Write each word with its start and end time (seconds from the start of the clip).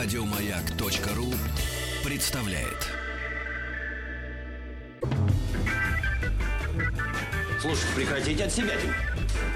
Радиомаяк.ру 0.00 1.26
представляет. 2.04 2.86
Слушай, 7.60 7.86
прекратите 7.96 8.44
от 8.44 8.52
себя. 8.52 8.74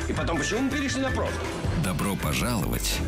И 0.08 0.13
потом, 0.13 0.38
почему 0.38 0.63
мы 0.63 0.71
перешли 0.71 1.01
на 1.01 1.13
профиль? 1.13 1.38
Добро 1.85 2.17
пожаловать 2.17 2.99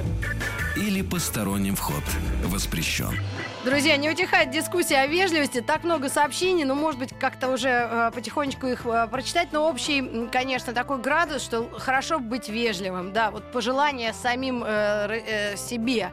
или 0.77 1.03
посторонним 1.03 1.75
вход 1.75 2.05
воспрещен. 2.45 3.19
Друзья, 3.65 3.97
не 3.97 4.09
утихает 4.09 4.53
дискуссия 4.53 4.99
о 4.99 5.09
вежливости. 5.09 5.61
Так 5.61 5.83
много 5.83 6.11
сообщений, 6.11 6.63
ну, 6.63 6.77
может 6.77 7.01
быть, 7.01 7.11
как-то 7.19 7.49
уже 7.49 7.69
э, 7.69 8.11
потихонечку 8.15 8.69
их 8.69 8.87
э, 8.87 9.09
прочитать. 9.09 9.49
Но 9.51 9.69
общий, 9.69 10.29
конечно, 10.31 10.73
такой 10.73 10.99
градус, 10.99 11.43
что 11.43 11.69
хорошо 11.81 12.21
быть 12.21 12.49
вежливым. 12.49 13.13
Да, 13.13 13.33
вот 13.33 13.51
пожелание 13.51 14.13
самим 14.13 14.63
э, 14.65 15.21
э, 15.27 15.57
себе. 15.57 16.13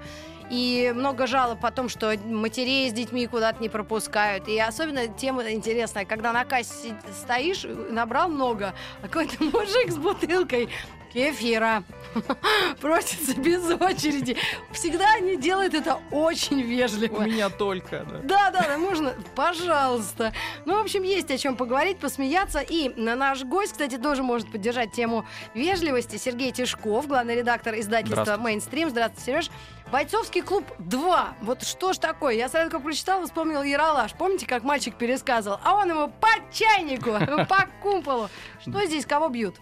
И 0.51 0.91
много 0.93 1.27
жалоб 1.27 1.63
о 1.63 1.71
том, 1.71 1.87
что 1.87 2.13
матерей 2.25 2.89
с 2.89 2.93
детьми 2.93 3.25
куда-то 3.25 3.61
не 3.61 3.69
пропускают. 3.69 4.49
И 4.49 4.59
особенно 4.59 5.07
тема 5.07 5.49
интересная, 5.49 6.03
когда 6.03 6.33
на 6.33 6.43
кассе 6.43 6.93
стоишь, 7.23 7.65
набрал 7.89 8.27
много, 8.27 8.73
а 9.01 9.07
какой-то 9.07 9.41
мужик 9.43 9.89
с 9.89 9.95
бутылкой 9.95 10.67
кефира 11.13 11.83
просится 12.81 13.39
без 13.39 13.63
очереди. 13.69 14.37
Всегда 14.71 15.13
они 15.13 15.37
делают 15.37 15.73
это 15.73 15.99
очень 16.11 16.61
вежливо. 16.61 17.17
У 17.17 17.21
меня 17.21 17.49
только, 17.49 18.05
да. 18.09 18.19
Да, 18.23 18.51
да, 18.51 18.67
да, 18.67 18.77
можно, 18.77 19.13
пожалуйста. 19.35 20.33
Ну, 20.65 20.77
в 20.77 20.81
общем, 20.81 21.03
есть 21.03 21.29
о 21.31 21.37
чем 21.37 21.55
поговорить, 21.55 21.97
посмеяться. 21.97 22.59
И 22.59 22.89
на 22.95 23.15
наш 23.15 23.43
гость, 23.43 23.73
кстати, 23.73 23.97
тоже 23.97 24.23
может 24.23 24.51
поддержать 24.51 24.91
тему 24.91 25.25
вежливости. 25.53 26.17
Сергей 26.17 26.51
Тишков, 26.51 27.07
главный 27.07 27.35
редактор 27.35 27.77
издательства. 27.79 28.37
Мейнстрим. 28.37 28.89
Здравствуйте, 28.89 29.25
Сереж. 29.25 29.51
Бойцовский 29.91 30.41
клуб 30.41 30.63
2. 30.79 31.33
Вот 31.41 31.63
что 31.63 31.91
ж 31.93 31.97
такое? 31.97 32.33
Я 32.35 32.47
сразу 32.49 32.71
как 32.71 32.81
прочитала, 32.83 33.25
вспомнил 33.25 33.61
Яралаш. 33.61 34.13
Помните, 34.13 34.45
как 34.47 34.63
мальчик 34.63 34.95
пересказывал? 34.95 35.59
А 35.63 35.75
он 35.75 35.89
ему 35.89 36.07
по 36.07 36.29
чайнику, 36.51 37.11
по 37.49 37.67
кумполу. 37.81 38.29
Что 38.61 38.85
здесь, 38.85 39.05
кого 39.05 39.27
бьют? 39.29 39.55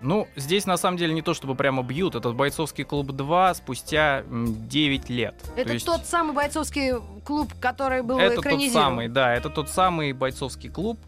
Ну, 0.00 0.26
здесь 0.36 0.66
на 0.66 0.76
самом 0.76 0.96
деле 0.98 1.14
не 1.14 1.22
то, 1.22 1.32
чтобы 1.34 1.54
прямо 1.54 1.82
бьют. 1.82 2.14
Этот 2.14 2.34
бойцовский 2.34 2.84
клуб 2.84 3.08
2 3.12 3.54
спустя 3.54 4.20
м, 4.28 4.68
9 4.68 5.08
лет. 5.10 5.34
Это 5.56 5.68
То 5.68 5.74
есть 5.74 5.86
тот 5.86 6.06
самый 6.06 6.32
бойцовский 6.34 6.92
клуб, 7.24 7.52
который 7.60 8.02
был 8.02 8.18
это 8.18 8.36
тот 8.36 8.44
экранизирован. 8.46 8.84
самый, 8.84 9.08
да, 9.08 9.34
это 9.34 9.48
тот 9.48 9.68
самый 9.68 10.12
бойцовский 10.12 10.70
клуб. 10.70 10.98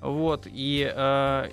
Вот, 0.00 0.46
и 0.46 0.90
э, 0.94 1.48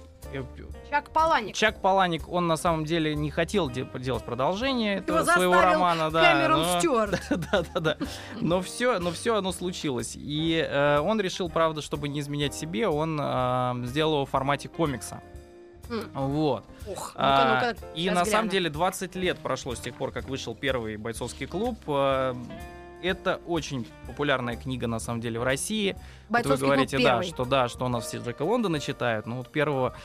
Чак 0.89 1.09
Паланик. 1.11 1.55
Чак 1.55 1.81
Паланик, 1.81 2.27
он 2.29 2.47
на 2.47 2.57
самом 2.57 2.85
деле 2.85 3.15
не 3.15 3.29
хотел 3.31 3.69
де- 3.69 3.87
делать 3.99 4.23
продолжение 4.25 4.97
этого 4.97 5.19
Его 5.19 5.31
своего 5.31 5.61
романа. 5.61 6.09
Да, 6.09 6.33
Кэмерон 6.33 6.61
но- 6.63 6.79
Стюарт. 6.79 7.21
да, 7.29 7.63
да, 7.73 7.79
да. 7.79 7.97
Но 8.41 8.61
все, 8.61 8.99
но 8.99 9.11
все 9.11 9.35
оно 9.35 9.51
случилось. 9.51 10.13
И 10.15 10.65
э, 10.67 10.99
он 10.99 11.21
решил, 11.21 11.49
правда, 11.49 11.81
чтобы 11.81 12.09
не 12.09 12.19
изменять 12.21 12.55
себе, 12.55 12.87
он 12.87 13.19
э, 13.21 13.73
сделал 13.85 14.13
его 14.15 14.25
в 14.25 14.29
формате 14.29 14.67
комикса. 14.69 15.21
Вот. 16.13 16.65
Ух, 16.87 17.13
А, 17.15 17.55
ну-ка, 17.55 17.75
ну-ка, 17.81 17.87
и 17.95 18.09
на 18.09 18.13
гляну. 18.21 18.25
самом 18.29 18.49
деле 18.49 18.69
20 18.69 19.15
лет 19.15 19.39
прошло 19.39 19.73
с 19.75 19.79
тех 19.79 19.95
пор, 19.95 20.11
как 20.11 20.25
вышел 20.29 20.53
первый 20.55 20.97
бойцовский 20.97 21.47
клуб. 21.47 21.77
Э, 21.87 22.35
Это 23.01 23.39
очень 23.47 23.87
популярная 24.07 24.55
книга 24.55 24.85
на 24.87 24.99
самом 24.99 25.21
деле 25.21 25.39
в 25.39 25.43
России. 25.43 25.93
Вот 25.93 26.01
вы 26.29 26.33
Бойцовский 26.33 26.65
говорите, 26.65 26.97
клуб 26.97 27.03
да, 27.05 27.09
первый. 27.11 27.27
что 27.27 27.45
да, 27.45 27.67
что 27.69 27.85
у 27.85 27.87
нас 27.87 28.05
все 28.07 28.17
Джека 28.17 28.41
Лондона 28.43 28.79
читают. 28.79 29.25
Ну 29.25 29.37
вот 29.37 29.49
первого 29.51 29.95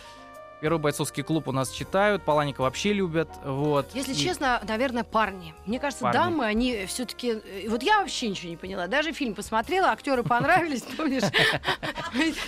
Первый 0.60 0.78
бойцовский 0.78 1.22
клуб 1.22 1.48
у 1.48 1.52
нас 1.52 1.70
читают, 1.70 2.22
Паланика 2.22 2.62
вообще 2.62 2.92
любят. 2.92 3.28
Вот. 3.44 3.86
Если 3.94 4.12
И- 4.12 4.16
честно, 4.16 4.60
наверное, 4.66 5.04
парни. 5.04 5.54
Мне 5.66 5.78
кажется, 5.78 6.04
Парни. 6.04 6.16
дамы, 6.16 6.44
они 6.46 6.86
все-таки... 6.86 7.40
Вот 7.68 7.82
я 7.82 8.00
вообще 8.00 8.28
ничего 8.30 8.48
не 8.50 8.56
поняла. 8.56 8.86
Даже 8.86 9.12
фильм 9.12 9.34
посмотрела, 9.34 9.88
актеры 9.88 10.22
понравились, 10.22 10.82
помнишь? 10.96 11.24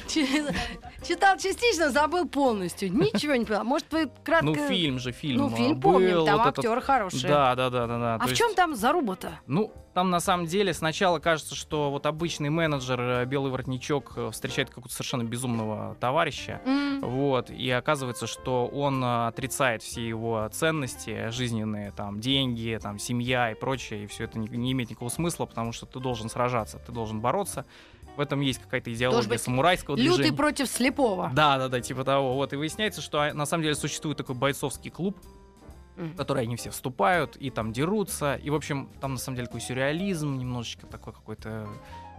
Чи- 0.08 0.44
Читал 1.06 1.36
частично, 1.38 1.90
забыл 1.90 2.26
полностью. 2.26 2.92
Ничего 2.92 3.34
не 3.34 3.44
поняла. 3.44 3.64
Может, 3.64 3.92
вы 3.92 4.10
кратко... 4.24 4.46
Ну, 4.46 4.54
фильм 4.54 4.98
же, 4.98 5.12
фильм. 5.12 5.38
Ну, 5.38 5.46
а, 5.52 5.56
фильм 5.56 5.80
помним, 5.80 6.24
там 6.24 6.40
актеры 6.40 6.80
хорошие. 6.80 7.28
Да, 7.28 7.54
да, 7.54 7.70
да, 7.70 7.86
да. 7.86 8.14
А 8.20 8.26
в 8.26 8.32
чем 8.32 8.54
там 8.54 8.74
заруба-то? 8.74 9.38
Ну, 9.46 9.72
там 9.96 10.10
на 10.10 10.20
самом 10.20 10.44
деле 10.44 10.74
сначала 10.74 11.20
кажется, 11.20 11.54
что 11.54 11.90
вот 11.90 12.04
обычный 12.04 12.50
менеджер, 12.50 13.00
э, 13.00 13.24
белый 13.24 13.50
воротничок, 13.50 14.12
э, 14.16 14.30
встречает 14.30 14.68
какого-то 14.68 14.92
совершенно 14.92 15.22
безумного 15.24 15.96
товарища. 15.98 16.60
М, 16.66 17.00
Вот, 17.00 17.48
и 17.48 17.70
оказывается, 17.70 18.26
что 18.26 18.66
он 18.66 19.02
э, 19.02 19.26
отрицает 19.28 19.82
все 19.82 20.06
его 20.06 20.46
ценности 20.52 21.30
жизненные, 21.30 21.92
там, 21.92 22.20
деньги, 22.20 22.78
там, 22.82 22.98
семья 22.98 23.52
и 23.52 23.54
прочее, 23.54 24.04
и 24.04 24.06
все 24.06 24.24
это 24.24 24.38
не, 24.38 24.48
не 24.48 24.72
имеет 24.72 24.90
никакого 24.90 25.08
смысла, 25.08 25.46
потому 25.46 25.72
что 25.72 25.86
ты 25.86 25.98
должен 25.98 26.28
сражаться, 26.28 26.78
ты 26.78 26.92
должен 26.92 27.20
бороться. 27.22 27.64
В 28.18 28.20
этом 28.20 28.40
есть 28.42 28.60
какая-то 28.60 28.92
идеология 28.92 29.28
быть 29.30 29.40
самурайского 29.40 29.96
Лютый 29.96 30.16
движения. 30.16 30.36
против 30.36 30.68
слепого. 30.68 31.30
Да, 31.34 31.56
да, 31.56 31.68
да, 31.68 31.80
типа 31.80 32.04
того. 32.04 32.34
Вот, 32.34 32.52
и 32.52 32.56
выясняется, 32.56 33.00
что 33.00 33.20
а, 33.20 33.32
на 33.32 33.46
самом 33.46 33.62
деле 33.62 33.74
существует 33.74 34.18
такой 34.18 34.34
бойцовский 34.34 34.90
клуб, 34.90 35.16
В 35.96 36.16
который 36.16 36.42
они 36.42 36.56
все 36.56 36.70
вступают 36.70 37.36
и 37.36 37.50
там 37.50 37.72
дерутся. 37.72 38.34
И, 38.36 38.50
в 38.50 38.54
общем, 38.54 38.90
там 39.00 39.14
на 39.14 39.18
самом 39.18 39.36
деле 39.36 39.46
такой 39.46 39.60
сюрреализм, 39.60 40.38
немножечко 40.38 40.86
такой 40.86 41.12
какой-то 41.12 41.68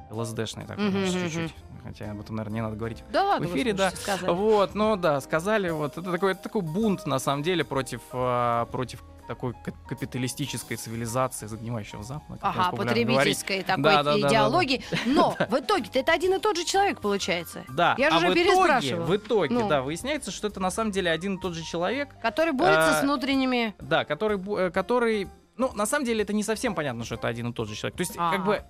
ЛСДшный 0.10 0.66
такой, 0.66 0.92
чуть-чуть. 1.12 1.54
Хотя 1.84 2.12
об 2.12 2.20
этом, 2.20 2.36
наверное, 2.36 2.56
не 2.56 2.62
надо 2.62 2.76
говорить. 2.76 3.04
Да 3.12 3.24
ладно, 3.24 3.48
в 3.48 3.54
эфире, 3.54 3.74
да. 3.74 3.92
сказали. 3.92 4.32
Вот, 4.32 4.74
ну 4.76 4.96
да, 4.96 5.22
сказали, 5.22 5.70
вот. 5.70 5.98
Это 5.98 6.12
такой, 6.12 6.32
это 6.32 6.44
такой 6.44 6.62
бунт, 6.62 7.06
на 7.06 7.20
самом 7.20 7.44
деле, 7.44 7.64
против, 7.64 8.02
а, 8.14 8.66
против 8.66 9.04
такой 9.28 9.54
ка- 9.54 9.74
капиталистической 9.88 10.76
цивилизации 10.78 11.46
загнивающего 11.48 12.04
Запада. 12.04 12.40
Ага, 12.42 12.72
популярно 12.72 13.02
говорить. 13.04 13.08
потребительской 13.38 13.64
такой 13.64 13.84
Да, 13.84 14.04
да, 14.04 14.14
да, 14.16 14.20
да, 14.22 14.28
идеологии. 14.28 14.82
Но 15.06 15.36
в 15.50 15.60
итоге 15.60 15.90
это 15.94 16.12
один 16.14 16.34
и 16.34 16.40
тот 16.40 16.58
же 16.58 16.64
человек 16.66 17.02
получается, 17.02 17.66
Да, 17.70 17.96
Я 17.98 18.10
же 18.10 18.16
а 18.16 18.18
уже 18.20 18.28
в 18.30 18.32
итоге, 18.34 18.44
переспрашивала. 18.46 19.06
в 19.06 19.16
итоге, 19.16 19.54
Ну. 19.54 19.68
да, 19.68 19.82
выясняется, 19.82 20.32
что 20.32 20.48
это 20.48 20.60
на 20.60 20.72
самом 20.72 20.92
деле 20.92 21.12
один 21.12 21.36
и 21.36 21.42
тот 21.42 21.54
же 21.54 21.64
человек, 21.64 22.10
который 22.22 22.54
борется 22.54 22.98
А, 22.98 23.00
с 23.00 23.04
внутренними... 23.04 23.76
Да, 23.80 24.06
который, 24.06 24.40
э, 24.68 24.72
который, 24.72 25.30
ну, 25.58 25.72
на 25.74 25.86
самом 25.86 26.06
деле 26.06 26.24
это 26.24 26.34
не 26.34 26.44
совсем 26.44 26.74
понятно, 26.76 27.04
что 27.04 27.16
это 27.16 27.28
один 27.28 27.50
и 27.50 27.54
тот 27.54 27.68
же 27.68 27.76
человек. 27.76 27.98
То 27.98 28.02
есть, 28.02 28.14
А. 28.18 28.32
как 28.32 28.46
бы, 28.46 28.64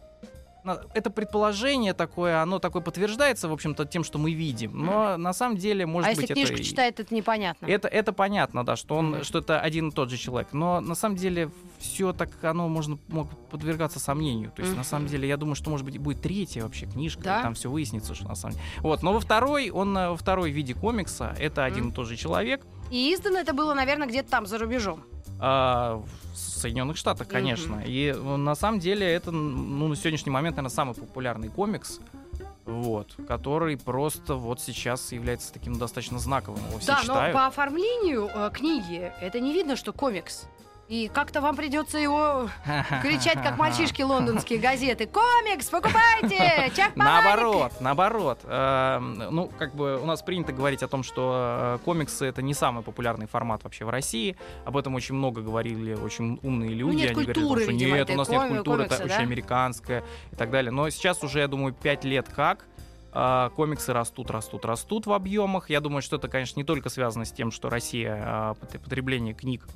это 0.93 1.09
предположение 1.09 1.93
такое, 1.93 2.41
оно 2.41 2.59
такое 2.59 2.81
подтверждается, 2.81 3.47
в 3.47 3.53
общем-то, 3.53 3.85
тем, 3.85 4.03
что 4.03 4.17
мы 4.17 4.33
видим. 4.33 4.71
Но 4.85 5.17
на 5.17 5.33
самом 5.33 5.57
деле, 5.57 5.85
может 5.85 6.07
а 6.07 6.09
если 6.11 6.21
быть, 6.23 6.31
книжку 6.33 6.53
это... 6.53 6.61
и- 6.61 6.65
читает, 6.65 6.99
это 6.99 7.13
непонятно. 7.13 7.65
Это, 7.65 7.87
это 7.87 8.13
понятно, 8.13 8.65
да, 8.65 8.75
что, 8.75 8.95
он, 8.95 9.09
Мгм. 9.11 9.23
что 9.23 9.39
это 9.39 9.59
один 9.59 9.89
и 9.89 9.91
тот 9.91 10.09
же 10.09 10.17
человек. 10.17 10.49
Но 10.53 10.79
на 10.81 10.95
самом 10.95 11.15
деле 11.15 11.49
все 11.79 12.13
так 12.13 12.29
оно 12.43 12.67
можно 12.67 12.97
мог 13.07 13.29
подвергаться 13.49 13.99
сомнению. 13.99 14.51
То 14.55 14.61
есть, 14.61 14.73
на 14.73 14.79
Мгм. 14.81 14.85
самом 14.85 15.07
деле, 15.07 15.27
я 15.27 15.37
думаю, 15.37 15.55
что 15.55 15.69
может 15.69 15.85
быть 15.85 15.97
будет 15.97 16.21
третья 16.21 16.63
вообще 16.63 16.85
книжка, 16.85 17.21
Да? 17.23 17.39
и 17.39 17.43
там 17.43 17.53
все 17.53 17.69
выяснится, 17.69 18.15
что 18.15 18.27
на 18.27 18.35
самом 18.35 18.55
деле. 18.55 18.65
Вот, 18.79 19.03
но 19.03 19.13
во 19.13 19.19
второй, 19.19 19.69
он 19.69 19.97
э, 19.97 20.09
во 20.09 20.17
второй 20.17 20.51
виде 20.51 20.73
комикса, 20.73 21.35
это 21.39 21.63
один 21.65 21.85
Мгм. 21.85 21.91
и 21.91 21.95
тот 21.95 22.07
же 22.07 22.15
человек. 22.15 22.65
И 22.89 23.13
издано 23.13 23.37
это 23.39 23.53
было, 23.53 23.73
наверное, 23.73 24.07
где-то 24.07 24.29
там, 24.29 24.45
за 24.45 24.57
рубежом. 24.57 25.03
А, 25.39 26.03
в 26.33 26.37
Соединенных 26.37 26.97
Штатах, 26.97 27.27
конечно. 27.27 27.77
Мгм. 27.77 27.85
И 27.85 28.13
э, 28.15 28.35
на 28.35 28.55
самом 28.55 28.79
деле 28.79 29.05
это, 29.05 29.31
ну, 29.31 29.87
на 29.87 29.95
сегодняшний 29.95 30.31
момент, 30.31 30.57
наверное, 30.57 30.73
самый 30.73 30.95
популярный 30.95 31.49
комикс. 31.49 31.99
Вот, 32.65 33.15
который 33.29 33.77
просто 33.77 34.35
вот 34.35 34.59
сейчас 34.59 35.13
является 35.13 35.53
таким 35.53 35.77
достаточно 35.77 36.19
знаковым. 36.19 36.59
Его 36.67 36.79
все 36.79 36.87
да, 36.87 37.01
читают. 37.01 37.33
но 37.33 37.39
по 37.39 37.47
оформлению 37.47 38.29
э, 38.33 38.51
книги 38.53 39.11
это 39.21 39.39
не 39.39 39.53
видно, 39.53 39.77
что 39.77 39.93
комикс. 39.93 40.47
И 40.87 41.09
как-то 41.13 41.41
вам 41.41 41.57
придется 41.57 41.97
его 41.97 42.49
кричать, 43.01 43.43
как 43.43 43.57
мальчишки 43.57 44.01
лондонские 44.01 44.57
газеты. 44.57 45.05
Комикс, 45.05 45.65
покупайте! 45.69 46.71
Чак 46.75 46.93
Паланик!» 46.93 47.23
Наоборот, 47.25 47.71
наоборот. 47.81 48.39
Эм, 48.45 49.17
Ну, 49.35 49.51
как 49.59 49.75
бы 49.75 49.99
у 50.01 50.05
нас 50.05 50.21
принято 50.21 50.53
говорить 50.53 50.83
о 50.83 50.87
том, 50.87 51.03
что 51.03 51.75
э, 51.75 51.83
комиксы 51.83 52.25
это 52.25 52.41
не 52.41 52.53
самый 52.53 52.83
популярный 52.83 53.27
формат 53.27 53.65
вообще 53.65 53.83
в 53.83 53.89
России. 53.89 54.37
Об 54.63 54.77
этом 54.77 54.95
очень 54.95 55.15
много 55.15 55.41
говорили 55.41 55.93
очень 55.93 56.39
умные 56.41 56.69
люди. 56.69 56.83
Ну, 56.93 56.97
нет 56.99 57.05
Они 57.07 57.13
говорили, 57.15 57.33
культуры, 57.33 57.61
что 57.63 57.71
видимо, 57.71 57.95
нет, 57.97 58.09
у 58.09 58.15
нас 58.15 58.29
нет 58.29 58.47
культуры, 58.47 58.77
комикса, 58.77 58.95
это 58.95 59.07
да? 59.09 59.13
очень 59.15 59.23
американская 59.25 60.03
и 60.31 60.35
так 60.37 60.51
далее. 60.51 60.71
Но 60.71 60.89
сейчас 60.89 61.21
уже, 61.21 61.39
я 61.39 61.49
думаю, 61.49 61.73
пять 61.73 62.05
лет 62.05 62.29
как 62.29 62.65
э, 63.13 63.49
комиксы 63.57 63.91
растут, 63.91 64.31
растут, 64.31 64.63
растут 64.63 65.05
в 65.05 65.11
объемах. 65.11 65.69
Я 65.69 65.81
думаю, 65.81 66.01
что 66.01 66.15
это, 66.15 66.29
конечно, 66.29 66.57
не 66.57 66.63
только 66.63 66.87
связано 66.87 67.25
с 67.25 67.31
тем, 67.33 67.51
что 67.51 67.69
Россия, 67.69 68.15
э, 68.15 68.53
пот- 68.57 68.79
потребление 68.81 69.33
книг 69.33 69.67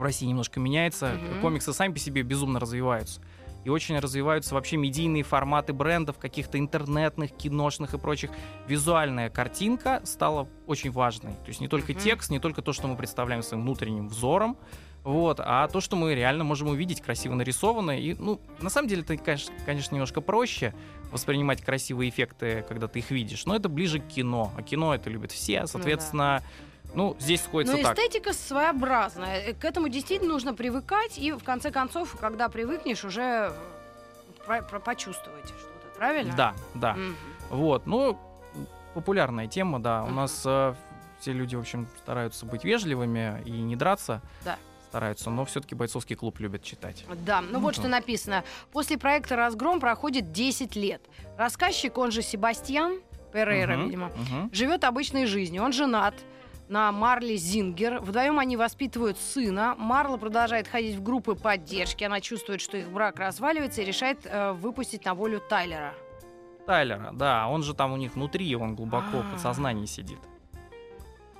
в 0.00 0.02
России 0.02 0.24
немножко 0.26 0.58
меняется. 0.58 1.12
Мгм. 1.12 1.40
Комиксы 1.42 1.72
сами 1.74 1.92
по 1.92 1.98
себе 1.98 2.22
безумно 2.22 2.58
развиваются. 2.58 3.20
И 3.64 3.68
очень 3.68 3.98
развиваются 3.98 4.54
вообще 4.54 4.78
медийные 4.78 5.22
форматы 5.22 5.74
брендов, 5.74 6.16
каких-то 6.16 6.58
интернетных, 6.58 7.32
киношных 7.32 7.92
и 7.92 7.98
прочих. 7.98 8.30
Визуальная 8.66 9.28
картинка 9.28 10.00
стала 10.04 10.48
очень 10.66 10.90
важной. 10.90 11.32
То 11.32 11.48
есть 11.48 11.60
не 11.60 11.68
только 11.68 11.92
Мгм. 11.92 12.00
текст, 12.00 12.30
не 12.30 12.40
только 12.40 12.62
то, 12.62 12.72
что 12.72 12.88
мы 12.88 12.96
представляем 12.96 13.42
своим 13.42 13.62
внутренним 13.62 14.08
взором, 14.08 14.56
вот, 15.04 15.38
а 15.40 15.68
то, 15.68 15.80
что 15.82 15.96
мы 15.96 16.14
реально 16.14 16.44
можем 16.44 16.68
увидеть 16.68 17.02
красиво 17.02 17.34
нарисованное. 17.34 17.98
И, 17.98 18.14
ну, 18.14 18.40
на 18.60 18.70
самом 18.70 18.88
деле, 18.88 19.02
это, 19.02 19.18
конечно, 19.18 19.52
конечно, 19.66 19.94
немножко 19.94 20.22
проще 20.22 20.74
воспринимать 21.12 21.60
красивые 21.62 22.08
эффекты, 22.08 22.64
когда 22.66 22.88
ты 22.88 23.00
их 23.00 23.10
видишь, 23.10 23.44
но 23.44 23.54
это 23.56 23.68
ближе 23.68 24.00
к 24.00 24.08
кино. 24.08 24.52
А 24.56 24.62
кино 24.62 24.94
это 24.94 25.10
любят 25.10 25.32
все, 25.32 25.66
соответственно, 25.66 26.42
ну, 26.42 26.69
здесь 27.18 27.42
сходится 27.42 27.76
Но 27.76 27.82
так. 27.82 27.98
эстетика 27.98 28.32
своеобразная. 28.32 29.40
Э, 29.40 29.54
К 29.54 29.64
этому 29.64 29.88
действительно 29.88 30.32
нужно 30.32 30.54
привыкать, 30.54 31.18
и 31.18 31.32
в 31.32 31.42
конце 31.44 31.70
концов, 31.70 32.16
когда 32.20 32.48
привыкнешь, 32.48 33.04
уже 33.04 33.52
про- 34.46 34.62
про- 34.62 34.80
почувствовать 34.80 35.46
что-то, 35.46 35.98
правильно? 35.98 36.34
Да, 36.36 36.54
да. 36.74 36.94
Мгм. 36.94 37.16
Вот, 37.50 37.86
ну, 37.86 38.18
популярная 38.94 39.46
тема, 39.46 39.78
да. 39.80 40.02
У 40.02 40.06
Мгм. 40.06 40.16
нас 40.16 40.42
э, 40.44 40.74
все 41.20 41.32
люди, 41.32 41.54
в 41.56 41.60
общем, 41.60 41.86
стараются 41.98 42.46
быть 42.46 42.64
вежливыми 42.64 43.42
и 43.44 43.50
не 43.50 43.76
драться. 43.76 44.20
Да. 44.44 44.56
Стараются, 44.88 45.30
но 45.30 45.44
все-таки 45.44 45.76
бойцовский 45.76 46.16
клуб 46.16 46.40
любит 46.40 46.64
читать. 46.64 47.04
Да, 47.24 47.40
ну 47.42 47.60
вот 47.60 47.76
что 47.76 47.86
написано. 47.86 48.42
После 48.72 48.98
проекта 48.98 49.36
«Разгром» 49.36 49.78
проходит 49.78 50.32
10 50.32 50.74
лет. 50.74 51.00
Рассказчик, 51.38 51.96
он 51.96 52.10
же 52.10 52.22
Себастьян 52.22 53.00
Перейра, 53.32 53.76
Мгм, 53.76 53.84
видимо, 53.86 54.06
мгм. 54.08 54.50
живет 54.52 54.82
обычной 54.82 55.26
жизнью. 55.26 55.62
Он 55.62 55.72
женат 55.72 56.14
на 56.70 56.92
Марле 56.92 57.36
Зингер. 57.36 57.98
Вдвоем 58.00 58.38
они 58.38 58.56
воспитывают 58.56 59.18
сына. 59.18 59.74
Марла 59.76 60.16
продолжает 60.16 60.68
ходить 60.68 60.94
в 60.94 61.02
группы 61.02 61.34
поддержки. 61.34 62.04
Она 62.04 62.20
чувствует, 62.20 62.60
что 62.60 62.76
их 62.76 62.88
брак 62.90 63.18
разваливается 63.18 63.82
и 63.82 63.84
решает 63.84 64.20
э, 64.24 64.52
выпустить 64.52 65.04
на 65.04 65.14
волю 65.14 65.40
Тайлера. 65.40 65.94
Тайлера, 66.66 67.10
да, 67.12 67.48
он 67.48 67.64
же 67.64 67.74
там 67.74 67.92
у 67.92 67.96
них 67.96 68.14
внутри, 68.14 68.54
он 68.54 68.76
глубоко 68.76 69.18
А. 69.18 69.22
в 69.22 69.32
подсознании 69.32 69.86
сидит. 69.86 70.20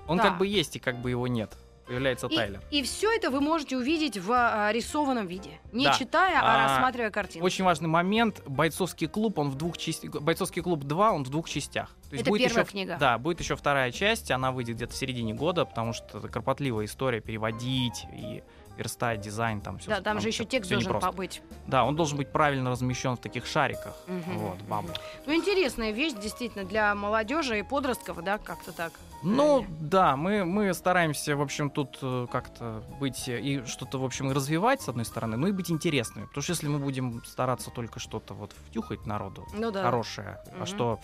Он 0.09 0.17
Да. 0.19 0.25
как 0.25 0.39
бы 0.39 0.47
есть 0.49 0.75
и 0.75 0.81
как 0.81 0.97
бы 1.01 1.11
его 1.11 1.29
нет. 1.29 1.57
Появляется 1.91 2.29
И, 2.29 2.37
Тайлер. 2.37 2.61
и 2.71 2.83
все 2.85 3.13
это 3.13 3.33
вы 3.33 3.41
можете 3.41 3.77
увидеть 3.77 4.17
в 4.17 4.31
а, 4.31 4.71
рисованном 4.71 5.27
виде. 5.27 5.59
Не 5.73 5.87
Да. 5.87 5.93
читая, 5.95 6.39
а, 6.41 6.55
А, 6.55 6.69
рассматривая 6.69 7.11
картину. 7.11 7.45
Очень 7.45 7.65
важный 7.65 7.89
момент. 7.89 8.43
Бойцовский 8.47 9.09
клуб, 9.09 9.41
он 9.41 9.51
в 9.51 9.57
двух 9.57 9.77
частях. 9.77 10.23
Бойцовский 10.23 10.63
клуб 10.63 10.85
2, 10.85 11.11
он 11.11 11.25
в 11.25 11.31
двух 11.31 11.49
частях. 11.49 11.89
То 12.09 12.15
Это 12.15 12.31
будет 12.31 12.45
первая 12.47 12.63
еще, 12.65 12.71
книга. 12.71 12.97
Да, 13.01 13.19
будет 13.19 13.41
еще 13.41 13.57
вторая 13.57 13.91
часть. 13.91 14.31
Она 14.31 14.53
выйдет 14.53 14.77
где-то 14.77 14.93
в 14.93 14.97
середине 14.97 15.35
года, 15.35 15.65
потому 15.65 15.93
что 15.93 16.19
это 16.19 16.29
кропотливая 16.29 16.85
история 16.85 17.21
переводить 17.21 18.05
и 18.17 18.45
верстать 18.81 19.21
дизайн 19.21 19.61
там 19.61 19.79
все. 19.79 19.91
да, 19.91 20.01
там 20.01 20.21
же 20.21 20.29
еще 20.29 20.45
текст 20.45 20.71
должен 20.71 20.99
побыть. 20.99 21.43
Да, 21.67 21.85
он 21.85 21.95
должен 21.97 22.17
быть 22.17 22.33
правильно 22.33 22.71
размещен 22.71 23.17
в 23.17 23.21
таких 23.21 23.47
шариках. 23.47 23.95
Мгм, 24.07 24.39
Вот, 24.39 24.59
бабу. 24.63 24.89
Ну, 25.27 25.35
интересная 25.35 25.91
вещь, 25.93 26.15
действительно, 26.15 26.65
для 26.65 26.95
молодежи 26.95 27.59
и 27.59 27.63
подростков, 27.63 28.25
да, 28.25 28.39
как-то 28.39 28.73
так. 28.73 28.93
Ну, 29.23 29.67
да, 29.81 30.17
мы, 30.17 30.47
мы 30.47 30.73
стараемся, 30.73 31.37
в 31.37 31.43
общем, 31.43 31.69
тут 31.71 31.99
э, 32.01 32.27
как-то 32.33 32.83
быть 32.99 33.29
и 33.29 33.63
что-то, 33.67 33.99
в 33.99 34.05
общем, 34.05 34.31
и 34.31 34.35
развивать, 34.35 34.81
с 34.81 34.89
одной 34.89 35.05
стороны, 35.05 35.37
но 35.37 35.47
и 35.49 35.53
быть 35.53 35.71
интересными. 35.71 36.25
Потому 36.25 36.43
что 36.43 36.53
если 36.53 36.69
мы 36.69 36.79
будем 36.79 37.23
стараться 37.27 37.71
только 37.71 38.01
что-то 38.01 38.33
вот 38.33 38.55
втюхать 38.69 39.05
народу 39.05 39.47
Ну 39.53 39.71
да. 39.71 39.83
хорошее, 39.83 40.39
Мгм. 40.53 40.63
а 40.63 40.67
что 40.67 41.01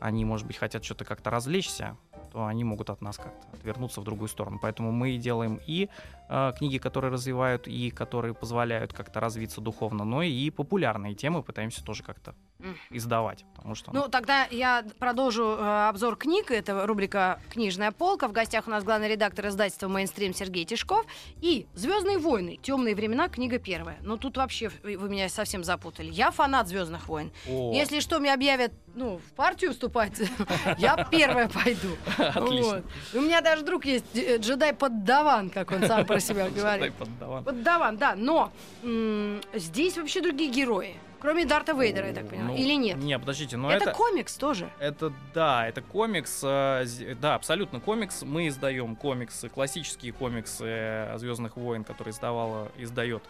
они, 0.00 0.24
может 0.24 0.46
быть, 0.46 0.56
хотят 0.56 0.82
что-то 0.82 1.04
как-то 1.04 1.28
развлечься, 1.30 1.96
то 2.32 2.46
они 2.46 2.64
могут 2.64 2.88
от 2.90 3.00
нас 3.02 3.16
как-то 3.16 3.46
отвернуться 3.56 4.00
в 4.00 4.04
другую 4.04 4.28
сторону. 4.28 4.58
Поэтому 4.62 4.90
мы 4.92 5.16
делаем 5.18 5.60
и 5.66 5.88
книги, 6.28 6.78
которые 6.78 7.10
развивают, 7.12 7.66
и 7.66 7.90
которые 7.90 8.34
позволяют 8.34 8.92
как-то 8.92 9.20
развиться 9.20 9.60
духовно, 9.60 10.04
но 10.04 10.22
и 10.22 10.50
популярные 10.50 11.14
темы 11.14 11.42
пытаемся 11.42 11.84
тоже 11.84 12.02
как-то 12.02 12.34
издавать. 12.90 13.44
Потому 13.54 13.74
что 13.74 13.92
Ну, 13.94 14.08
тогда 14.08 14.46
я 14.50 14.84
продолжу 14.98 15.56
э, 15.58 15.88
обзор 15.88 16.16
книг. 16.16 16.50
Это 16.50 16.86
рубрика 16.86 17.40
«Книжная 17.50 17.92
полка». 17.92 18.26
В 18.26 18.32
гостях 18.32 18.66
у 18.66 18.70
нас 18.70 18.82
главный 18.82 19.08
редактор 19.08 19.46
издательства 19.46 19.86
«Мейнстрим» 19.88 20.34
Сергей 20.34 20.64
Тишков. 20.64 21.06
И 21.40 21.66
«Звездные 21.74 22.18
войны. 22.18 22.58
Темные 22.60 22.96
времена. 22.96 23.28
Книга 23.28 23.58
первая». 23.58 23.98
Ну, 24.02 24.16
тут 24.16 24.36
вообще 24.36 24.70
вы 24.82 25.08
меня 25.08 25.28
совсем 25.28 25.62
запутали. 25.62 26.10
Я 26.10 26.30
фанат 26.32 26.66
«Звездных 26.68 27.08
войн». 27.08 27.30
О, 27.48 27.72
Если 27.72 28.00
что, 28.00 28.18
мне 28.18 28.34
объявят, 28.34 28.72
ну, 28.94 29.18
в 29.18 29.32
партию 29.34 29.70
вступать, 29.70 30.20
я 30.78 31.06
первая 31.10 31.48
пойду. 31.48 31.96
Отлично. 32.18 32.82
У 33.14 33.20
меня 33.20 33.40
даже 33.40 33.64
друг 33.64 33.84
есть, 33.84 34.16
э, 34.16 34.38
джедай 34.38 34.72
Поддаван, 34.74 35.50
как 35.50 35.70
он 35.70 35.84
сам 35.86 36.04
про 36.18 36.34
себя 36.34 36.44
Дай 36.44 36.52
говорит. 36.52 36.94
поддаван. 36.94 37.44
Поддаван, 37.44 37.96
да, 37.96 38.14
но 38.16 38.52
здесь 39.54 39.96
вообще 39.96 40.20
другие 40.20 40.50
герои. 40.50 40.94
Кроме 41.20 41.44
Дарта 41.44 41.72
Вейдера, 41.72 42.06
я 42.08 42.14
так 42.14 42.28
понимаю. 42.28 42.50
Ну, 42.50 42.56
Или 42.56 42.74
нет? 42.74 42.96
Не, 42.98 43.18
подождите, 43.18 43.56
но 43.56 43.72
это, 43.72 43.86
это... 43.86 43.92
комикс 43.92 44.36
тоже. 44.36 44.70
Это 44.78 45.12
да, 45.34 45.66
это 45.66 45.82
комикс, 45.82 46.40
э, 46.44 46.86
да, 47.20 47.34
абсолютно 47.34 47.80
комикс. 47.80 48.22
Мы 48.22 48.46
издаем 48.46 48.94
комиксы, 48.94 49.48
классические 49.48 50.12
комиксы 50.12 51.08
Звездных 51.16 51.56
войн, 51.56 51.82
которые 51.82 52.12
издавала, 52.12 52.70
издает 52.78 53.24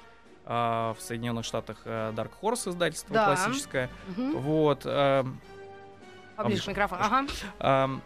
э, 0.45 0.51
в 0.51 0.97
Соединенных 1.01 1.47
Штатах 1.47 1.79
э, 1.87 2.13
Dark 2.15 2.33
Horse 2.43 2.69
издательство 2.69 3.15
Да. 3.15 3.25
классическое. 3.25 3.89
Мгм. 4.09 4.39
Вот. 4.39 4.83
эм, 4.85 5.41
Поближе 6.37 6.65
к 6.65 6.67
микрофону. 6.67 7.03
Ага. 7.59 8.01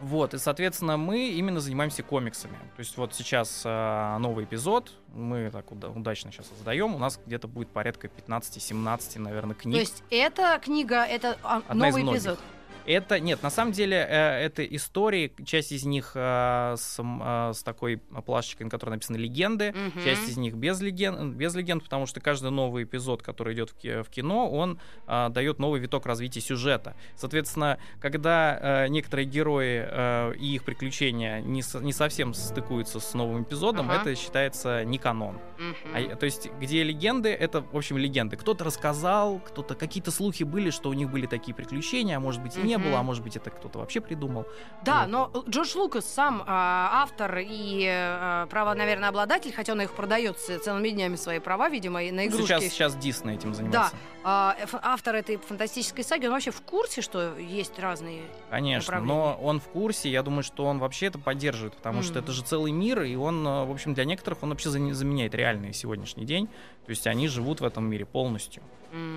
Вот, 0.00 0.34
и, 0.34 0.38
соответственно, 0.38 0.96
мы 0.96 1.28
именно 1.28 1.60
занимаемся 1.60 2.02
комиксами. 2.02 2.54
То 2.76 2.80
есть 2.80 2.96
вот 2.96 3.14
сейчас 3.14 3.62
э, 3.64 4.16
новый 4.18 4.44
эпизод, 4.44 4.92
мы 5.14 5.50
так 5.50 5.70
уда- 5.72 5.90
удачно 5.90 6.32
сейчас 6.32 6.48
создаем, 6.48 6.94
у 6.94 6.98
нас 6.98 7.20
где-то 7.24 7.48
будет 7.48 7.68
порядка 7.68 8.08
15-17, 8.08 9.18
наверное, 9.18 9.54
книг. 9.54 9.74
То 9.74 9.80
есть 9.80 10.02
эта 10.10 10.58
книга, 10.62 11.04
это 11.04 11.36
а, 11.42 11.62
Одна 11.68 11.88
новый 11.88 12.02
эпизод. 12.02 12.38
Это 12.86 13.20
нет, 13.20 13.42
на 13.42 13.50
самом 13.50 13.72
деле 13.72 13.96
э, 13.96 14.44
это 14.44 14.64
истории, 14.64 15.32
часть 15.44 15.72
из 15.72 15.84
них 15.84 16.12
э, 16.14 16.74
с, 16.76 16.98
э, 16.98 17.52
с 17.54 17.62
такой 17.62 17.98
плашечкой, 18.26 18.64
на 18.64 18.70
которой 18.70 18.90
написаны 18.90 19.16
легенды, 19.16 19.72
Мгм. 19.72 20.04
часть 20.04 20.28
из 20.28 20.36
них 20.36 20.54
без 20.54 20.80
легенд, 20.80 21.34
без 21.36 21.54
легенд, 21.54 21.84
потому 21.84 22.06
что 22.06 22.20
каждый 22.20 22.50
новый 22.50 22.84
эпизод, 22.84 23.22
который 23.22 23.54
идет 23.54 23.70
в, 23.70 23.74
ки- 23.76 24.02
в 24.02 24.08
кино, 24.08 24.50
он 24.50 24.78
э, 25.06 25.28
дает 25.30 25.58
новый 25.58 25.80
виток 25.80 26.06
развития 26.06 26.40
сюжета. 26.40 26.94
Соответственно, 27.16 27.78
когда 28.00 28.84
э, 28.84 28.88
некоторые 28.88 29.26
герои 29.26 29.84
э, 29.86 30.34
и 30.38 30.54
их 30.54 30.64
приключения 30.64 31.40
не, 31.40 31.62
со- 31.62 31.80
не 31.80 31.92
совсем 31.92 32.34
стыкуются 32.34 32.98
с 33.00 33.14
новым 33.14 33.42
эпизодом, 33.44 33.90
Ага. 33.90 34.00
это 34.02 34.14
считается 34.16 34.84
не 34.84 34.98
канон. 34.98 35.38
Мгм. 35.58 36.12
А, 36.12 36.16
то 36.16 36.24
есть, 36.26 36.48
где 36.60 36.82
легенды, 36.82 37.28
это, 37.30 37.60
в 37.60 37.76
общем, 37.76 37.98
легенды. 37.98 38.36
Кто-то 38.36 38.64
рассказал, 38.64 39.38
кто-то 39.40 39.74
какие-то 39.74 40.10
слухи 40.10 40.44
были, 40.44 40.70
что 40.70 40.88
у 40.88 40.92
них 40.94 41.10
были 41.10 41.26
такие 41.26 41.54
приключения, 41.54 42.16
а 42.16 42.20
может 42.20 42.42
быть 42.42 42.56
и 42.56 42.60
не 42.70 42.78
было, 42.78 42.98
а 42.98 43.02
может 43.02 43.22
быть 43.22 43.36
это 43.36 43.50
кто-то 43.50 43.78
вообще 43.78 44.00
придумал. 44.00 44.46
Да, 44.84 45.00
Вот. 45.00 45.08
но 45.34 45.44
Джордж 45.48 45.76
Лукас 45.76 46.04
сам 46.06 46.42
а, 46.46 47.02
автор 47.02 47.38
и 47.38 47.86
а, 47.88 48.46
право, 48.46 48.74
наверное, 48.74 49.08
обладатель, 49.08 49.52
хотя 49.52 49.72
он 49.72 49.80
их 49.82 49.92
продает 49.92 50.38
целыми 50.38 50.88
днями 50.90 51.16
свои 51.16 51.38
права, 51.38 51.68
видимо, 51.68 52.02
и 52.02 52.10
на 52.10 52.26
игрушки. 52.26 52.46
Сейчас, 52.46 52.62
сейчас 52.64 52.96
Дисней 52.96 53.34
этим 53.36 53.54
занимается. 53.54 53.94
А, 54.22 54.54
ф- 54.60 54.74
автор 54.82 55.14
этой 55.14 55.36
фантастической 55.38 56.04
саги, 56.04 56.26
он 56.26 56.32
вообще 56.32 56.50
в 56.50 56.60
курсе, 56.62 57.00
что 57.00 57.36
есть 57.38 57.78
разные... 57.78 58.22
Конечно, 58.50 59.00
но 59.00 59.38
он 59.42 59.60
в 59.60 59.64
курсе, 59.64 60.10
я 60.10 60.22
думаю, 60.22 60.42
что 60.42 60.64
он 60.66 60.78
вообще 60.78 61.06
это 61.06 61.18
поддерживает, 61.18 61.74
потому 61.74 62.02
что 62.02 62.14
Мгм. 62.14 62.22
это 62.24 62.32
же 62.32 62.42
целый 62.42 62.72
мир, 62.72 63.02
и 63.02 63.14
он, 63.16 63.46
э, 63.46 63.64
в 63.64 63.70
общем, 63.70 63.94
для 63.94 64.04
некоторых 64.04 64.42
он 64.42 64.50
вообще 64.50 64.68
заме- 64.68 64.92
заменяет 64.92 65.34
реальный 65.34 65.72
сегодняшний 65.72 66.24
день. 66.24 66.48
То 66.84 66.90
есть 66.90 67.06
они 67.06 67.28
живут 67.28 67.60
в 67.60 67.64
этом 67.64 67.84
мире 67.88 68.04
полностью. 68.04 68.62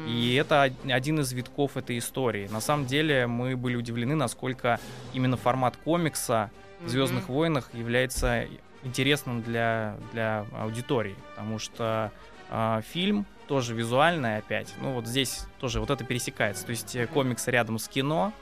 И 0.08 0.36
это 0.36 0.64
од- 0.66 0.92
один 0.92 1.20
из 1.20 1.32
витков 1.34 1.78
этой 1.78 1.98
истории. 1.98 2.48
На 2.52 2.62
самом 2.62 2.86
деле 2.86 3.28
мы 3.28 3.56
были 3.58 3.76
удивлены, 3.76 4.16
насколько 4.16 4.80
именно 5.14 5.38
формат 5.38 5.78
комикса 5.78 6.52
в. 6.82 6.90
Звездных 6.90 7.30
войнах 7.30 7.70
является 7.74 8.46
интересным 8.84 9.42
для, 9.42 9.96
для 10.12 10.46
аудитории, 10.60 11.16
потому 11.30 11.58
что 11.58 12.12
а, 12.50 12.82
фильм 12.82 13.26
тоже 13.48 13.74
визуальный 13.74 14.38
опять. 14.38 14.74
Ну 14.82 14.94
вот 14.94 15.08
здесь 15.08 15.46
тоже 15.60 15.80
вот 15.80 15.90
это 15.90 16.04
пересекается. 16.04 16.66
То 16.66 16.72
есть 16.72 16.96
э, 16.96 17.08
комиксы 17.08 17.50
рядом 17.52 17.80
с 17.80 17.88
кино. 17.88 18.34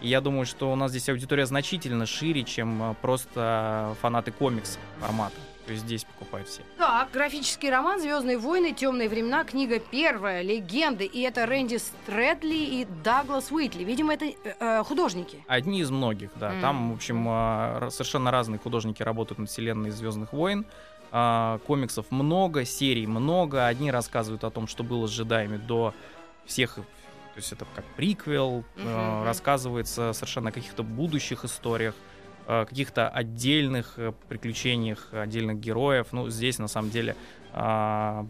И 0.00 0.08
я 0.08 0.20
думаю, 0.20 0.44
что 0.44 0.72
у 0.72 0.76
нас 0.76 0.90
здесь 0.90 1.08
аудитория 1.08 1.46
значительно 1.46 2.04
шире, 2.04 2.42
чем 2.44 2.82
а, 2.82 2.94
просто 2.94 3.94
фанаты 4.02 4.32
комикс 4.32 4.78
формата. 5.00 5.36
То 5.66 5.72
есть 5.72 5.84
здесь 5.84 6.04
покупают 6.04 6.46
все. 6.48 6.60
Так, 6.76 7.10
графический 7.12 7.70
роман 7.70 7.98
«Звездные 8.00 8.36
войны. 8.36 8.72
Темные 8.74 9.08
времена». 9.08 9.44
Книга 9.44 9.78
первая. 9.80 10.42
Легенды. 10.42 11.06
И 11.06 11.22
это 11.22 11.46
Рэнди 11.46 11.78
Стрэдли 11.78 12.54
и 12.54 12.86
Даглас 13.02 13.50
Уитли. 13.50 13.82
Видимо, 13.82 14.12
это 14.12 14.26
э, 14.26 14.34
э, 14.60 14.82
художники. 14.84 15.42
Одни 15.48 15.80
из 15.80 15.90
многих, 15.90 16.30
да. 16.36 16.50
Мгм. 16.50 16.60
Там, 16.60 16.90
в 16.92 16.94
общем, 16.96 17.28
р- 17.28 17.90
совершенно 17.90 18.30
разные 18.30 18.58
художники 18.58 19.02
работают 19.02 19.38
над 19.38 19.48
вселенной 19.48 19.90
Звездных 19.90 20.32
войн. 20.34 20.66
А, 21.10 21.58
Комиксов 21.66 22.10
много, 22.10 22.64
серий 22.66 23.06
много. 23.06 23.66
Одни 23.66 23.90
рассказывают 23.90 24.44
о 24.44 24.50
том, 24.50 24.66
что 24.66 24.82
было 24.82 25.06
с 25.06 25.10
джедаями 25.12 25.56
до 25.56 25.94
всех. 26.44 26.74
То 26.74 26.82
есть 27.36 27.52
это 27.52 27.66
как 27.74 27.84
приквел, 27.96 28.64
э, 28.76 28.82
Мгм. 28.82 29.24
рассказывается 29.24 30.12
совершенно 30.12 30.50
о 30.50 30.52
каких-то 30.52 30.82
будущих 30.82 31.44
историях, 31.44 31.94
э, 31.94 31.98
каких-то 32.46 33.08
отдельных 33.08 33.94
э, 33.98 34.12
приключениях 34.28 35.08
отдельных 35.12 35.60
героев. 35.60 36.08
Ну, 36.12 36.28
здесь 36.28 36.58
на 36.58 36.68
самом 36.68 36.90
деле 36.90 37.16
а, 37.56 38.26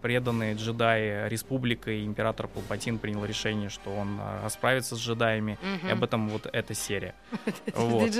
преданные 0.00 0.54
джедаи 0.54 1.28
Республика 1.28 1.90
и 1.90 2.04
император 2.06 2.46
Палпатин 2.46 2.98
принял 2.98 3.24
решение, 3.24 3.68
что 3.68 3.90
он 3.90 4.18
а, 4.20 4.44
расправится 4.44 4.94
с 4.94 5.00
джедаями. 5.00 5.58
И 5.84 5.90
об 5.90 6.04
этом 6.04 6.28
вот 6.28 6.46
эта 6.52 6.72
серия. 6.74 7.14
Вот. 7.74 8.10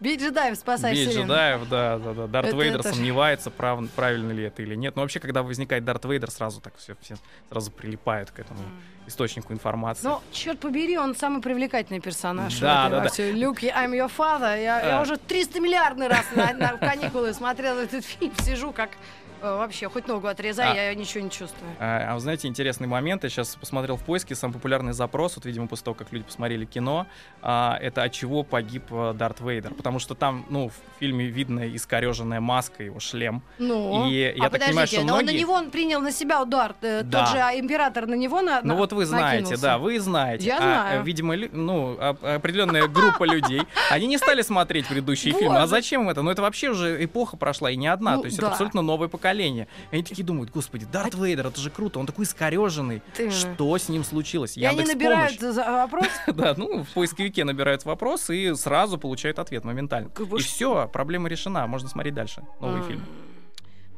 Бей 0.00 0.16
джедаев, 0.16 0.56
спасай 0.56 0.94
Бей 0.94 1.06
вселенную. 1.06 1.28
джедаев, 1.28 1.68
да, 1.68 1.98
да, 1.98 2.14
да. 2.14 2.26
Дарт 2.28 2.48
Это- 2.48 2.56
Вейдер 2.56 2.80
это 2.80 2.94
сомневается, 2.94 3.50
прав- 3.50 3.90
правильно 3.90 4.32
ли 4.32 4.44
это 4.44 4.62
или 4.62 4.74
нет. 4.74 4.96
Но 4.96 5.02
вообще, 5.02 5.20
когда 5.20 5.42
возникает 5.42 5.84
Дарт 5.84 6.04
Вейдер, 6.06 6.30
сразу 6.30 6.62
так 6.62 6.76
все, 6.78 6.96
все 7.02 7.16
сразу 7.50 7.70
прилипают 7.70 8.30
к 8.30 8.38
этому 8.38 8.60
источнику 9.10 9.52
информации. 9.52 10.06
Ну, 10.06 10.20
черт 10.32 10.58
побери, 10.58 10.96
он 10.96 11.14
самый 11.14 11.42
привлекательный 11.42 12.00
персонаж. 12.00 12.58
Да, 12.58 12.88
да, 12.88 13.00
да. 13.00 13.30
Люк, 13.30 13.62
I'm 13.62 13.90
your 13.92 14.10
father. 14.16 14.56
Я, 14.56 14.80
я 14.80 14.98
А. 14.98 15.02
уже 15.02 15.16
300 15.18 15.60
миллиардный 15.60 16.08
раз 16.08 16.24
на, 16.34 16.52
на 16.54 16.76
каникулы 16.78 17.34
смотрела 17.34 17.80
этот 17.80 18.04
фильм, 18.04 18.32
сижу 18.42 18.72
как 18.72 18.90
э, 18.90 18.94
вообще 19.42 19.88
хоть 19.88 20.06
ногу 20.08 20.26
отрезай, 20.26 20.70
А. 20.72 20.74
я 20.74 20.94
ничего 20.94 21.22
не 21.24 21.30
чувствую. 21.30 21.70
А, 21.78 22.10
а 22.10 22.14
вы 22.14 22.20
знаете, 22.20 22.48
интересный 22.48 22.86
момент. 22.86 23.24
Я 23.24 23.30
сейчас 23.30 23.56
посмотрел 23.56 23.96
в 23.96 24.02
поиске 24.04 24.34
самый 24.34 24.54
популярный 24.54 24.92
запрос, 24.92 25.36
вот, 25.36 25.44
видимо, 25.46 25.66
после 25.66 25.84
того, 25.84 25.94
как 25.94 26.12
люди 26.12 26.24
посмотрели 26.24 26.64
кино, 26.64 27.06
а, 27.42 27.78
это 27.80 28.02
от 28.02 28.12
чего 28.12 28.42
погиб 28.42 28.84
э, 28.90 29.12
Дарт 29.14 29.40
Вейдер. 29.40 29.74
Потому 29.74 29.98
что 29.98 30.14
там, 30.14 30.44
ну, 30.50 30.68
в 30.68 30.74
фильме 30.98 31.26
видно 31.26 31.74
искореженная 31.74 32.40
маска, 32.40 32.82
его 32.82 33.00
шлем. 33.00 33.42
Ну, 33.58 34.08
И 34.08 34.14
я 34.36 34.46
а 34.46 34.50
так 34.50 34.60
понимаю, 34.66 34.86
что 34.86 34.96
но 34.98 35.02
он 35.02 35.06
на 35.18 35.22
многие- 35.24 35.38
него 35.40 35.52
он 35.54 35.70
принял 35.70 36.00
на 36.00 36.12
себя 36.12 36.42
удар. 36.42 36.74
э, 36.82 37.02
Да. 37.02 37.20
Тот 37.24 37.32
же 37.32 37.38
а, 37.40 37.54
император 37.58 38.06
на 38.06 38.14
него 38.14 38.40
на, 38.42 38.60
Ну 38.62 38.68
на- 38.68 38.74
вот 38.74 38.92
вы 38.92 39.06
знаете, 39.06 39.42
накинулся. 39.42 39.62
да, 39.62 39.78
вы 39.78 39.98
знаете. 40.00 40.46
Я 40.46 40.56
А, 40.56 40.58
знаю. 40.60 41.00
э, 41.00 41.04
видимо, 41.04 41.34
ну, 41.36 41.96
а- 41.98 42.34
определенная 42.36 42.86
группа 42.88 43.24
людей, 43.24 43.62
они 43.90 44.06
не 44.06 44.18
стали 44.18 44.42
смотреть 44.42 44.86
предыдущие 44.86 45.32
фильмы. 45.38 45.58
А 45.58 45.66
зачем 45.66 46.08
это? 46.08 46.22
Ну, 46.22 46.30
это 46.30 46.42
вообще 46.42 46.70
уже 46.70 47.02
эпоха 47.04 47.36
прошла, 47.36 47.70
и 47.70 47.76
не 47.76 47.86
одна. 47.88 48.16
Ну, 48.16 48.22
То 48.22 48.26
есть 48.26 48.38
это 48.38 48.48
абсолютно 48.48 48.82
новое 48.82 49.08
поколение. 49.08 49.29
И 49.38 49.66
они 49.96 50.02
такие 50.02 50.24
думают, 50.24 50.50
господи, 50.50 50.86
Дарт 50.90 51.14
Вейдер, 51.14 51.46
это 51.46 51.60
же 51.60 51.70
круто, 51.70 51.98
он 51.98 52.06
такой 52.06 52.24
искореженный. 52.24 53.02
Именно. 53.18 53.32
Что 53.32 53.78
с 53.78 53.88
ним 53.88 54.04
случилось? 54.04 54.56
И 54.56 54.64
они 54.64 54.78
Яндекс.Помощь. 54.80 55.38
набирают 55.38 55.40
за- 55.40 55.64
вопрос. 55.64 56.08
Да, 56.26 56.54
ну, 56.56 56.84
в 56.84 56.88
поисковике 56.90 57.44
набирают 57.44 57.84
вопрос 57.84 58.30
и 58.30 58.54
сразу 58.54 58.98
получают 58.98 59.38
ответ 59.38 59.64
моментально. 59.64 60.10
И 60.38 60.42
все, 60.42 60.88
проблема 60.92 61.28
решена, 61.28 61.66
можно 61.66 61.88
смотреть 61.88 62.14
дальше. 62.14 62.42
Новый 62.60 62.82
фильм. 62.82 63.04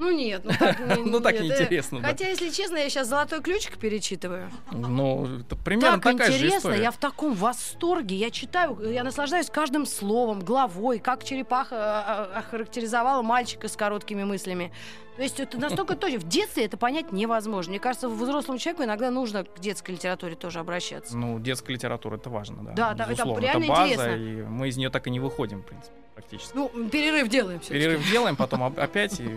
Ну 0.03 0.11
нет, 0.11 0.43
ну 0.45 0.51
так, 0.59 0.81
не- 0.81 1.05
Ну, 1.11 1.21
так 1.21 1.41
неинтересно, 1.41 1.99
э, 1.99 2.01
да. 2.01 2.09
Хотя, 2.09 2.29
если 2.29 2.51
честно, 2.51 2.77
я 2.77 2.91
сейчас 2.91 3.07
золотой 3.07 3.41
ключик 3.41 3.79
перечитываю. 3.79 4.51
Ну, 4.73 5.41
это 5.41 5.55
примерно 5.55 6.01
так 6.01 6.15
такая 6.15 6.33
же 6.33 6.39
интересно, 6.39 6.59
история. 6.59 6.83
я 6.83 6.91
в 6.91 6.97
таком 6.97 7.35
восторге. 7.35 8.17
Я 8.17 8.31
читаю, 8.31 8.77
я 8.91 9.05
наслаждаюсь 9.05 9.49
каждым 9.49 9.87
словом, 9.87 10.41
главой, 10.41 10.99
как 10.99 11.23
черепаха 11.23 11.77
а, 11.77 12.31
а, 12.35 12.39
охарактеризовала 12.41 13.23
мальчика 13.23 13.69
с 13.69 13.77
короткими 13.77 14.25
мыслями. 14.25 14.73
То 15.23 15.25
есть 15.25 15.38
это 15.38 15.57
настолько 15.57 15.95
точно. 15.95 16.19
В 16.19 16.25
детстве 16.25 16.64
это 16.64 16.76
понять 16.76 17.12
невозможно. 17.12 17.71
Мне 17.71 17.79
кажется, 17.79 18.09
взрослому 18.09 18.59
человеку 18.59 18.83
иногда 18.83 19.09
нужно 19.12 19.45
к 19.45 19.61
детской 19.61 19.93
литературе 19.93 20.35
тоже 20.35 20.59
обращаться. 20.59 21.17
Ну, 21.17 21.38
детская 21.38 21.75
литература 21.75 22.17
это 22.17 22.29
важно, 22.29 22.64
да. 22.64 22.73
Да, 22.73 22.95
да, 22.95 23.12
это 23.12 23.23
реально 23.38 23.69
база, 23.69 23.93
интересно. 23.93 24.17
и 24.17 24.43
мы 24.43 24.69
из 24.69 24.76
нее 24.76 24.91
так 24.91 25.07
и 25.07 25.11
не 25.11 25.21
выходим, 25.21 25.61
в 25.61 25.64
принципе, 25.64 25.95
практически. 26.17 26.50
Ну, 26.57 26.69
перерыв 26.91 27.29
делаем 27.29 27.61
все 27.61 27.73
Перерыв 27.73 28.05
делаем, 28.11 28.35
потом 28.35 28.62
оп- 28.62 28.81
опять 28.81 29.21
и 29.21 29.37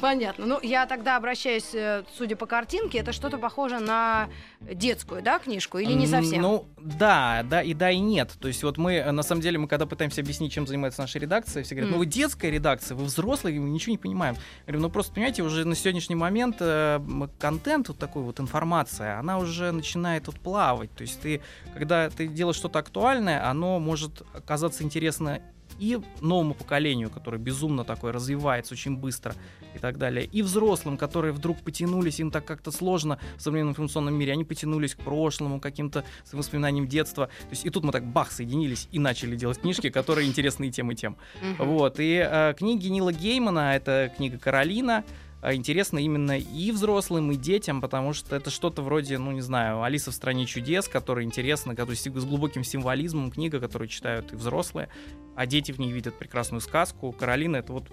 Понятно. 0.00 0.46
Ну, 0.46 0.58
я 0.62 0.86
тогда 0.86 1.16
обращаюсь, 1.16 1.74
э, 1.74 2.02
судя 2.16 2.36
по 2.36 2.46
картинке, 2.46 2.98
это 2.98 3.12
что-то 3.12 3.38
похоже 3.38 3.78
на 3.78 4.28
детскую, 4.60 5.22
да, 5.22 5.38
книжку? 5.38 5.78
Или 5.78 5.92
не 5.92 6.06
совсем? 6.06 6.42
Ну, 6.42 6.66
да, 6.78 7.44
да, 7.48 7.62
и 7.62 7.74
да, 7.74 7.90
и 7.90 7.98
нет. 7.98 8.32
То 8.40 8.48
есть 8.48 8.62
вот 8.62 8.78
мы, 8.78 8.94
э, 8.94 9.10
на 9.10 9.22
самом 9.22 9.42
деле, 9.42 9.58
мы 9.58 9.68
когда 9.68 9.86
пытаемся 9.86 10.20
объяснить, 10.22 10.52
чем 10.52 10.66
занимается 10.66 11.00
наша 11.00 11.18
редакция, 11.18 11.62
все 11.62 11.74
говорят, 11.74 11.92
ну 11.92 11.98
вы 11.98 12.06
детская 12.06 12.50
редакция, 12.50 12.94
вы 12.96 13.04
взрослые, 13.04 13.60
мы 13.60 13.70
ничего 13.70 13.92
не 13.92 13.98
понимаем. 13.98 14.34
Я 14.66 14.72
говорю, 14.72 14.82
ну 14.82 14.90
просто, 14.90 15.03
понимаете, 15.12 15.42
уже 15.42 15.64
на 15.64 15.74
сегодняшний 15.74 16.14
момент 16.14 16.56
э, 16.60 17.00
контент, 17.38 17.88
вот 17.88 17.98
такой 17.98 18.22
вот 18.22 18.40
информация, 18.40 19.18
она 19.18 19.38
уже 19.38 19.72
начинает 19.72 20.26
вот 20.26 20.38
плавать. 20.40 20.94
То 20.94 21.02
есть 21.02 21.20
ты, 21.20 21.40
когда 21.74 22.10
ты 22.10 22.26
делаешь 22.26 22.56
что-то 22.56 22.78
актуальное, 22.78 23.48
оно 23.48 23.78
может 23.78 24.22
оказаться 24.34 24.82
интересно 24.84 25.40
и 25.78 26.00
новому 26.20 26.54
поколению, 26.54 27.10
которое 27.10 27.38
безумно 27.38 27.84
такое 27.84 28.12
развивается 28.12 28.74
очень 28.74 28.96
быстро 28.96 29.34
и 29.74 29.78
так 29.78 29.98
далее, 29.98 30.24
и 30.24 30.42
взрослым, 30.42 30.96
которые 30.96 31.32
вдруг 31.32 31.58
потянулись, 31.60 32.20
им 32.20 32.30
так 32.30 32.44
как-то 32.44 32.70
сложно 32.70 33.18
в 33.36 33.42
современном 33.42 33.72
информационном 33.72 34.14
мире, 34.14 34.32
они 34.32 34.44
потянулись 34.44 34.94
к 34.94 34.98
прошлому, 34.98 35.60
к 35.60 35.62
каким-то 35.62 36.04
своим 36.24 36.40
воспоминаниям 36.40 36.88
детства. 36.88 37.26
То 37.26 37.50
есть 37.50 37.66
и 37.66 37.70
тут 37.70 37.84
мы 37.84 37.92
так 37.92 38.04
бах 38.04 38.30
соединились 38.30 38.88
и 38.92 38.98
начали 38.98 39.36
делать 39.36 39.60
книжки, 39.60 39.90
которые 39.90 40.28
интересны 40.28 40.68
и 40.68 40.70
тем, 40.70 40.90
и 40.90 40.94
тем. 40.94 41.16
Вот. 41.58 41.96
И 41.98 42.26
э, 42.26 42.54
книги 42.56 42.88
Нила 42.88 43.12
Геймана, 43.12 43.76
это 43.76 44.12
книга 44.16 44.38
Каролина, 44.38 45.04
интересно 45.52 45.98
именно 45.98 46.38
и 46.38 46.70
взрослым, 46.70 47.32
и 47.32 47.36
детям, 47.36 47.80
потому 47.80 48.12
что 48.12 48.36
это 48.36 48.50
что-то 48.50 48.82
вроде, 48.82 49.18
ну 49.18 49.32
не 49.32 49.40
знаю, 49.40 49.82
Алиса 49.82 50.10
в 50.10 50.14
стране 50.14 50.46
чудес, 50.46 50.88
которая 50.88 51.24
интересна, 51.24 51.74
которая 51.74 51.96
с 51.96 52.08
глубоким 52.08 52.64
символизмом, 52.64 53.30
книга, 53.30 53.60
которую 53.60 53.88
читают 53.88 54.32
и 54.32 54.36
взрослые, 54.36 54.88
а 55.36 55.46
дети 55.46 55.72
в 55.72 55.78
ней 55.78 55.92
видят 55.92 56.18
прекрасную 56.18 56.60
сказку. 56.60 57.12
Каролина 57.12 57.56
это 57.56 57.72
вот 57.72 57.90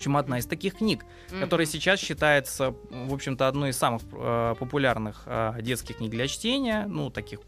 общем, 0.00 0.16
одна 0.16 0.38
из 0.38 0.46
таких 0.46 0.76
книг, 0.78 1.04
Мгм. 1.30 1.40
которая 1.40 1.66
сейчас 1.66 2.00
считается, 2.00 2.74
в 2.90 3.12
общем-то, 3.12 3.46
одной 3.46 3.70
из 3.70 3.76
самых 3.76 4.02
э, 4.12 4.54
популярных 4.58 5.24
э, 5.26 5.58
детских 5.60 5.98
книг 5.98 6.10
для 6.10 6.26
чтения, 6.26 6.86
ну, 6.88 7.10
таких 7.10 7.40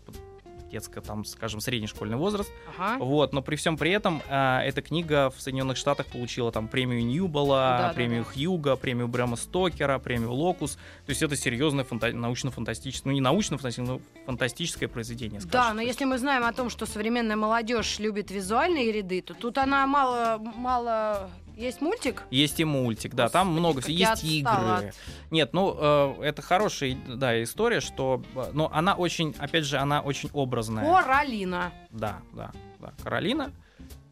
детско, 0.73 1.01
там, 1.01 1.25
скажем, 1.25 1.61
средний 1.61 1.87
школьный 1.87 2.17
возраст. 2.17 2.51
Ага. 2.79 3.05
Вот, 3.05 3.33
но 3.33 3.43
при 3.43 3.57
всем 3.57 3.77
при 3.77 3.91
этом 3.91 4.23
э, 4.29 4.61
эта 4.65 4.81
книга 4.83 5.31
в 5.31 5.41
Соединенных 5.41 5.77
Штатах 5.77 6.07
получила 6.07 6.51
там 6.51 6.67
премию 6.67 7.05
Ньюбола, 7.05 7.77
Да, 7.79 7.89
да, 7.89 7.95
премию 7.95 8.25
да. 8.25 8.33
Хьюга, 8.33 8.77
премию 8.77 9.07
Брэма 9.09 9.37
Стокера, 9.37 9.99
премию 9.99 10.33
Локус. 10.33 10.73
То 11.07 11.11
есть 11.11 11.23
это 11.23 11.37
серьезное 11.37 11.85
фанта- 11.85 12.13
научно-фантастическое, 12.13 13.11
ну 13.11 13.15
не 13.15 13.21
научно-фантастическое, 13.21 13.87
но 13.99 14.01
фантастическое 14.27 14.89
произведение. 14.89 15.41
Да, 15.41 15.47
скажем. 15.49 15.77
но 15.77 15.83
То 15.83 15.87
есть 15.87 16.01
если 16.01 16.05
мы 16.07 16.19
знаем 16.19 16.45
о 16.45 16.53
том, 16.53 16.71
что 16.71 16.87
современная 16.87 17.37
молодежь 17.37 17.99
любит 17.99 18.31
визуальные 18.31 18.91
ряды, 18.93 19.21
то 19.21 19.35
тут 19.35 19.59
она 19.59 19.87
мало, 19.87 20.39
мало... 20.57 21.31
Есть 21.57 21.81
мультик? 21.81 22.23
Есть 22.31 22.61
и 22.61 22.65
мультик, 22.65 23.15
да, 23.15 23.29
там 23.29 23.49
много 23.49 23.81
всего. 23.81 23.93
Есть 23.93 24.25
отстала 24.25 24.79
игры. 24.81 24.93
Нет, 25.31 25.53
ну 25.53 25.77
э, 25.79 26.23
это 26.23 26.43
хорошая, 26.43 26.97
да, 27.09 27.43
история, 27.43 27.81
что, 27.81 28.23
э, 28.35 28.51
но 28.53 28.71
она 28.73 28.95
очень, 28.95 29.35
опять 29.39 29.65
же, 29.65 29.79
она 29.79 30.01
очень 30.01 30.31
образная. 30.33 30.85
Коралина. 30.85 31.73
Да, 31.91 32.21
да, 32.33 32.53
да. 32.81 32.93
Каролина, 33.03 33.53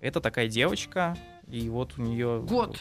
это 0.01 0.21
такая 0.21 0.49
девочка, 0.49 1.17
и 1.49 1.69
вот 1.69 1.99
у 1.99 2.03
нее 2.03 2.43
Год. 2.43 2.79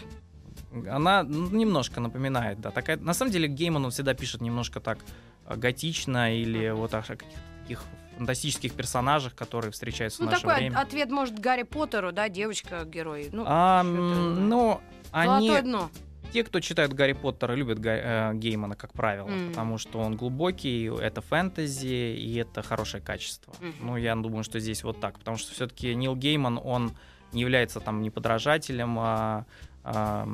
Она 0.87 1.23
ну, 1.23 1.49
немножко 1.49 1.99
напоминает, 1.99 2.59
да. 2.59 2.71
Такая, 2.71 2.97
на 2.97 3.13
самом 3.13 3.31
деле 3.31 3.47
Гейман 3.47 3.85
он 3.85 3.91
всегда 3.91 4.13
пишет 4.13 4.41
немножко 4.41 4.79
так 4.79 4.99
э, 5.45 5.55
готично 5.55 6.35
или 6.35 6.69
вот 6.69 6.93
о 6.93 7.01
каких-то 7.01 7.39
таких 7.61 7.83
фантастических 8.19 8.73
персонажах, 8.73 9.33
которые 9.33 9.71
встречаются 9.71 10.21
Ну, 10.21 10.27
в 10.27 10.31
наше 10.31 10.43
такой 10.43 10.57
время. 10.57 10.77
от- 10.77 10.87
ответ, 10.87 11.09
может, 11.09 11.39
Гарри 11.39 11.63
Поттеру, 11.63 12.11
да, 12.11 12.29
девочка-герой. 12.29 13.29
Ну, 13.31 13.43
А, 13.47 13.81
ну, 13.83 14.81
они, 15.11 15.47
Золотое 15.47 15.61
дно. 15.63 15.89
те, 16.33 16.43
кто 16.43 16.59
читают 16.59 16.93
Гарри 16.93 17.13
Поттера, 17.13 17.53
любят 17.53 17.79
Га- 17.79 18.31
э, 18.31 18.33
Геймана, 18.35 18.75
как 18.75 18.91
правило, 18.93 19.27
М. 19.29 19.49
потому 19.49 19.77
что 19.77 19.99
он 19.99 20.15
глубокий, 20.17 20.85
это 21.01 21.21
фэнтези, 21.21 21.87
и 22.17 22.35
это 22.35 22.61
хорошее 22.61 23.01
качество. 23.01 23.53
Мгм. 23.61 23.73
Ну, 23.81 23.97
я 23.97 24.15
думаю, 24.15 24.43
что 24.43 24.59
здесь 24.59 24.83
вот 24.83 24.99
так, 24.99 25.17
потому 25.17 25.37
что 25.37 25.53
все-таки 25.53 25.95
Нил 25.95 26.15
Гейман, 26.15 26.59
он 26.63 26.91
не 27.31 27.41
является 27.41 27.79
там 27.79 28.01
не 28.01 28.09
подражателем 28.09 28.97
а, 28.99 29.45
а, 29.83 30.25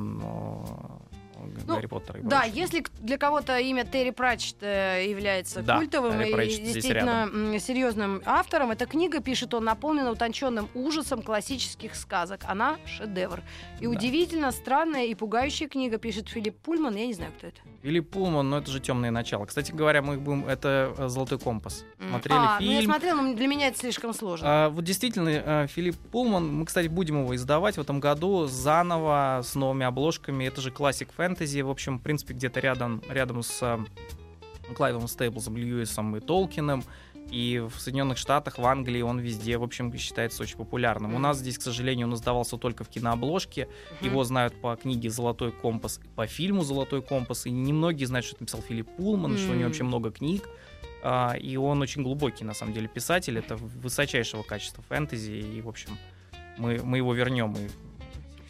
Ну, 1.66 1.74
Гарри 1.74 1.86
Поттера. 1.86 2.18
и 2.18 2.22
Да, 2.22 2.40
прочего. 2.40 2.56
если 2.56 2.84
для 3.00 3.18
кого-то 3.18 3.58
имя 3.58 3.84
Терри 3.84 4.10
Пратчетт 4.10 4.56
э, 4.62 5.06
является 5.08 5.62
Да, 5.62 5.78
культовым 5.78 6.20
и 6.20 6.32
действительно 6.46 7.30
серьезным 7.58 8.22
автором, 8.24 8.70
эта 8.70 8.86
книга, 8.86 9.20
пишет 9.20 9.54
он, 9.54 9.64
наполнена 9.64 10.10
утонченным 10.10 10.68
ужасом 10.74 11.22
классических 11.22 11.94
сказок. 11.94 12.40
Она 12.46 12.78
шедевр. 12.86 13.42
И 13.80 13.84
Да. 13.84 13.90
удивительно 13.90 14.52
странная 14.52 15.04
и 15.06 15.14
пугающая 15.14 15.68
книга, 15.68 15.98
пишет 15.98 16.28
Филипп 16.28 16.56
Пульман. 16.58 16.94
Я 16.96 17.06
не 17.06 17.14
знаю, 17.14 17.32
кто 17.36 17.48
это. 17.48 17.60
Филипп 17.82 18.10
Пулман, 18.10 18.50
ну 18.50 18.56
это 18.58 18.70
же 18.70 18.80
темное 18.80 19.10
начало. 19.10 19.46
Кстати 19.46 19.72
говоря, 19.72 20.02
мы 20.02 20.16
будем. 20.18 20.46
Это 20.46 20.94
э, 20.98 21.08
Золотой 21.08 21.38
компас. 21.38 21.84
Смотрели 21.98 22.38
а, 22.38 22.58
ну 22.60 22.66
я 22.70 22.80
фильм. 22.80 22.90
смотрела, 22.90 23.20
но 23.22 23.34
для 23.34 23.46
меня 23.46 23.68
это 23.68 23.78
слишком 23.78 24.12
сложно. 24.12 24.46
А, 24.48 24.68
вот 24.70 24.82
действительно, 24.84 25.28
э, 25.28 25.66
Филипп 25.68 25.96
Пулман, 26.10 26.52
мы, 26.52 26.66
кстати, 26.66 26.88
будем 26.88 27.20
его 27.22 27.34
издавать 27.36 27.76
в 27.76 27.80
этом 27.80 28.00
году 28.00 28.46
заново, 28.46 29.40
с 29.44 29.54
новыми 29.54 29.86
обложками. 29.86 30.44
Это 30.44 30.60
же 30.60 30.70
классик 30.70 31.12
фэнтези, 31.26 31.60
в 31.60 31.70
общем, 31.70 31.98
в 31.98 32.02
принципе, 32.02 32.34
где-то 32.34 32.60
рядом, 32.60 33.02
рядом 33.08 33.42
с 33.42 33.62
э, 33.62 33.78
Клайвом 34.74 35.08
Стейблсом, 35.08 35.56
Льюисом 35.56 36.16
и 36.16 36.20
Толкином. 36.20 36.84
И 37.32 37.58
в 37.58 37.80
Соединенных 37.80 38.18
Штатах, 38.18 38.58
в 38.58 38.64
Англии 38.64 39.02
он 39.02 39.18
везде, 39.18 39.58
в 39.58 39.64
общем, 39.64 39.92
считается 39.98 40.44
очень 40.44 40.56
популярным. 40.56 41.14
У 41.14 41.18
нас 41.18 41.38
здесь, 41.38 41.58
к 41.58 41.62
сожалению, 41.62 42.06
он 42.06 42.14
издавался 42.14 42.56
только 42.56 42.84
в 42.84 42.88
кинообложке. 42.88 43.66
Мгм. 44.00 44.10
Его 44.10 44.22
знают 44.22 44.60
по 44.60 44.76
книге 44.76 45.10
«Золотой 45.10 45.50
компас», 45.50 46.00
по 46.14 46.28
фильму 46.28 46.62
«Золотой 46.62 47.02
компас». 47.02 47.46
И 47.46 47.50
немногие 47.50 48.06
знают, 48.06 48.26
что 48.26 48.36
это 48.36 48.44
написал 48.44 48.62
Филипп 48.62 48.88
Пулман, 48.96 49.36
что 49.36 49.50
у 49.50 49.54
него 49.54 49.64
вообще 49.64 49.82
много 49.82 50.12
книг. 50.12 50.48
А, 51.02 51.34
и 51.34 51.56
он 51.56 51.82
очень 51.82 52.04
глубокий, 52.04 52.44
на 52.44 52.54
самом 52.54 52.72
деле, 52.72 52.86
писатель. 52.86 53.36
Это 53.36 53.56
высочайшего 53.56 54.44
качества 54.44 54.84
фэнтези. 54.88 55.32
И, 55.32 55.60
в 55.60 55.68
общем, 55.68 55.98
мы, 56.58 56.80
мы 56.84 56.98
его 56.98 57.12
вернем 57.12 57.54
и 57.54 57.68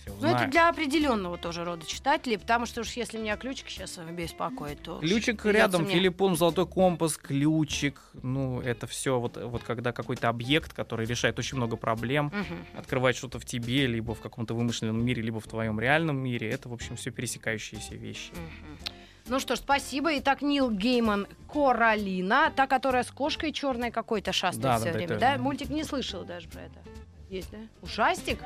все 0.06 0.26
Ну, 0.26 0.28
это 0.34 0.46
для 0.46 0.68
определенного 0.68 1.36
тоже 1.38 1.64
рода 1.64 1.84
читателей, 1.86 2.38
потому 2.38 2.66
что 2.66 2.80
уж 2.82 2.92
если 2.92 3.18
меня 3.18 3.36
ключик 3.36 3.68
сейчас 3.68 3.98
беспокоит, 3.98 4.82
то... 4.82 4.98
Ключик 5.00 5.44
рядом, 5.46 5.82
мне- 5.82 5.94
Филипп 5.94 6.16
Пулм, 6.16 6.36
золотой 6.36 6.66
компас, 6.66 7.16
ключик. 7.16 8.00
Ну, 8.22 8.60
это 8.60 8.86
все 8.86 9.18
вот, 9.18 9.36
вот 9.36 9.62
когда 9.62 9.92
какой-то 9.92 10.28
объект, 10.28 10.72
который 10.72 11.06
решает 11.06 11.38
очень 11.38 11.56
много 11.56 11.76
проблем, 11.76 12.26
Мгм. 12.26 12.66
открывает 12.78 13.16
что-то 13.16 13.38
в 13.38 13.44
тебе, 13.44 13.86
либо 13.86 14.14
в 14.14 14.20
каком-то 14.20 14.54
вымышленном 14.54 15.04
мире, 15.04 15.22
либо 15.22 15.40
в 15.40 15.46
твоем 15.46 15.78
реальном 15.80 16.16
мире. 16.18 16.50
Это, 16.50 16.68
в 16.68 16.72
общем, 16.72 16.96
все 16.96 17.10
пересекающиеся 17.10 17.94
вещи. 17.94 18.30
Мгм. 18.32 18.78
Ну 19.28 19.40
что 19.40 19.56
ж, 19.56 19.58
спасибо. 19.58 20.16
Итак, 20.18 20.40
Нил 20.40 20.70
Гейман 20.70 21.26
Коралина, 21.52 22.52
та, 22.54 22.68
которая 22.68 23.02
с 23.02 23.10
кошкой 23.10 23.52
черной 23.52 23.90
какой-то 23.90 24.32
шастает 24.32 24.62
Да, 24.62 24.76
все 24.78 24.86
да, 24.86 24.92
время, 24.92 25.16
это- 25.16 25.20
да? 25.20 25.38
Мультик 25.38 25.68
не 25.68 25.82
слышал 25.82 26.24
даже 26.24 26.48
про 26.48 26.60
это. 26.62 26.78
Есть, 27.28 27.50
да? 27.50 27.58
Ужастик? 27.82 28.38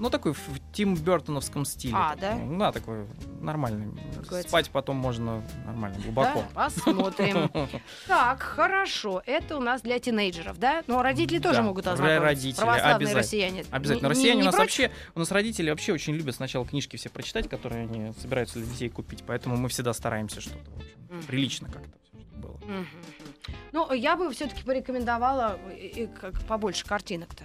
Ну, 0.00 0.08
такой 0.08 0.32
в 0.32 0.38
Тим 0.72 0.94
Бертоновском 0.96 1.66
стиле. 1.66 1.94
А, 1.94 2.16
да? 2.16 2.34
Ну, 2.34 2.58
Да, 2.58 2.72
такой 2.72 3.06
нормальный. 3.40 3.86
Говорится. 4.26 4.48
Спать 4.48 4.70
потом 4.70 4.96
можно 4.96 5.42
нормально, 5.66 5.98
глубоко. 6.02 6.42
Да? 6.54 6.64
Посмотрим. 6.64 7.50
Так, 8.08 8.40
хорошо. 8.42 9.22
Это 9.26 9.58
у 9.58 9.60
нас 9.60 9.82
для 9.82 9.98
тинейджеров, 9.98 10.58
да? 10.58 10.82
Но 10.86 11.02
родители 11.02 11.38
тоже 11.38 11.62
могут 11.62 11.84
для 11.84 11.92
ознакомиться. 11.92 12.24
родителей, 12.24 12.54
Православные 12.56 12.94
обязательно. 12.96 13.18
россияне. 13.20 13.64
Обязательно. 13.70 14.06
Не- 14.06 14.10
Россияне 14.10 14.36
не 14.36 14.42
у 14.42 14.46
нас 14.46 14.54
против? 14.54 14.78
вообще, 14.78 14.90
у 15.14 15.18
нас 15.18 15.30
родители 15.30 15.68
вообще 15.70 15.92
очень 15.92 16.14
любят 16.14 16.34
сначала 16.34 16.66
книжки 16.66 16.96
все 16.96 17.10
прочитать, 17.10 17.48
которые 17.50 17.82
они 17.82 18.14
собираются 18.20 18.58
для 18.58 18.66
детей 18.66 18.88
купить, 18.88 19.22
поэтому 19.26 19.56
мы 19.58 19.68
всегда 19.68 19.92
стараемся 19.92 20.40
что-то, 20.40 20.70
в 20.70 20.76
общем, 20.78 20.98
Мгм. 21.10 21.22
прилично 21.24 21.68
как-то 21.70 21.90
было. 22.36 22.58
Ну, 23.72 23.92
я 23.92 24.16
бы 24.16 24.32
все-таки 24.32 24.62
порекомендовала 24.64 25.58
и- 25.76 26.04
и 26.04 26.06
как 26.06 26.40
побольше 26.46 26.86
картинок-то. 26.86 27.44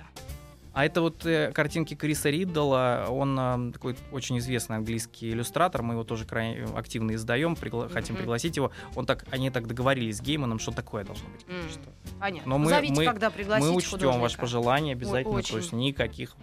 А 0.75 0.83
это 0.85 1.01
вот 1.01 1.25
э, 1.25 1.51
картинки 1.53 1.93
Криса 1.95 2.29
Риддала, 2.29 3.07
он 3.09 3.39
э, 3.39 3.71
такой 3.71 3.95
очень 4.11 4.37
известный 4.39 4.75
английский 4.75 5.31
иллюстратор, 5.31 5.81
мы 5.81 5.93
его 5.93 6.03
тоже 6.03 6.25
крайне 6.25 6.65
активно 6.75 7.15
издаем, 7.15 7.53
пригла- 7.53 7.87
хотим 7.91 8.15
Мгм. 8.15 8.23
пригласить 8.23 8.57
его. 8.57 8.71
Он 8.93 9.05
так, 9.05 9.25
они 9.31 9.49
так 9.49 9.67
договорились 9.67 10.17
с 10.17 10.21
Гейманом, 10.21 10.59
что 10.59 10.71
такое 10.73 11.05
должно 11.05 11.29
быть. 11.29 11.45
М. 11.47 11.69
Что 11.69 11.79
Понятно. 12.19 12.49
Но 12.49 12.57
мы- 12.57 12.69
Зовите, 12.69 12.93
мы- 12.93 13.05
когда 13.05 13.29
пригласите 13.29 13.71
Мы 13.71 13.77
учтем 13.77 13.91
художника. 13.91 14.21
ваше 14.21 14.37
пожелание 14.37 14.93
обязательно, 14.93 15.35
очень. 15.37 15.51
то 15.51 15.57
есть 15.59 15.71
никаких. 15.71 16.35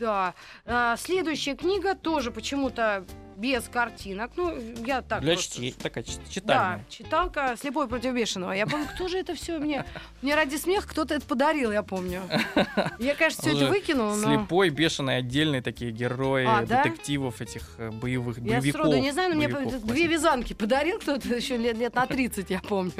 Да. 0.00 0.34
А, 0.64 0.96
следующая 0.96 1.54
книга 1.54 1.94
тоже 1.94 2.30
почему-то 2.30 3.04
без 3.38 3.68
картинок. 3.68 4.32
Ну, 4.36 4.52
я 4.84 5.00
так 5.00 5.20
Для 5.20 5.34
просто- 5.34 5.54
чтения, 5.54 5.72
такая 5.80 6.02
чит- 6.02 6.44
Да, 6.44 6.80
читалка 6.88 7.54
«Слепой 7.60 7.86
против 7.86 8.12
бешеного». 8.12 8.50
Я 8.52 8.66
помню, 8.66 8.86
кто 8.92 9.06
же 9.06 9.16
это 9.18 9.34
все 9.36 9.58
мне... 9.58 9.84
Мне 10.22 10.34
ради 10.34 10.56
смеха 10.56 10.88
кто-то 10.88 11.14
это 11.14 11.24
подарил, 11.24 11.70
я 11.70 11.82
помню. 11.84 12.22
Я, 12.98 13.14
конечно, 13.14 13.42
все 13.42 13.56
это 13.56 13.66
выкинула, 13.68 14.16
но... 14.16 14.26
Слепой, 14.40 14.70
бешеный, 14.70 15.18
отдельные 15.18 15.62
такие 15.62 15.92
герои 15.92 16.44
А, 16.48 16.66
да? 16.66 16.82
детективов 16.82 17.40
этих 17.40 17.62
э, 17.78 17.90
боевых 17.90 18.38
Я 18.38 18.58
боевиков. 18.58 18.82
сроду 18.82 18.98
не 18.98 19.12
знаю, 19.12 19.30
но 19.30 19.36
мне 19.36 19.48
две 19.48 20.06
вязанки 20.08 20.52
подарил 20.52 20.98
кто-то 20.98 21.28
еще 21.28 21.56
лет, 21.56 21.78
лет 21.78 21.94
на 21.94 22.06
30, 22.06 22.50
я 22.50 22.60
помню. 22.60 22.92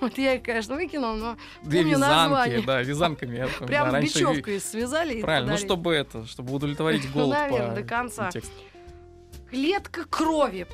Вот 0.00 0.16
я 0.16 0.34
их, 0.34 0.42
конечно, 0.42 0.74
выкинула, 0.74 1.14
но 1.16 1.36
Две 1.62 1.80
помню 1.80 1.96
вязанки, 1.98 2.14
название. 2.30 2.62
да, 2.62 2.82
вязанками. 2.82 3.36
я 3.36 3.46
прям 3.66 3.90
да, 3.90 4.00
бечевкой 4.00 4.58
связали 4.60 5.14
и 5.18 5.20
Правильно, 5.22 5.52
ну 5.52 5.58
чтобы 5.58 5.92
это, 5.94 6.26
чтобы 6.26 6.54
удовлетворить 6.54 7.10
голод 7.12 7.36
Наверно, 7.38 7.74
по 7.74 7.80
до 7.80 7.82
конца. 7.86 8.30
тексту. 8.30 8.52
Клетка 9.50 10.04
крови. 10.04 10.66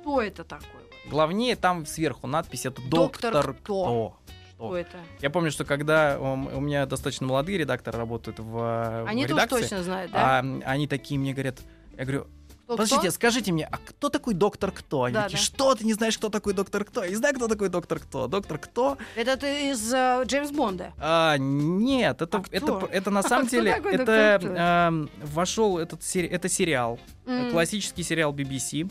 Что 0.00 0.22
это 0.22 0.44
такое? 0.44 0.82
Главнее 1.08 1.56
там 1.56 1.86
сверху 1.86 2.26
надпись 2.26 2.66
это 2.66 2.80
Доктор 2.82 3.32
доктор, 3.32 3.54
кто?» 3.54 3.84
кто. 3.84 4.16
Что 4.54 4.76
это? 4.76 4.98
Я 5.20 5.30
помню, 5.30 5.50
что 5.50 5.64
когда 5.64 6.18
у 6.20 6.60
меня 6.60 6.84
достаточно 6.84 7.26
молодые 7.26 7.56
редакторы 7.58 7.96
работают 7.96 8.38
в, 8.40 9.04
Они 9.06 9.24
в 9.24 9.28
тоже 9.28 9.40
редакции, 9.40 9.62
точно 9.62 9.82
знают, 9.82 10.12
да? 10.12 10.38
а, 10.38 10.44
они 10.66 10.86
такие 10.86 11.18
мне 11.18 11.32
говорят, 11.32 11.60
я 11.96 12.04
говорю, 12.04 12.26
Кто, 12.70 12.76
подождите, 12.76 13.00
кто? 13.08 13.10
скажите 13.10 13.50
мне, 13.52 13.66
а 13.66 13.78
кто 13.78 14.08
такой 14.10 14.34
доктор 14.34 14.70
кто? 14.70 15.02
Они 15.04 15.14
Да, 15.14 15.24
такие, 15.24 15.38
да. 15.38 15.42
что 15.42 15.74
ты 15.74 15.84
не 15.84 15.92
знаешь, 15.94 16.16
кто 16.16 16.28
такой 16.28 16.52
доктор 16.54 16.84
кто? 16.84 17.02
Я 17.02 17.10
не 17.10 17.16
знаю, 17.16 17.34
кто 17.34 17.48
такой 17.48 17.68
доктор 17.68 17.98
кто. 17.98 18.28
Доктор 18.28 18.58
кто? 18.58 18.96
Это 19.16 19.36
ты 19.36 19.70
из 19.72 19.92
э, 19.92 20.22
Джеймс 20.24 20.52
Бонда. 20.52 20.92
А, 20.98 21.36
нет, 21.36 22.22
это, 22.22 22.38
А 22.38 22.42
это, 22.52 22.66
кто? 22.66 22.86
это 22.92 23.10
на 23.10 23.22
самом 23.24 23.46
Кто 23.48 23.56
деле, 23.56 23.74
такой 23.74 23.94
это 23.94 24.04
доктор 24.06 24.38
кто? 24.38 24.60
эм, 24.60 25.10
вошел 25.24 25.78
этот 25.78 26.04
сери- 26.04 26.28
это 26.28 26.48
сериал, 26.48 27.00
э, 27.26 27.46
М. 27.46 27.50
классический 27.50 28.04
сериал 28.04 28.32
BBC, 28.32 28.88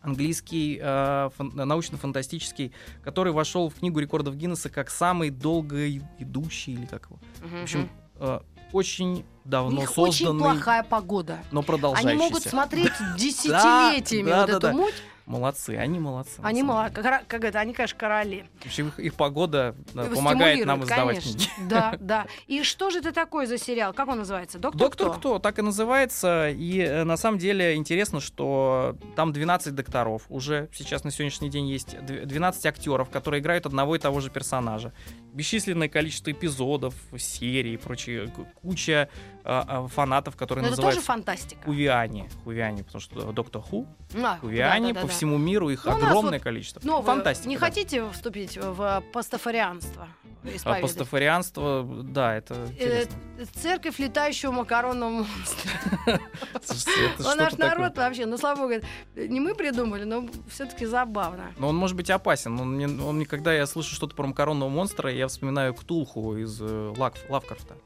английский, 0.00 0.78
э, 0.82 1.30
фан- 1.36 1.52
научно-фантастический, 1.54 2.72
который 3.04 3.32
вошел 3.32 3.68
в 3.68 3.74
книгу 3.74 3.98
рекордов 4.00 4.36
Гиннесса 4.36 4.68
как 4.70 4.90
самый 4.90 5.30
долго 5.30 5.88
идущий 6.18 6.72
или 6.72 6.86
как 6.86 7.06
его. 7.06 7.18
Мгм. 7.40 7.58
В 7.58 7.62
общем, 7.62 7.90
э, 8.20 8.40
очень 8.72 9.24
у 9.44 9.48
давно 9.48 9.80
них 9.80 9.98
очень 9.98 10.38
плохая 10.38 10.82
погода. 10.82 11.38
но 11.50 11.62
продолжающийся. 11.62 12.10
Они 12.10 12.18
могут 12.18 12.42
смотреть 12.42 12.92
десятилетиями 13.16 14.30
вот 14.30 14.48
эту 14.50 14.72
муть. 14.72 14.94
Молодцы, 15.26 15.76
они 15.76 15.98
молодцы. 15.98 16.40
Они 16.42 16.62
деле. 16.62 16.90
как, 16.92 17.26
как 17.26 17.44
это, 17.44 17.60
они, 17.60 17.72
конечно, 17.72 17.98
короли. 17.98 18.44
В 18.60 18.66
общем, 18.66 18.88
их, 18.88 18.98
их 18.98 19.14
погода 19.14 19.74
да, 19.94 20.04
Его 20.04 20.16
помогает 20.16 20.66
нам 20.66 20.82
издавать 20.82 21.20
конечно. 21.20 21.38
книги. 21.38 21.50
Да, 21.68 21.96
да. 22.00 22.26
И 22.46 22.62
что 22.62 22.90
же 22.90 22.98
это 22.98 23.12
такое 23.12 23.46
за 23.46 23.58
сериал? 23.58 23.92
Как 23.92 24.08
он 24.08 24.18
называется? 24.18 24.58
Доктор, 24.58 24.80
Доктор 24.80 25.12
кто? 25.18 25.38
Так 25.38 25.58
и 25.58 25.62
называется. 25.62 26.50
И 26.50 26.78
э, 26.78 27.04
на 27.04 27.16
самом 27.16 27.38
деле 27.38 27.76
интересно, 27.76 28.20
что 28.20 28.96
там 29.16 29.32
12 29.32 29.74
докторов. 29.74 30.22
Уже 30.28 30.68
сейчас 30.72 31.04
на 31.04 31.10
сегодняшний 31.10 31.50
день 31.50 31.68
есть 31.68 31.94
дв- 31.94 32.26
12 32.26 32.66
актеров, 32.66 33.08
которые 33.10 33.40
играют 33.40 33.66
одного 33.66 33.96
и 33.96 33.98
того 33.98 34.20
же 34.20 34.30
персонажа. 34.30 34.92
Бесчисленное 35.32 35.88
количество 35.88 36.30
эпизодов, 36.30 36.94
серий 37.16 37.74
и 37.74 37.76
прочее. 37.76 38.32
Куча 38.60 39.08
а, 39.44 39.64
а, 39.66 39.88
фанатов, 39.88 40.36
которые 40.36 40.62
Но 40.62 40.68
это 40.68 40.76
тоже 40.76 40.98
называются 40.98 41.06
фантастика. 41.06 41.62
Хувиане. 41.64 42.28
Хувиане, 42.44 42.84
потому 42.84 43.00
что 43.00 43.32
Доктор 43.32 43.62
Ху, 43.62 43.86
А, 44.14 44.38
Хувиане 44.38 44.92
да, 44.92 45.00
да, 45.02 45.06
да. 45.06 45.11
Всему 45.12 45.38
миру, 45.38 45.70
их 45.70 45.84
Ну, 45.84 45.92
огромное 45.92 46.38
вот 46.38 46.42
количество. 46.42 46.80
Новое. 46.84 47.06
Фантастика. 47.06 47.48
Не 47.48 47.56
да. 47.56 47.66
хотите 47.66 48.10
вступить 48.10 48.58
в 48.60 49.02
пастафарианство? 49.12 50.08
А? 50.64 50.80
Пастафарианство, 50.80 51.86
да, 52.02 52.34
это 52.34 52.54
Э, 52.54 52.66
интересно. 52.72 53.16
Церковь 53.54 53.98
летающего 53.98 54.50
макаронного 54.50 55.10
монстра. 55.10 55.70
Что-то 56.62 57.34
наш 57.36 57.52
народ 57.54 57.96
вообще, 57.96 58.26
ну, 58.26 58.36
слава 58.38 58.62
богу, 58.62 58.84
не 59.14 59.40
мы 59.40 59.54
придумали, 59.54 60.04
но 60.04 60.28
все-таки 60.48 60.86
забавно. 60.86 61.52
Но 61.58 61.68
он 61.68 61.76
может 61.76 61.96
быть 61.96 62.10
опасен. 62.10 62.58
Он 62.58 62.74
мне, 62.74 63.26
когда 63.26 63.52
я 63.52 63.66
слышу 63.66 63.94
что-то 63.94 64.16
про 64.16 64.26
макаронного 64.26 64.68
монстра, 64.68 65.12
я 65.12 65.28
вспоминаю 65.28 65.74
Ктулху 65.74 66.36
из 66.36 66.60
э, 66.60 66.94
Лавкрафта. 67.28 67.76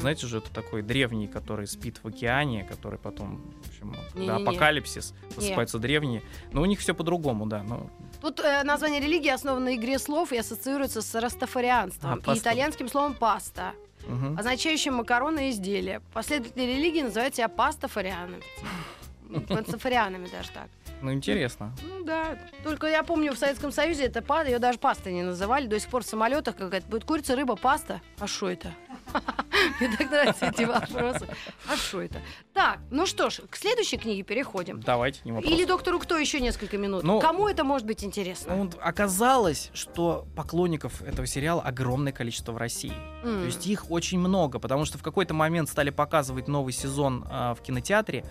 Знаете 0.00 0.26
же, 0.26 0.38
это 0.38 0.50
такой 0.52 0.82
древний, 0.82 1.28
который 1.28 1.66
спит 1.66 2.00
в 2.02 2.08
океане, 2.08 2.64
который 2.64 2.98
потом, 2.98 3.40
в 3.62 3.68
общем, 3.68 3.94
когда 4.12 4.36
апокалипсис, 4.36 5.14
просыпаются 5.34 5.78
древние. 5.78 6.22
Но 6.52 6.62
у 6.62 6.66
них 6.66 6.80
все 6.80 6.94
по-другому, 6.94 7.46
да. 7.46 7.62
Ну, 7.62 7.88
Тут 8.20 8.40
э, 8.40 8.62
название 8.62 9.00
религии 9.00 9.30
основано 9.30 9.66
на 9.66 9.74
игре 9.74 9.98
слов 9.98 10.32
и 10.32 10.38
ассоциируется 10.38 11.02
с 11.02 11.14
растафарианством 11.20 12.22
А, 12.24 12.34
и 12.34 12.38
итальянским 12.38 12.88
словом 12.88 13.14
паста, 13.14 13.72
мгм. 14.06 14.38
означающим 14.38 14.94
макаронное 14.94 15.50
изделие. 15.50 16.00
Последователи 16.12 16.62
религии 16.62 17.02
называют 17.02 17.34
себя 17.34 17.48
пастафарианами. 17.48 18.42
Пастафарианами 19.48 20.28
даже 20.28 20.50
так. 20.50 20.68
Ну 21.02 21.12
интересно. 21.12 21.74
Ну 21.82 22.04
да. 22.04 22.38
Только 22.64 22.86
я 22.86 23.02
помню, 23.02 23.32
в 23.32 23.38
Советском 23.38 23.72
Союзе 23.72 24.04
это 24.04 24.22
па- 24.22 24.42
ее 24.42 24.58
даже 24.58 24.78
пастой 24.78 25.12
не 25.12 25.22
называли. 25.22 25.66
До 25.66 25.78
сих 25.78 25.88
пор 25.90 26.02
в 26.02 26.06
самолетах 26.06 26.56
какая-то 26.56 26.86
будет 26.86 27.04
курица, 27.04 27.36
рыба, 27.36 27.56
паста. 27.56 28.00
А 28.18 28.26
что 28.26 28.48
это? 28.48 28.72
Мне 29.80 29.96
так 29.96 30.10
нравятся 30.10 30.46
эти 30.46 30.62
вопросы. 30.64 31.26
А 31.70 31.76
что 31.76 32.00
это? 32.02 32.20
Так, 32.52 32.78
ну 32.90 33.06
что 33.06 33.30
ж, 33.30 33.40
к 33.48 33.56
следующей 33.56 33.98
книге 33.98 34.22
переходим. 34.22 34.80
Давайте, 34.80 35.20
не 35.24 35.32
вопрос. 35.32 35.52
Или 35.52 35.64
доктору 35.64 35.98
кто 35.98 36.16
еще 36.16 36.40
несколько 36.40 36.78
минут? 36.78 37.02
Ну, 37.02 37.20
Кому 37.20 37.48
это 37.48 37.64
может 37.64 37.86
быть 37.86 38.04
интересно? 38.04 38.56
Ну, 38.56 38.70
оказалось, 38.80 39.70
что 39.74 40.26
поклонников 40.36 41.02
этого 41.02 41.26
сериала 41.26 41.62
огромное 41.62 42.12
количество 42.12 42.52
в 42.52 42.56
России. 42.56 42.92
М. 43.24 43.40
То 43.40 43.46
есть 43.46 43.66
их 43.66 43.90
очень 43.90 44.18
много, 44.18 44.58
потому 44.58 44.84
что 44.84 44.98
в 44.98 45.02
какой-то 45.02 45.34
момент 45.34 45.68
стали 45.68 45.90
показывать 45.90 46.48
новый 46.48 46.72
сезон 46.72 47.24
а, 47.30 47.54
в 47.54 47.60
кинотеатре, 47.62 48.24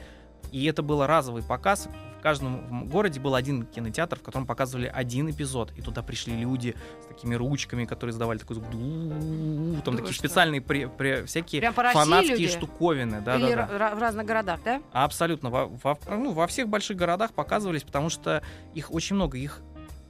и 0.52 0.66
это 0.66 0.82
был 0.82 1.06
разовый 1.06 1.44
показ. 1.44 1.88
В 2.22 2.24
каждом 2.24 2.88
городе 2.88 3.20
был 3.20 3.34
один 3.34 3.66
кинотеатр, 3.66 4.20
в 4.20 4.22
котором 4.22 4.46
показывали 4.46 4.86
один 4.86 5.32
эпизод, 5.32 5.74
и 5.76 5.82
туда 5.82 6.04
пришли 6.04 6.38
люди 6.38 6.76
с 7.04 7.08
такими 7.08 7.34
ручками, 7.34 7.86
которые 7.86 8.12
издавали 8.14 8.38
такой 8.38 8.58
звук. 8.58 8.70
Там 9.84 9.98
такие 9.98 10.14
специальные 10.14 10.62
пре- 10.62 10.96
пре- 10.96 11.26
всякие 11.26 11.62
фанатские 11.72 12.48
штуковины. 12.48 13.22
Да, 13.22 13.40
да, 13.40 13.68
да. 13.68 13.96
в 13.96 14.00
разных 14.00 14.28
городах, 14.28 14.60
да? 14.64 14.84
Абсолютно. 14.92 15.50
Во, 15.50 15.66
во- 15.66 15.98
ну, 16.12 16.32
во 16.34 16.46
всех 16.46 16.70
больших 16.70 16.96
городах 16.96 17.34
показывались, 17.34 17.82
потому 17.82 18.10
что 18.12 18.44
их 18.76 18.92
очень 18.94 19.16
много, 19.16 19.40
их 19.40 19.60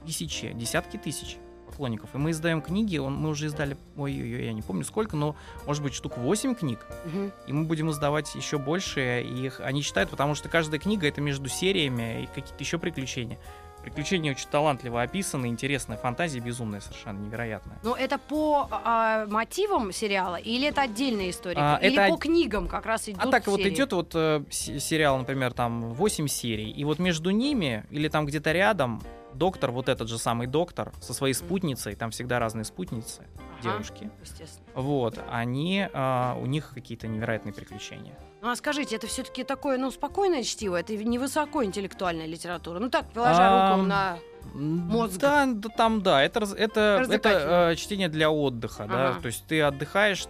тысячи, 0.04 0.52
десятки 0.52 0.98
тысяч 0.98 1.38
поклонников. 1.82 2.14
И 2.14 2.18
мы 2.18 2.30
издаем 2.30 2.62
книги, 2.62 2.98
он, 2.98 3.14
мы 3.16 3.28
уже 3.30 3.46
издали, 3.46 3.76
ой, 3.96 4.12
ой, 4.12 4.44
я 4.44 4.52
не 4.52 4.62
помню 4.62 4.84
сколько, 4.84 5.16
но 5.16 5.34
может 5.66 5.82
быть 5.82 5.94
штук 5.94 6.16
8 6.16 6.54
книг, 6.54 6.86
Мгм. 7.04 7.32
и 7.48 7.52
мы 7.52 7.64
будем 7.64 7.90
издавать 7.90 8.34
еще 8.36 8.58
больше. 8.58 9.22
И 9.22 9.46
их 9.46 9.60
они 9.60 9.82
читают, 9.82 10.10
потому 10.10 10.34
что 10.36 10.48
каждая 10.48 10.78
книга 10.78 11.08
это 11.08 11.20
между 11.20 11.48
сериями 11.48 12.22
и 12.22 12.26
какие-то 12.26 12.62
еще 12.62 12.78
приключения. 12.78 13.38
Приключения 13.82 14.30
очень 14.30 14.46
талантливо 14.48 15.02
описаны, 15.02 15.46
интересная 15.46 15.96
фантазия, 15.96 16.38
безумная 16.38 16.78
совершенно, 16.80 17.18
невероятная. 17.18 17.80
Но 17.82 17.96
это 17.96 18.16
по 18.16 18.68
а, 18.70 19.26
мотивам 19.26 19.90
сериала 19.92 20.36
или 20.36 20.68
это 20.68 20.82
отдельная 20.82 21.30
история? 21.30 21.58
А, 21.60 21.78
или 21.82 21.98
это 21.98 22.12
по 22.14 22.16
книгам 22.16 22.68
как 22.68 22.86
раз 22.86 23.08
идут 23.08 23.24
А 23.24 23.28
так 23.28 23.44
вот 23.48 23.58
серии? 23.58 23.74
идет 23.74 23.92
вот 23.92 24.12
э, 24.14 24.44
се- 24.50 24.78
сериал, 24.78 25.18
например, 25.18 25.52
там 25.52 25.94
8 25.94 26.28
серий, 26.28 26.70
и 26.70 26.84
вот 26.84 27.00
между 27.00 27.30
ними 27.30 27.84
или 27.90 28.06
там 28.06 28.24
где-то 28.24 28.52
рядом 28.52 29.02
доктор, 29.34 29.70
вот 29.70 29.88
этот 29.88 30.08
же 30.08 30.18
самый 30.18 30.46
доктор 30.46 30.92
со 31.00 31.14
своей 31.14 31.34
спутницей, 31.34 31.94
там 31.94 32.10
всегда 32.10 32.38
разные 32.38 32.64
спутницы, 32.64 33.26
Ага, 33.60 33.72
девушки, 33.72 34.10
Естественно. 34.22 34.66
вот, 34.74 35.18
они, 35.30 35.88
а, 35.92 36.36
у 36.40 36.46
них 36.46 36.72
какие-то 36.74 37.08
невероятные 37.08 37.52
приключения. 37.52 38.18
Ну 38.40 38.50
а 38.50 38.56
скажите, 38.56 38.96
это 38.96 39.06
все-таки 39.06 39.44
такое, 39.44 39.78
ну, 39.78 39.90
спокойное 39.90 40.42
чтиво, 40.42 40.76
это 40.76 40.96
не 40.96 41.18
высокоинтеллектуальная 41.18 42.26
литература. 42.26 42.78
Ну 42.80 42.90
так, 42.90 43.10
положа 43.12 43.68
руку 43.68 43.80
Ам, 43.82 43.88
на... 43.88 44.18
Мозг. 44.54 45.20
Да, 45.20 45.46
да, 45.46 45.68
там, 45.68 46.02
да, 46.02 46.22
это, 46.22 46.40
это, 46.56 47.06
это 47.08 47.70
э, 47.70 47.76
чтение 47.76 48.08
для 48.08 48.30
отдыха, 48.30 48.86
да, 48.88 49.10
Ага. 49.10 49.20
то 49.20 49.26
есть 49.26 49.46
ты 49.46 49.62
отдыхаешь, 49.62 50.26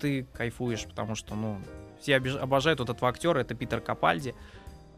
ты 0.00 0.24
кайфуешь, 0.32 0.84
потому 0.86 1.16
что, 1.16 1.34
ну, 1.34 1.58
все 2.00 2.16
обожают 2.16 2.78
вот 2.78 2.90
этого 2.90 3.08
актера, 3.08 3.40
это 3.40 3.54
Питер 3.54 3.80
Капальди. 3.80 4.34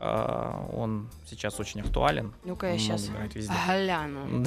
А, 0.00 0.68
Он 0.72 1.10
сейчас 1.26 1.58
очень 1.58 1.80
актуален. 1.80 2.32
Ну-ка 2.44 2.72
я 2.72 2.78
сейчас 2.78 3.10
гляну. 3.66 4.44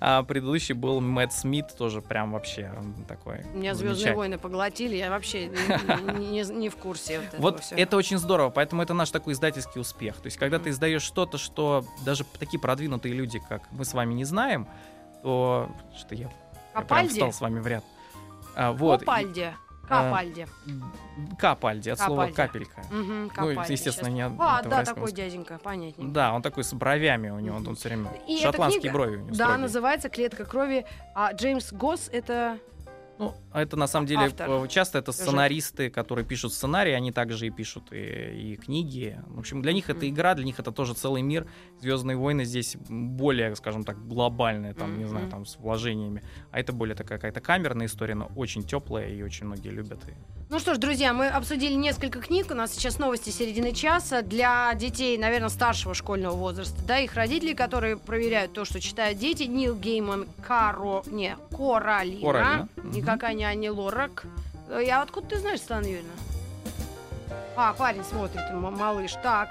А 0.00 0.22
предыдущий 0.22 0.74
был 0.74 1.00
Мэтт 1.00 1.32
Смит, 1.32 1.76
тоже 1.76 2.00
прям 2.00 2.32
вообще 2.32 2.72
такой. 3.06 3.44
Меня 3.54 3.74
Звездные 3.74 4.14
войны 4.14 4.38
поглотили, 4.38 4.96
я 4.96 5.10
вообще 5.10 5.48
не, 5.48 6.28
не- 6.42 6.54
не 6.54 6.68
в 6.68 6.76
курсе 6.76 7.20
вот 7.20 7.38
Вот 7.38 7.62
это 7.72 7.96
очень 7.96 8.18
здорово, 8.18 8.50
поэтому 8.50 8.82
это 8.82 8.94
наш 8.94 9.10
такой 9.10 9.34
издательский 9.34 9.80
успех. 9.80 10.16
То 10.16 10.26
есть, 10.26 10.38
когда 10.38 10.58
ты 10.58 10.70
издаешь 10.70 11.02
что-то, 11.02 11.36
что 11.36 11.84
даже 12.04 12.24
такие 12.38 12.58
продвинутые 12.60 13.14
люди, 13.14 13.40
как 13.48 13.62
мы 13.72 13.84
с 13.84 13.92
вами, 13.92 14.14
не 14.14 14.24
знаем, 14.24 14.66
то 15.22 15.70
что 15.98 16.14
я, 16.14 16.30
я 16.74 16.80
прям 16.80 17.08
встал 17.08 17.32
с 17.32 17.40
вами 17.40 17.60
в 17.60 17.66
ряд. 17.66 17.84
А, 18.56 18.72
вот. 18.72 19.04
Капальди. 19.88 20.46
Капальди. 20.46 20.46
И- 20.66 21.36
Капальди, 21.38 21.88
от 21.90 21.98
слова 21.98 22.26
Капальди. 22.26 22.36
капелька. 22.36 22.82
Мгм, 22.90 23.30
Ну, 23.36 23.50
естественно, 23.68 24.08
не 24.08 24.22
А, 24.22 24.58
это 24.60 24.68
в 24.68 24.70
да, 24.70 24.84
такой 24.84 25.04
искусстве. 25.04 25.24
дяденька, 25.24 25.58
понятнее. 25.62 26.08
Да, 26.10 26.32
он 26.34 26.42
такой 26.42 26.64
с 26.64 26.72
бровями 26.72 27.30
у 27.30 27.38
него, 27.40 27.56
он 27.56 27.74
все 27.76 27.88
время 27.88 28.10
И 28.26 28.38
шотландские 28.40 28.80
книга- 28.82 28.92
брови 28.94 29.16
у 29.16 29.18
него 29.20 29.28
Да, 29.30 29.34
строгие. 29.34 29.58
называется 29.58 30.08
«Клетка 30.08 30.44
крови». 30.44 30.86
А 31.14 31.32
Джеймс 31.32 31.72
Госс— 31.72 32.08
это... 32.12 32.58
Ну, 33.18 33.32
это 33.52 33.76
на 33.76 33.86
самом 33.86 34.06
деле 34.06 34.26
Автор. 34.26 34.50
э, 34.50 34.68
часто 34.68 34.98
это 34.98 35.12
сценаристы, 35.12 35.88
которые 35.88 36.24
пишут 36.24 36.52
сценарии, 36.52 36.92
они 36.92 37.12
также 37.12 37.46
и 37.46 37.50
пишут 37.50 37.92
и, 37.92 37.96
и 38.52 38.56
книги. 38.56 39.20
В 39.28 39.38
общем, 39.38 39.62
для 39.62 39.72
них 39.72 39.88
это 39.88 40.04
Мгм. 40.04 40.08
игра, 40.14 40.34
для 40.34 40.44
них 40.44 40.58
это 40.58 40.72
тоже 40.72 40.94
целый 40.94 41.22
мир. 41.22 41.46
Звездные 41.80 42.16
войны 42.16 42.44
здесь 42.44 42.76
более, 42.88 43.54
скажем 43.54 43.84
так, 43.84 44.04
глобальные, 44.08 44.74
там, 44.74 44.98
не 44.98 45.06
знаю, 45.06 45.28
там 45.28 45.46
с 45.46 45.56
вложениями. 45.58 46.22
А 46.50 46.58
это 46.58 46.72
более 46.72 46.96
такая 46.96 47.18
какая-то 47.18 47.40
камерная 47.40 47.86
история, 47.86 48.14
но 48.16 48.26
очень 48.34 48.64
теплая 48.64 49.08
и 49.08 49.22
очень 49.22 49.46
многие 49.46 49.68
любят. 49.70 50.00
И 50.08 50.14
Ну 50.50 50.58
что 50.60 50.74
ж, 50.74 50.78
друзья, 50.78 51.12
мы 51.12 51.28
обсудили 51.28 51.72
несколько 51.74 52.20
книг. 52.20 52.48
У 52.50 52.54
нас 52.54 52.72
сейчас 52.72 52.98
новости 52.98 53.30
середины 53.30 53.72
часа. 53.72 54.22
Для 54.22 54.72
детей, 54.74 55.16
наверное, 55.18 55.48
старшего 55.48 55.94
школьного 55.94 56.34
возраста, 56.36 56.76
да, 56.86 56.98
их 56.98 57.14
родителей, 57.14 57.54
которые 57.54 57.96
проверяют 57.96 58.52
то, 58.52 58.64
что 58.64 58.80
читают 58.80 59.18
дети. 59.18 59.44
Нил 59.44 59.74
Гейман, 59.74 60.28
Каро... 60.46 61.02
Не, 61.06 61.36
Коралина. 61.56 62.20
Коралина. 62.20 62.68
Никакая 62.84 63.34
не 63.34 63.44
Ани 63.44 63.70
Лорак. 63.70 64.24
Э, 64.68 64.80
Я 64.84 65.02
откуда 65.02 65.28
ты 65.28 65.38
знаешь, 65.40 65.60
Светлана 65.60 65.86
Юрьевна? 65.86 66.12
А, 67.56 67.72
парень 67.72 68.04
смотрит, 68.04 68.42
малыш. 68.52 69.12
Так. 69.22 69.48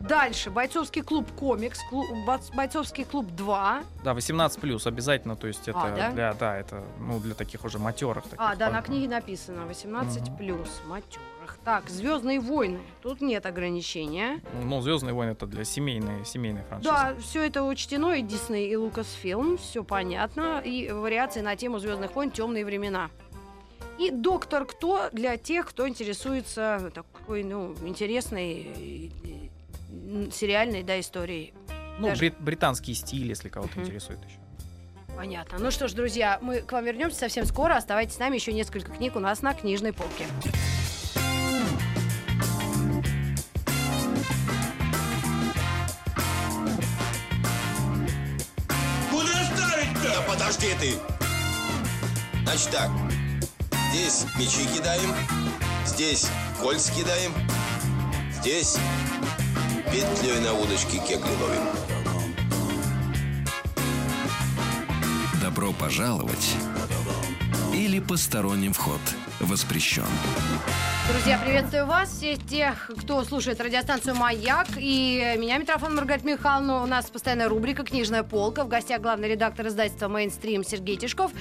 Дальше. 0.00 0.50
Бойцовский 0.50 1.02
клуб 1.02 1.30
комикс. 1.32 1.78
клу- 1.90 2.06
Бац- 2.26 2.54
Бойцовский 2.54 3.04
клуб 3.04 3.26
2. 3.36 3.82
Да, 4.02 4.14
18 4.14 4.60
плюс 4.60 4.86
обязательно, 4.86 5.36
то 5.36 5.46
есть 5.46 5.68
это 5.68 5.78
А, 5.82 5.90
да? 5.96 6.10
для, 6.10 6.32
да, 6.34 6.56
это 6.56 6.82
ну, 6.98 7.20
для 7.20 7.34
таких 7.34 7.64
уже 7.64 7.78
матерых. 7.78 8.24
Таких, 8.24 8.38
А, 8.38 8.56
да, 8.56 8.66
на 8.68 8.74
пар- 8.76 8.84
книге 8.84 9.08
написано 9.08 9.66
18 9.66 10.28
Мгм. 10.28 10.36
плюс, 10.36 10.80
матерых. 10.86 11.58
Так, 11.64 11.88
Звездные 11.90 12.40
войны. 12.40 12.78
Тут 13.02 13.20
нет 13.20 13.44
ограничения. 13.44 14.40
Ну, 14.64 14.80
Звездные 14.80 15.12
войны 15.12 15.32
это 15.32 15.46
для 15.46 15.64
семейной, 15.64 16.24
семейной 16.24 16.62
франшизы. 16.62 16.90
Да, 16.90 17.14
все 17.20 17.44
это 17.44 17.62
учтено, 17.64 18.14
и 18.14 18.22
Дисней, 18.22 18.70
и 18.70 18.76
Лукасфилм, 18.76 19.58
все 19.58 19.84
понятно. 19.84 20.60
И 20.64 20.90
вариации 20.90 21.40
на 21.42 21.56
тему 21.56 21.78
Звездных 21.78 22.14
войн 22.14 22.30
темные 22.30 22.64
времена. 22.64 23.10
И 23.98 24.10
доктор 24.10 24.64
кто 24.64 25.10
для 25.12 25.36
тех, 25.36 25.66
кто 25.68 25.86
интересуется 25.86 26.90
такой, 26.94 27.44
ну, 27.44 27.74
интересной 27.84 29.10
сериальной, 30.32 30.82
да, 30.82 30.98
историей. 31.00 31.54
Ну, 31.98 32.08
даже- 32.08 32.20
брит- 32.20 32.40
британский 32.40 32.94
стиль, 32.94 33.26
если 33.26 33.48
кого-то 33.48 33.72
Мгм. 33.78 33.82
интересует 33.86 34.20
еще. 34.24 34.38
Понятно. 35.16 35.58
Ну 35.58 35.70
что 35.70 35.86
ж, 35.88 35.92
друзья, 35.92 36.38
мы 36.40 36.60
к 36.62 36.72
вам 36.72 36.84
вернемся 36.84 37.18
совсем 37.18 37.44
скоро. 37.44 37.74
Оставайтесь 37.76 38.14
с 38.14 38.18
нами, 38.18 38.36
еще 38.36 38.52
несколько 38.52 38.90
книг 38.92 39.16
у 39.16 39.20
нас 39.20 39.42
на 39.42 39.52
книжной 39.54 39.92
полке. 39.92 40.24
Куда 49.10 49.44
ставить-то? 49.44 50.08
Да 50.08 50.22
подожди 50.26 50.68
ты! 50.78 50.94
Значит 52.44 52.70
так, 52.70 52.90
здесь 53.92 54.24
мячи 54.38 54.66
кидаем, 54.74 55.14
здесь 55.86 56.26
кольца 56.60 56.92
кидаем, 56.92 57.32
здесь 58.40 58.76
петлей 59.90 60.38
на 60.40 60.52
удочке 60.54 60.98
кегли 60.98 61.32
ловим. 61.42 61.62
Добро 65.42 65.72
пожаловать 65.72 66.54
или 67.74 67.98
посторонним 67.98 68.72
вход 68.72 69.00
воспрещен. 69.40 70.04
Друзья, 71.10 71.40
приветствую 71.44 71.86
вас, 71.86 72.10
всех 72.10 72.46
тех, 72.46 72.88
кто 73.00 73.24
слушает 73.24 73.60
радиостанцию 73.60 74.14
«Маяк». 74.14 74.68
И 74.76 75.34
меня, 75.38 75.58
Митрофан 75.58 75.96
Маргарита 75.96 76.26
Михайловна, 76.26 76.84
у 76.84 76.86
нас 76.86 77.10
постоянная 77.10 77.48
рубрика 77.48 77.82
«Книжная 77.82 78.22
полка». 78.22 78.62
В 78.62 78.68
гостях 78.68 79.00
главный 79.00 79.28
редактор 79.28 79.66
издательства 79.66 80.06
«Мейнстрим» 80.06 80.62
Сергей 80.62 80.96
Тишков. 80.98 81.32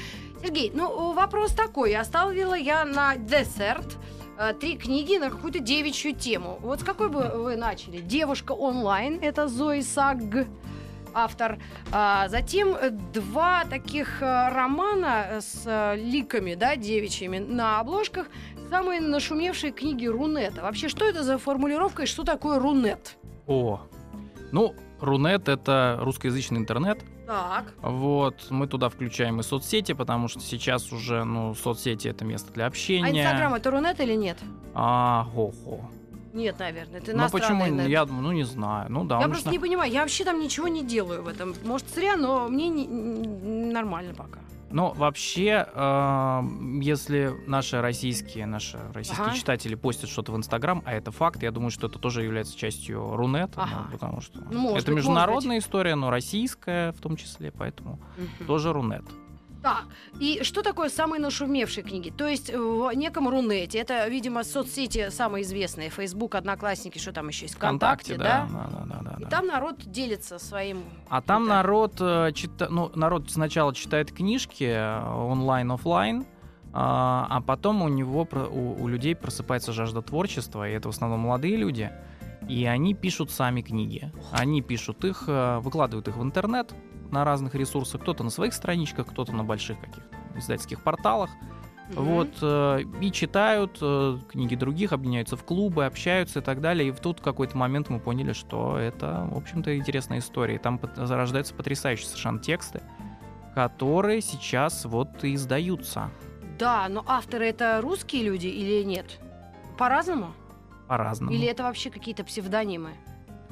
Сергей, 0.41 0.71
ну, 0.73 1.13
вопрос 1.13 1.51
такой. 1.51 1.95
Оставила 1.95 2.55
я 2.55 2.83
на 2.83 3.15
десерт 3.15 3.97
э, 4.39 4.53
три 4.53 4.77
книги 4.77 5.17
на 5.17 5.29
какую-то 5.29 5.59
девичью 5.59 6.15
тему. 6.15 6.57
Вот 6.61 6.79
с 6.79 6.83
какой 6.83 7.09
бы 7.09 7.29
вы 7.35 7.55
начали? 7.55 7.99
«Девушка 7.99 8.53
онлайн»— 8.53 9.19
это 9.21 9.47
Зои 9.47 9.81
Саг, 9.81 10.17
автор. 11.13 11.59
А, 11.91 12.27
затем 12.29 12.75
два 13.13 13.65
таких 13.65 14.21
э, 14.21 14.49
романа 14.49 15.39
с 15.41 15.63
э, 15.65 15.95
ликами, 15.97 16.55
да, 16.55 16.75
девичьими 16.75 17.39
на 17.39 17.79
обложках. 17.79 18.27
Самые 18.69 19.01
нашумевшие 19.01 19.71
книги 19.71 20.05
Рунета. 20.05 20.61
Вообще, 20.61 20.89
что 20.89 21.05
это 21.05 21.23
за 21.23 21.37
формулировка 21.37 22.03
и 22.03 22.05
что 22.05 22.23
такое 22.23 22.59
Рунет? 22.59 23.17
О, 23.47 23.81
ну, 24.51 24.75
Рунет— 24.99 25.47
это 25.49 25.97
русскоязычный 26.01 26.59
интернет. 26.59 26.99
Так. 27.29 27.65
Вот, 27.83 28.47
мы 28.49 28.65
туда 28.65 28.89
включаем 28.89 29.39
и 29.39 29.43
соцсети, 29.43 29.91
потому 29.93 30.27
что 30.29 30.39
сейчас 30.39 30.91
уже, 30.91 31.23
ну, 31.25 31.53
соцсети— 31.53 32.07
это 32.09 32.25
место 32.25 32.51
для 32.53 32.65
общения. 32.65 33.05
А 33.05 33.09
Инстаграм 33.11 33.53
это 33.53 33.69
Рунет 33.69 33.99
или 33.99 34.15
нет? 34.15 34.39
А, 34.73 35.27
хо-хо. 35.35 35.79
Нет, 36.33 36.57
наверное. 36.57 36.99
Это 37.01 37.15
Ну, 37.15 37.29
почему? 37.29 37.59
иностранный 37.59 37.69
нет. 37.83 37.87
Я 37.87 38.05
думаю, 38.05 38.23
ну, 38.23 38.31
не 38.31 38.43
знаю. 38.45 38.91
Ну, 38.91 39.03
да, 39.03 39.19
Я 39.19 39.25
он 39.25 39.29
просто 39.31 39.49
же- 39.49 39.51
не 39.51 39.59
понимаю, 39.59 39.91
я 39.91 40.01
вообще 40.01 40.23
там 40.25 40.39
ничего 40.39 40.67
не 40.67 40.83
делаю 40.83 41.21
в 41.21 41.27
этом. 41.27 41.53
Может, 41.65 41.87
зря, 41.93 42.17
но 42.17 42.47
мне 42.47 42.67
не- 42.67 42.87
не- 42.87 43.71
нормально 43.73 44.15
пока. 44.15 44.39
Но 44.71 44.91
вообще, 44.93 45.67
э, 45.73 46.41
если 46.81 47.33
наши 47.47 47.81
российские, 47.81 48.45
наши 48.45 48.77
российские 48.93 49.27
Ага. 49.27 49.35
читатели 49.35 49.75
постят 49.75 50.09
что-то 50.09 50.31
в 50.31 50.37
Инстаграм, 50.37 50.83
а 50.85 50.93
это 50.93 51.11
факт, 51.11 51.41
я 51.41 51.51
думаю, 51.51 51.71
что 51.71 51.87
это 51.87 51.97
тоже 51.99 52.23
является 52.23 52.57
частью 52.57 53.15
Рунета, 53.15 53.63
Ага. 53.63 53.85
ну, 53.85 53.91
потому 53.91 54.21
что 54.21 54.39
Ну, 54.51 54.75
это 54.75 54.87
быть, 54.91 54.97
международная 54.97 55.57
история, 55.59 55.95
но 55.95 56.09
российская 56.09 56.91
в 56.91 56.99
том 56.99 57.15
числе, 57.17 57.51
поэтому 57.51 57.99
Мгм. 58.17 58.45
тоже 58.47 58.71
Рунет. 58.73 59.03
Так, 59.61 59.85
и 60.21 60.41
что 60.43 60.61
такое 60.61 60.89
самые 60.89 61.19
нашумевшие 61.19 61.83
книги? 61.83 62.13
То 62.15 62.27
есть 62.27 62.49
в 62.53 62.91
неком 62.93 63.27
Рунете, 63.27 63.79
это, 63.79 64.07
видимо, 64.07 64.43
соцсети 64.43 65.09
самые 65.09 65.43
известные, 65.43 65.89
Facebook, 65.89 66.35
Одноклассники, 66.35 66.97
что 66.97 67.11
там 67.11 67.27
еще 67.27 67.45
есть, 67.45 67.55
ВКонтакте, 67.55 68.15
да? 68.15 68.47
да, 68.51 68.69
да, 68.71 68.85
да, 68.85 68.99
да, 69.11 69.15
И 69.19 69.23
да. 69.23 69.29
там 69.29 69.47
народ 69.47 69.75
делится 69.85 70.39
своим... 70.39 70.83
А 71.09 71.21
там 71.21 71.43
каким-то- 71.43 71.55
народ, 71.55 71.93
э, 71.99 72.31
чита- 72.31 72.69
ну, 72.69 72.89
народ 72.95 73.29
сначала 73.31 73.73
читает 73.75 74.11
книжки 74.13 74.63
э, 74.63 75.03
онлайн, 75.13 75.71
офлайн, 75.71 76.25
а 76.71 77.27
а 77.29 77.41
потом 77.41 77.81
у 77.81 77.89
него, 77.89 78.27
у, 78.51 78.83
у 78.83 78.87
людей 78.87 79.15
просыпается 79.15 79.73
жажда 79.73 80.01
творчества, 80.01 80.69
и 80.69 80.73
это 80.73 80.87
в 80.87 80.91
основном 80.91 81.21
молодые 81.21 81.57
люди, 81.57 81.91
и 82.47 82.65
они 82.65 82.93
пишут 82.93 83.29
сами 83.31 83.61
книги. 83.61 84.11
Они 84.31 84.61
пишут 84.61 85.03
их, 85.03 85.23
э, 85.27 85.59
выкладывают 85.59 86.07
их 86.07 86.15
в 86.15 86.23
интернет 86.23 86.73
на 87.11 87.25
разных 87.25 87.55
ресурсах, 87.55 88.01
кто-то 88.01 88.23
на 88.23 88.29
своих 88.29 88.53
страничках, 88.53 89.07
кто-то 89.07 89.33
на 89.33 89.43
больших 89.43 89.79
каких-то 89.79 90.15
издательских 90.37 90.83
порталах. 90.83 91.29
Мгм. 91.89 92.03
Вот, 92.05 92.29
э, 92.41 92.81
и 93.01 93.11
читают 93.11 93.79
э, 93.81 94.17
книги 94.29 94.55
других, 94.55 94.93
объединяются 94.93 95.35
в 95.35 95.43
клубы, 95.43 95.85
общаются 95.85 96.39
и 96.39 96.41
так 96.41 96.61
далее. 96.61 96.89
И 96.89 96.91
в 96.91 96.99
тут 96.99 97.19
в 97.19 97.23
какой-то 97.23 97.57
момент 97.57 97.89
мы 97.89 97.99
поняли, 97.99 98.33
что 98.33 98.77
это, 98.77 99.27
в 99.31 99.37
общем-то, 99.37 99.75
интересная 99.75 100.19
история. 100.19 100.55
И 100.55 100.59
там 100.59 100.79
зарождаются 100.95 101.55
потрясающие 101.55 102.05
совершенно 102.05 102.39
тексты, 102.39 102.83
которые 103.55 104.21
сейчас 104.21 104.85
вот 104.85 105.23
и 105.23 105.33
издаются 105.33 106.11
Да, 106.59 106.87
но 106.89 107.03
авторы 107.07 107.47
это 107.47 107.79
русские 107.81 108.23
люди 108.23 108.47
или 108.47 108.83
нет? 108.83 109.19
По-разному? 109.77 110.33
по-разному. 110.87 111.31
Или 111.31 111.45
это 111.45 111.63
вообще 111.63 111.91
какие-то 111.91 112.23
псевдонимы? 112.23 112.91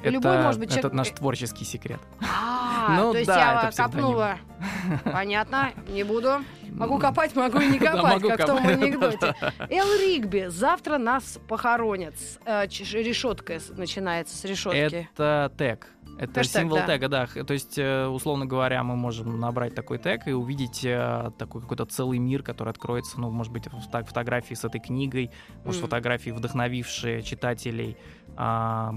это, 0.00 0.10
любой, 0.10 0.42
может 0.42 0.60
быть, 0.60 0.70
это 0.70 0.80
человек- 0.80 0.96
наш 0.96 1.10
творческий 1.10 1.64
секрет. 1.64 2.00
А, 2.20 2.57
Ну 2.96 3.12
то 3.12 3.18
есть 3.18 3.28
да, 3.28 3.62
я 3.64 3.70
копнула. 3.70 4.38
Понятно, 5.04 5.72
не 5.88 6.02
буду. 6.04 6.38
Могу 6.70 6.98
копать, 6.98 7.34
могу 7.34 7.58
и 7.60 7.66
не 7.68 7.78
Да, 7.80 7.92
копать, 7.92 8.12
могу 8.14 8.28
как 8.28 8.40
в 8.40 8.46
том 8.46 8.58
анекдоте. 8.58 9.34
Эл 9.70 9.86
Ригби, 10.00 10.46
завтра 10.48 10.98
нас 10.98 11.38
похоронят. 11.48 12.14
Э, 12.44 12.68
с- 12.68 13.70
начинается 13.76 14.36
с 14.36 14.44
решетки. 14.44 15.08
Это 15.12 15.52
тег. 15.56 15.88
Это 16.18 16.34
Хэштег, 16.40 16.62
символ 16.62 16.78
да. 16.78 16.86
тега, 16.86 17.08
да. 17.08 17.26
То 17.26 17.52
есть, 17.52 17.78
э, 17.78 18.06
условно 18.06 18.44
говоря, 18.44 18.82
мы 18.82 18.96
можем 18.96 19.38
набрать 19.38 19.74
такой 19.74 19.98
тег 19.98 20.26
и 20.26 20.32
увидеть 20.32 20.84
э, 20.84 21.30
такой 21.38 21.62
какой-то 21.62 21.84
целый 21.86 22.18
мир, 22.18 22.42
который 22.42 22.70
откроется, 22.70 23.20
ну, 23.20 23.30
может 23.30 23.52
быть, 23.52 23.64
фото- 23.68 24.04
фотографии 24.04 24.54
с 24.54 24.64
этой 24.64 24.80
книгой, 24.80 25.30
может, 25.64 25.80
Мгм. 25.80 25.88
фотографии, 25.88 26.30
вдохновившие 26.30 27.22
читателей, 27.22 27.96
а, 28.36 28.94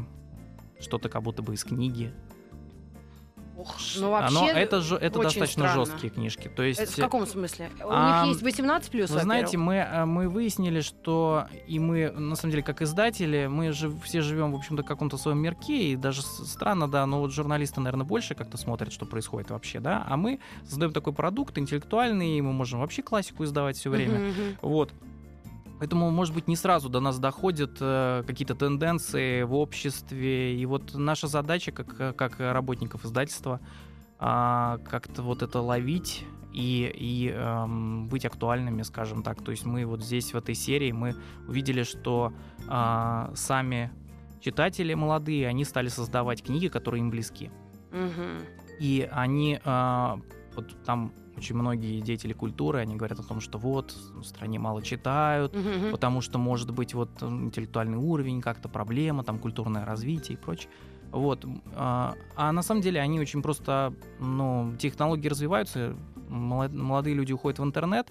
что-то 0.79 1.09
как 1.09 1.21
будто 1.21 1.43
бы 1.43 1.53
из 1.53 1.63
книги. 1.63 2.11
Ну 3.97 4.13
оно- 4.15 4.41
вообще 4.41 4.59
это 4.59 4.81
жё- 4.81 4.97
это 4.97 5.19
достаточно 5.21 5.63
странно. 5.67 5.85
жесткие 5.85 6.09
книжки. 6.11 6.47
То 6.47 6.63
есть, 6.63 6.79
Это 6.79 6.91
в 6.91 6.95
каком 6.95 7.25
смысле? 7.25 7.69
У 7.83 7.87
а, 7.89 8.25
них 8.25 8.33
есть 8.33 8.41
18 8.43 8.91
плюс, 8.91 9.09
Вы 9.09 9.19
знаете, 9.21 9.57
мы, 9.57 9.75
э, 9.75 10.05
мы 10.05 10.29
выяснили, 10.29 10.81
что 10.81 11.45
и 11.67 11.79
мы, 11.79 12.11
на 12.11 12.35
самом 12.35 12.51
деле, 12.51 12.63
как 12.63 12.81
издатели, 12.81 13.47
мы 13.47 13.71
же 13.71 13.91
все 14.03 14.21
живем, 14.21 14.51
в 14.53 14.55
общем-то, 14.55 14.83
в 14.83 14.85
каком-то 14.85 15.17
своем 15.17 15.39
мирке, 15.39 15.91
и 15.91 15.95
даже 15.95 16.21
странно, 16.21 16.89
да, 16.89 17.05
но 17.05 17.19
вот 17.19 17.31
журналисты, 17.31 17.79
наверное, 17.81 18.05
больше 18.05 18.35
как-то 18.35 18.57
смотрят, 18.57 18.91
что 18.93 19.05
происходит 19.05 19.51
вообще, 19.51 19.79
да, 19.79 20.05
а 20.07 20.17
мы 20.17 20.39
создаем 20.67 20.93
такой 20.93 21.13
продукт 21.13 21.57
интеллектуальный, 21.57 22.37
и 22.37 22.41
мы 22.41 22.53
можем 22.53 22.79
вообще 22.79 23.01
классику 23.01 23.43
издавать 23.43 23.77
все 23.77 23.89
время. 23.89 24.19
Мгм, 24.19 24.27
мгм. 24.29 24.57
Вот. 24.61 24.91
Поэтому, 25.81 26.11
может 26.11 26.35
быть, 26.35 26.47
не 26.47 26.55
сразу 26.55 26.89
до 26.89 26.99
нас 26.99 27.17
доходят 27.17 27.77
э, 27.81 28.23
какие-то 28.27 28.53
тенденции 28.53 29.41
в 29.41 29.55
обществе. 29.55 30.55
И 30.55 30.63
вот 30.67 30.93
наша 30.93 31.25
задача, 31.25 31.71
как, 31.71 31.99
э, 31.99 32.13
как 32.13 32.39
работников 32.39 33.03
издательства, 33.03 33.59
а, 34.19 34.77
как-то 34.87 35.23
вот 35.23 35.41
это 35.41 35.59
ловить 35.59 36.23
и, 36.53 36.93
и 36.95 37.29
эм, 37.29 38.07
быть 38.09 38.25
актуальными, 38.25 38.83
скажем 38.83 39.23
так. 39.23 39.43
То 39.43 39.49
есть 39.49 39.65
мы 39.65 39.87
вот 39.87 40.03
здесь, 40.03 40.33
в 40.33 40.37
этой 40.37 40.53
серии, 40.53 40.91
мы 40.91 41.15
увидели, 41.47 41.81
что 41.81 42.31
а, 42.67 43.31
сами 43.33 43.91
читатели 44.39 44.93
молодые, 44.93 45.47
они 45.47 45.65
стали 45.65 45.87
создавать 45.87 46.43
книги, 46.43 46.67
которые 46.67 47.01
им 47.01 47.09
близки. 47.09 47.49
Мгм. 47.89 48.45
И 48.79 49.09
они, 49.11 49.59
а, 49.65 50.19
вот 50.55 50.83
там 50.83 51.11
очень 51.41 51.55
многие 51.55 52.01
деятели 52.01 52.33
культуры, 52.33 52.79
они 52.79 52.95
говорят 52.95 53.19
о 53.19 53.23
том, 53.23 53.41
что 53.41 53.57
вот 53.57 53.95
в 54.13 54.23
стране 54.23 54.59
мало 54.59 54.83
читают, 54.83 55.55
мгм. 55.55 55.91
потому 55.91 56.21
что 56.21 56.37
может 56.37 56.71
быть 56.71 56.93
вот 56.93 57.09
интеллектуальный 57.23 57.97
уровень, 57.97 58.41
как-то 58.41 58.69
проблема, 58.69 59.23
там 59.23 59.39
культурное 59.39 59.83
развитие 59.83 60.37
и 60.37 60.39
прочее. 60.39 60.69
Вот. 61.11 61.43
А, 61.73 62.13
а 62.35 62.51
на 62.51 62.61
самом 62.61 62.81
деле 62.81 63.01
они 63.01 63.19
очень 63.19 63.41
просто, 63.41 63.93
ну, 64.19 64.73
технологии 64.77 65.27
развиваются, 65.27 65.95
молод- 66.29 66.73
молодые 66.73 67.15
люди 67.15 67.33
уходят 67.33 67.57
в 67.59 67.63
интернет, 67.63 68.07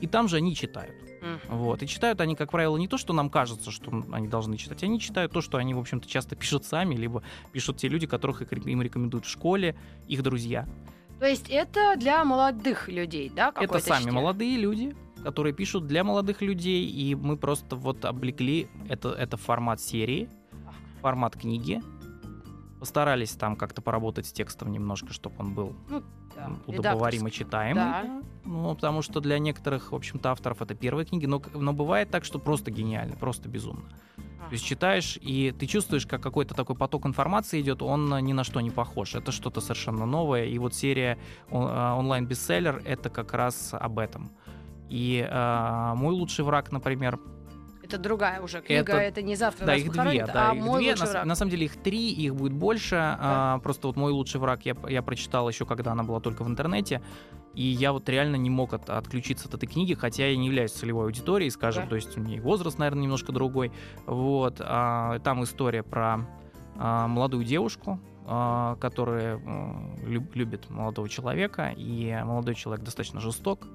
и 0.00 0.06
там 0.06 0.28
же 0.28 0.36
они 0.36 0.54
читают. 0.54 0.94
Мгм. 1.22 1.56
Вот. 1.56 1.82
И 1.82 1.88
читают 1.88 2.20
они, 2.20 2.36
как 2.36 2.50
правило, 2.50 2.76
не 2.76 2.86
то, 2.86 2.98
что 2.98 3.14
нам 3.14 3.30
кажется, 3.30 3.70
что 3.70 4.04
они 4.12 4.28
должны 4.28 4.58
читать, 4.58 4.84
они 4.84 5.00
читают 5.00 5.32
то, 5.32 5.40
что 5.40 5.56
они, 5.56 5.72
в 5.72 5.78
общем-то, 5.78 6.06
часто 6.06 6.36
пишут 6.36 6.66
сами, 6.66 6.94
либо 6.96 7.22
пишут 7.52 7.78
те 7.78 7.88
люди, 7.88 8.06
которых 8.06 8.42
им 8.42 8.82
рекомендуют 8.82 9.24
в 9.24 9.30
школе, 9.30 9.74
их 10.06 10.22
друзья. 10.22 10.68
То 11.24 11.30
есть 11.30 11.48
это 11.48 11.96
для 11.96 12.22
молодых 12.22 12.86
людей, 12.86 13.32
да? 13.34 13.50
Это 13.58 13.78
сами 13.78 14.02
чтение? 14.02 14.12
молодые 14.12 14.58
люди, 14.58 14.94
которые 15.22 15.54
пишут 15.54 15.86
для 15.86 16.04
молодых 16.04 16.42
людей, 16.42 16.86
и 16.86 17.14
мы 17.14 17.38
просто 17.38 17.76
вот 17.76 18.04
облекли 18.04 18.68
это, 18.90 19.08
это 19.08 19.38
формат 19.38 19.80
серии, 19.80 20.28
формат 21.00 21.34
книги. 21.34 21.80
Постарались 22.78 23.30
там 23.30 23.56
как-то 23.56 23.80
поработать 23.80 24.26
с 24.26 24.32
текстом 24.32 24.70
немножко, 24.70 25.14
чтобы 25.14 25.36
он 25.38 25.54
был 25.54 25.74
Ну, 25.88 26.02
Да, 26.36 26.52
удобоваримо 26.66 27.30
читаемый. 27.30 27.82
Да. 27.82 28.02
да. 28.02 28.22
Ну, 28.44 28.74
потому 28.74 29.00
что 29.00 29.20
для 29.20 29.38
некоторых, 29.38 29.92
в 29.92 29.94
общем-то, 29.94 30.30
авторов 30.30 30.60
это 30.60 30.74
первые 30.74 31.06
книги, 31.06 31.24
но, 31.24 31.40
но 31.54 31.72
бывает 31.72 32.10
так, 32.10 32.26
что 32.26 32.38
просто 32.38 32.70
гениально, 32.70 33.16
просто 33.16 33.48
безумно. 33.48 33.88
То 34.54 34.56
есть 34.56 34.66
читаешь, 34.66 35.18
и 35.20 35.52
ты 35.58 35.66
чувствуешь, 35.66 36.06
как 36.06 36.22
какой-то 36.22 36.54
такой 36.54 36.76
поток 36.76 37.06
информации 37.06 37.60
идет, 37.60 37.82
он 37.82 38.08
ни 38.24 38.32
на 38.32 38.44
что 38.44 38.60
не 38.60 38.70
похож. 38.70 39.16
Это 39.16 39.32
что-то 39.32 39.60
совершенно 39.60 40.06
новое. 40.06 40.44
И 40.44 40.56
вот 40.58 40.74
серия 40.76 41.18
э, 41.50 41.56
онлайн-бестселлер— 41.56 42.80
это 42.84 43.10
как 43.10 43.34
раз 43.34 43.70
об 43.72 43.98
этом. 43.98 44.30
И 44.88 45.26
э, 45.28 45.92
«Мой 45.96 46.14
лучший 46.14 46.44
враг», 46.44 46.70
например, 46.70 47.18
Это 47.82 47.98
другая 47.98 48.40
уже 48.40 48.60
книга, 48.60 48.92
Это- 48.92 48.96
это, 49.00 49.22
не 49.22 49.34
завтра 49.34 49.66
да, 49.66 49.74
их 49.74 49.90
две, 49.90 50.24
да, 50.24 50.50
а 50.52 50.54
их 50.54 50.62
мой 50.62 50.82
две. 50.82 50.92
лучший 50.92 51.06
На, 51.06 51.10
враг. 51.10 51.24
на 51.24 51.34
самом 51.34 51.50
деле 51.50 51.64
их 51.66 51.76
три, 51.82 52.12
их 52.12 52.36
будет 52.36 52.52
больше. 52.52 52.94
А, 52.96 53.58
просто 53.58 53.88
вот 53.88 53.96
мой 53.96 54.12
лучший 54.12 54.40
враг 54.40 54.64
я, 54.64 54.76
я 54.88 55.02
прочитал 55.02 55.48
еще, 55.48 55.66
когда 55.66 55.90
она 55.90 56.04
была 56.04 56.20
только 56.20 56.44
в 56.44 56.48
интернете. 56.48 57.02
И 57.54 57.62
я 57.62 57.92
вот 57.92 58.08
реально 58.08 58.36
не 58.36 58.50
мог 58.50 58.72
от- 58.74 58.90
отключиться 58.90 59.48
от 59.48 59.54
этой 59.54 59.66
книги, 59.66 59.94
хотя 59.94 60.26
я 60.26 60.36
не 60.36 60.46
являюсь 60.46 60.72
целевой 60.72 61.04
аудиторией, 61.06 61.50
скажем, 61.50 61.84
Да. 61.84 61.90
то 61.90 61.96
есть 61.96 62.16
у 62.16 62.20
меня 62.20 62.36
и 62.36 62.40
возраст, 62.40 62.78
наверное, 62.78 63.02
немножко 63.04 63.32
другой. 63.32 63.70
Вот. 64.06 64.56
а, 64.60 65.18
там 65.20 65.42
история 65.44 65.82
про 65.82 66.18
а, 66.76 67.06
молодую 67.06 67.44
девушку, 67.44 68.00
а, 68.26 68.74
которая 68.76 69.36
м, 69.36 69.94
люб- 70.04 70.34
любит 70.34 70.68
молодого 70.70 71.08
человека, 71.08 71.72
и 71.76 72.12
молодой 72.24 72.54
человек 72.56 72.84
достаточно 72.84 73.20
жесток. 73.20 73.68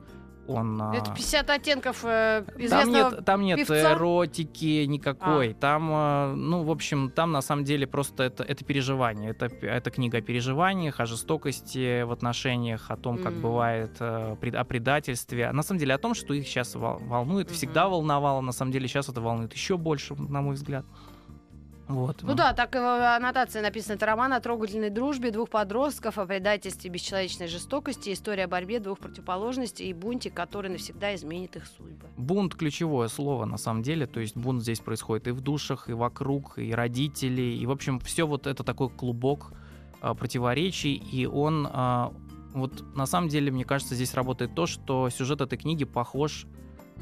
Он, 0.50 0.82
а, 0.82 0.96
Это 0.96 1.12
50 1.14 1.50
оттенков 1.52 2.04
э, 2.04 2.44
там 2.70 2.92
нет, 2.92 3.24
там 3.26 3.42
нет 3.44 3.60
певца? 3.60 3.94
эротики 3.94 4.86
никакой. 4.86 5.54
Там, 5.54 5.90
э, 5.92 6.34
ну, 6.34 6.64
в 6.64 6.72
общем, 6.72 7.12
там 7.12 7.32
на 7.32 7.42
самом 7.42 7.64
деле 7.66 7.86
просто 7.86 8.24
это, 8.24 8.44
это 8.44 8.66
переживание. 8.66 9.30
Это, 9.30 9.46
это 9.46 9.92
книга 9.92 10.18
о 10.18 10.22
переживаниях, 10.22 11.00
о 11.00 11.06
жестокости 11.06 12.02
в 12.02 12.12
отношениях, 12.12 12.90
о 12.90 12.98
том, 12.98 13.18
как 13.20 13.34
Мгм. 13.34 13.42
бывает, 13.42 13.92
э, 14.00 14.36
о 14.54 14.64
предательстве. 14.64 15.48
А 15.48 15.54
на 15.54 15.62
самом 15.62 15.80
деле 15.80 15.94
о 15.94 15.98
том, 16.00 16.16
что 16.16 16.34
их 16.34 16.48
сейчас 16.48 16.76
волнует, 16.76 17.48
Мгм. 17.48 17.56
всегда 17.56 17.88
волновало. 17.88 18.42
На 18.42 18.52
самом 18.52 18.72
деле 18.72 18.88
сейчас 18.88 19.08
это 19.08 19.22
волнует 19.22 19.54
еще 19.54 19.78
больше, 19.78 20.16
на 20.16 20.42
мой 20.42 20.56
взгляд. 20.56 20.86
Вот. 21.90 22.22
Ну 22.22 22.36
да, 22.36 22.54
так 22.54 22.76
и 22.76 22.78
в 22.78 23.16
аннотации 23.16 23.62
написано. 23.62 23.96
Это 23.96 24.06
роман 24.06 24.32
о 24.34 24.40
трогательной 24.40 24.92
дружбе 24.92 25.32
двух 25.32 25.50
подростков, 25.50 26.20
о 26.20 26.28
предательстве 26.28 26.92
бесчеловечной 26.92 27.48
жестокости, 27.48 28.14
история 28.14 28.44
о 28.44 28.48
борьбе 28.48 28.80
двух 28.80 29.00
противоположностей 29.00 29.88
и 29.88 29.94
бунте, 29.94 30.30
который 30.30 30.70
навсегда 30.70 31.16
изменит 31.16 31.56
их 31.56 31.66
судьбы. 31.66 32.06
Бунт 32.16 32.54
ключевое 32.54 33.08
слово 33.08 33.46
на 33.46 33.58
самом 33.58 33.82
деле, 33.82 34.06
то 34.06 34.20
есть 34.20 34.38
бунт 34.38 34.62
здесь 34.62 34.80
происходит 34.82 35.30
и 35.30 35.32
в 35.32 35.42
душах, 35.42 35.90
и 35.90 35.94
вокруг, 35.94 36.60
и 36.60 36.72
родители, 36.72 37.42
и 37.42 37.66
в 37.66 37.72
общем 37.72 38.00
все 38.00 38.28
вот 38.28 38.46
это 38.46 38.64
такой 38.64 38.90
клубок 38.90 39.52
а, 40.00 40.14
противоречий, 40.14 40.94
и 40.94 41.26
он 41.26 41.68
а, 41.72 42.14
вот 42.54 42.96
на 42.96 43.08
самом 43.08 43.30
деле 43.30 43.52
мне 43.52 43.66
кажется 43.66 43.96
здесь 43.96 44.14
работает 44.14 44.54
то, 44.54 44.68
что 44.68 45.10
сюжет 45.10 45.42
этой 45.42 45.58
книги 45.58 45.86
похож 45.86 46.46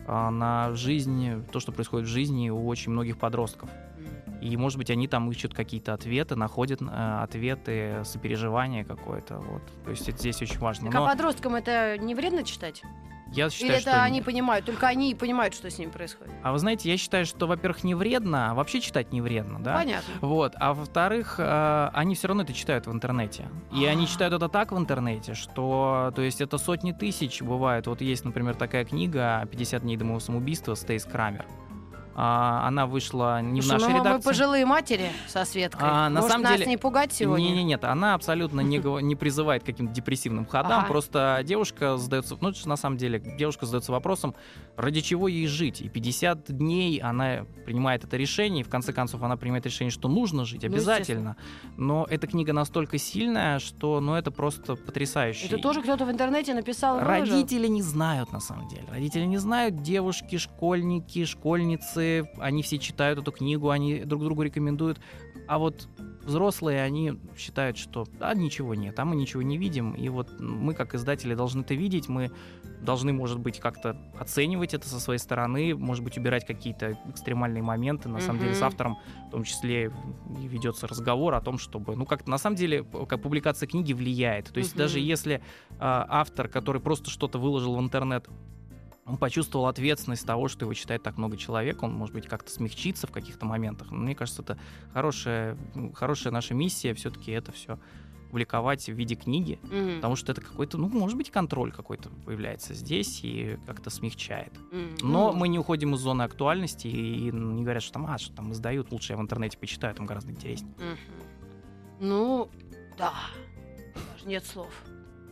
а, 0.07 0.31
на 0.31 0.71
жизнь, 0.77 1.43
то, 1.51 1.59
что 1.59 1.73
происходит 1.73 2.07
в 2.07 2.09
жизни 2.09 2.49
у 2.49 2.67
очень 2.67 2.93
многих 2.93 3.17
подростков. 3.17 3.69
И, 4.41 4.55
может 4.57 4.77
быть, 4.77 4.89
они 4.89 5.07
там 5.07 5.29
ищут 5.31 5.53
какие-то 5.53 5.93
ответы, 5.93 6.35
находят 6.35 6.81
э, 6.81 7.19
ответы, 7.21 8.01
сопереживание 8.03 8.83
какое-то. 8.85 9.37
Вот. 9.37 9.61
То 9.83 9.91
есть 9.91 10.07
это 10.07 10.17
здесь 10.17 10.41
очень 10.41 10.59
важно. 10.59 10.85
Так 10.91 10.99
Но 10.99 11.05
а 11.05 11.09
подросткам 11.09 11.55
это 11.55 11.97
не 11.97 12.15
вредно 12.15 12.43
читать? 12.43 12.83
я 13.31 13.49
считаю, 13.49 13.73
Или 13.73 13.79
что 13.81 13.89
это 13.91 14.03
они 14.03 14.17
нет. 14.17 14.25
понимают, 14.25 14.65
только 14.65 14.87
они 14.87 15.11
и 15.11 15.15
понимают, 15.15 15.53
что 15.53 15.69
с 15.69 15.77
ними 15.77 15.89
происходит? 15.89 16.33
А 16.43 16.51
вы 16.51 16.59
знаете, 16.59 16.89
я 16.89 16.97
считаю, 16.97 17.25
что, 17.25 17.47
во-первых, 17.47 17.83
не 17.83 17.95
вредно, 17.95 18.51
а 18.51 18.53
вообще 18.53 18.79
читать 18.79 19.11
не 19.11 19.21
вредно, 19.21 19.59
да? 19.59 19.75
Понятно. 19.75 20.13
Вот, 20.21 20.53
а 20.55 20.73
во-вторых, 20.73 21.35
э, 21.37 21.89
они 21.93 22.15
все 22.15 22.29
равно 22.29 22.43
это 22.43 22.53
читают 22.53 22.87
в 22.87 22.91
интернете. 22.91 23.49
И 23.73 23.85
они 23.85 24.05
А. 24.05 24.07
читают 24.07 24.33
это 24.33 24.49
так 24.49 24.71
в 24.71 24.77
интернете, 24.77 25.33
что, 25.33 26.11
то 26.15 26.21
есть, 26.21 26.41
это 26.41 26.57
сотни 26.57 26.91
тысяч 26.91 27.41
бывает. 27.41 27.87
Вот 27.87 28.01
есть, 28.01 28.23
например, 28.25 28.55
такая 28.55 28.85
книга 28.85 29.45
«50 29.51 29.81
дней 29.81 29.97
до 29.97 30.05
моего 30.05 30.19
самоубийства» 30.19 30.75
Стейс 30.75 31.03
Крамер. 31.05 31.45
А, 32.19 32.67
она 32.67 32.87
вышла 32.87 33.43
не 33.43 33.61
в 33.61 33.63
Слушай, 33.63 33.73
нашей 33.81 33.89
ну, 33.93 33.97
мы 33.99 33.99
редакции. 33.99 34.27
пожилые 34.27 34.65
матери 34.65 35.11
со 35.27 35.45
Светкой. 35.45 35.87
А, 35.87 36.09
на 36.09 36.21
Может, 36.21 36.31
самом 36.31 36.43
нас 36.45 36.57
деле- 36.57 36.65
не 36.65 36.77
пугать 36.77 37.13
сегодня? 37.13 37.43
Не, 37.43 37.51
не, 37.57 37.63
нет, 37.63 37.83
она 37.83 38.15
абсолютно 38.15 38.61
не, 38.61 38.79
не 39.03 39.15
призывает 39.15 39.61
к 39.61 39.67
каким-то 39.67 39.93
депрессивным 39.93 40.47
ходам. 40.47 40.79
Ага. 40.79 40.87
Просто 40.87 41.41
девушка 41.43 41.95
задается, 41.97 42.35
ну, 42.41 42.51
на 42.65 42.75
самом 42.75 42.97
деле, 42.97 43.19
девушка 43.19 43.67
задается 43.67 43.91
вопросом, 43.91 44.33
ради 44.75 45.01
чего 45.01 45.27
ей 45.27 45.45
жить. 45.45 45.79
И 45.81 45.89
50 45.89 46.51
дней 46.57 46.97
она 46.97 47.45
принимает 47.67 48.03
это 48.03 48.17
решение, 48.17 48.61
и 48.61 48.63
в 48.63 48.69
конце 48.69 48.93
концов 48.93 49.21
она 49.21 49.37
принимает 49.37 49.67
решение, 49.67 49.91
что 49.91 50.07
нужно 50.09 50.43
жить 50.43 50.63
Ну, 50.63 50.69
обязательно. 50.69 51.35
Но 51.77 52.07
эта 52.09 52.25
книга 52.25 52.51
настолько 52.51 52.97
сильная, 52.97 53.59
что, 53.59 53.99
ну, 53.99 54.15
это 54.15 54.31
просто 54.31 54.75
потрясающе. 54.75 55.45
Это 55.45 55.59
тоже 55.59 55.83
кто-то 55.83 56.03
в 56.05 56.09
интернете 56.11 56.55
написал 56.55 56.99
и 56.99 57.03
выложил? 57.03 57.35
Родители 57.35 57.67
не 57.67 57.83
знают, 57.83 58.31
на 58.31 58.39
самом 58.39 58.67
деле. 58.69 58.85
Родители 58.89 59.25
не 59.25 59.37
знают, 59.37 59.83
девушки, 59.83 60.37
школьники, 60.37 61.23
школьницы, 61.25 62.06
дети, 62.07 62.29
они 62.39 62.63
все 62.63 62.77
читают 62.77 63.19
эту 63.19 63.31
книгу, 63.31 63.69
они 63.69 63.99
друг 63.99 64.23
другу 64.23 64.43
рекомендуют. 64.43 64.99
А 65.47 65.57
вот 65.57 65.87
взрослые, 66.23 66.81
они 66.81 67.19
считают, 67.37 67.77
что 67.77 68.05
а 68.19 68.33
ничего 68.33 68.75
нет, 68.75 68.99
а 68.99 69.05
мы 69.05 69.15
ничего 69.15 69.41
не 69.41 69.57
видим. 69.57 69.93
И 69.93 70.09
вот 70.09 70.39
мы, 70.39 70.73
как 70.73 70.93
издатели, 70.93 71.35
должны 71.35 71.61
это 71.61 71.73
видеть, 71.73 72.09
мы 72.09 72.31
должны, 72.81 73.13
может 73.13 73.39
быть, 73.39 73.59
как-то 73.59 73.97
оценивать 74.19 74.73
это 74.73 74.87
со 74.87 74.99
своей 74.99 75.19
стороны, 75.19 75.73
может 75.73 76.03
быть, 76.03 76.17
убирать 76.17 76.45
какие-то 76.45 76.97
экстремальные 77.09 77.63
моменты. 77.63 78.09
На 78.09 78.19
самом 78.19 78.39
деле, 78.39 78.53
с 78.53 78.61
автором 78.61 78.97
в 79.27 79.31
том 79.31 79.43
числе 79.43 79.91
ведется 80.29 80.85
разговор 80.85 81.33
о 81.33 81.41
том, 81.41 81.57
чтобы, 81.57 81.95
ну, 81.95 82.05
как-то 82.05 82.29
на 82.29 82.37
самом 82.37 82.57
деле, 82.57 82.83
как 82.83 83.21
публикация 83.21 83.67
книги 83.67 83.93
влияет. 83.93 84.51
То 84.51 84.59
есть 84.59 84.71
Мгм. 84.71 84.79
даже 84.79 84.99
если 84.99 85.41
а, 85.79 86.05
автор, 86.09 86.49
который 86.49 86.81
просто 86.81 87.09
что-то 87.09 87.39
выложил 87.39 87.75
в 87.75 87.79
интернет, 87.79 88.27
он 89.07 89.17
почувствовал 89.17 89.67
ответственность 89.67 90.25
того, 90.25 90.47
что 90.49 90.65
его 90.65 90.73
читает 90.73 91.01
так 91.01 91.17
много 91.17 91.37
человек, 91.37 91.81
он, 91.83 91.93
может 91.93 92.13
быть, 92.13 92.27
как-то 92.27 92.51
смягчится 92.51 93.07
в 93.07 93.11
каких-то 93.11 93.45
моментах. 93.45 93.89
Но 93.91 93.97
мне 93.97 94.15
кажется, 94.15 94.41
это 94.41 94.57
хорошая, 94.93 95.57
ну, 95.75 95.93
хорошая 95.93 96.33
наша 96.33 96.53
миссия 96.53 96.93
все-таки 96.93 97.31
это 97.31 97.51
все 97.51 97.79
публиковать 98.29 98.85
в 98.87 98.91
виде 98.93 99.15
книги, 99.15 99.57
Мгм. 99.63 99.95
потому 99.95 100.17
что 100.17 100.33
это 100.33 100.41
какой-то, 100.41 100.77
ну, 100.77 100.89
может 100.89 101.15
быть, 101.15 101.31
контроль 101.31 101.71
какой-то 101.71 102.09
появляется 102.25 102.73
здесь 102.73 103.21
и 103.23 103.57
как-то 103.65 103.89
смягчает. 103.89 104.51
Мгм. 104.73 104.97
Но 105.01 105.31
Ну, 105.31 105.37
мы 105.37 105.47
не 105.47 105.57
уходим 105.57 105.95
из 105.95 105.99
зоны 106.01 106.23
актуальности 106.23 106.87
и 106.87 107.31
не 107.31 107.63
говорят, 107.63 107.83
что 107.83 107.93
там, 107.93 108.07
а, 108.07 108.17
что 108.17 108.35
там 108.35 108.51
издают, 108.51 108.91
лучше 108.91 109.13
я 109.13 109.17
в 109.17 109.21
интернете 109.21 109.57
почитаю, 109.57 109.95
там 109.95 110.05
гораздо 110.05 110.31
интереснее. 110.31 110.73
Мгм. 110.77 110.97
Ну, 112.01 112.49
да. 112.97 113.13
Даже 114.13 114.27
нет 114.27 114.45
слов. 114.45 114.73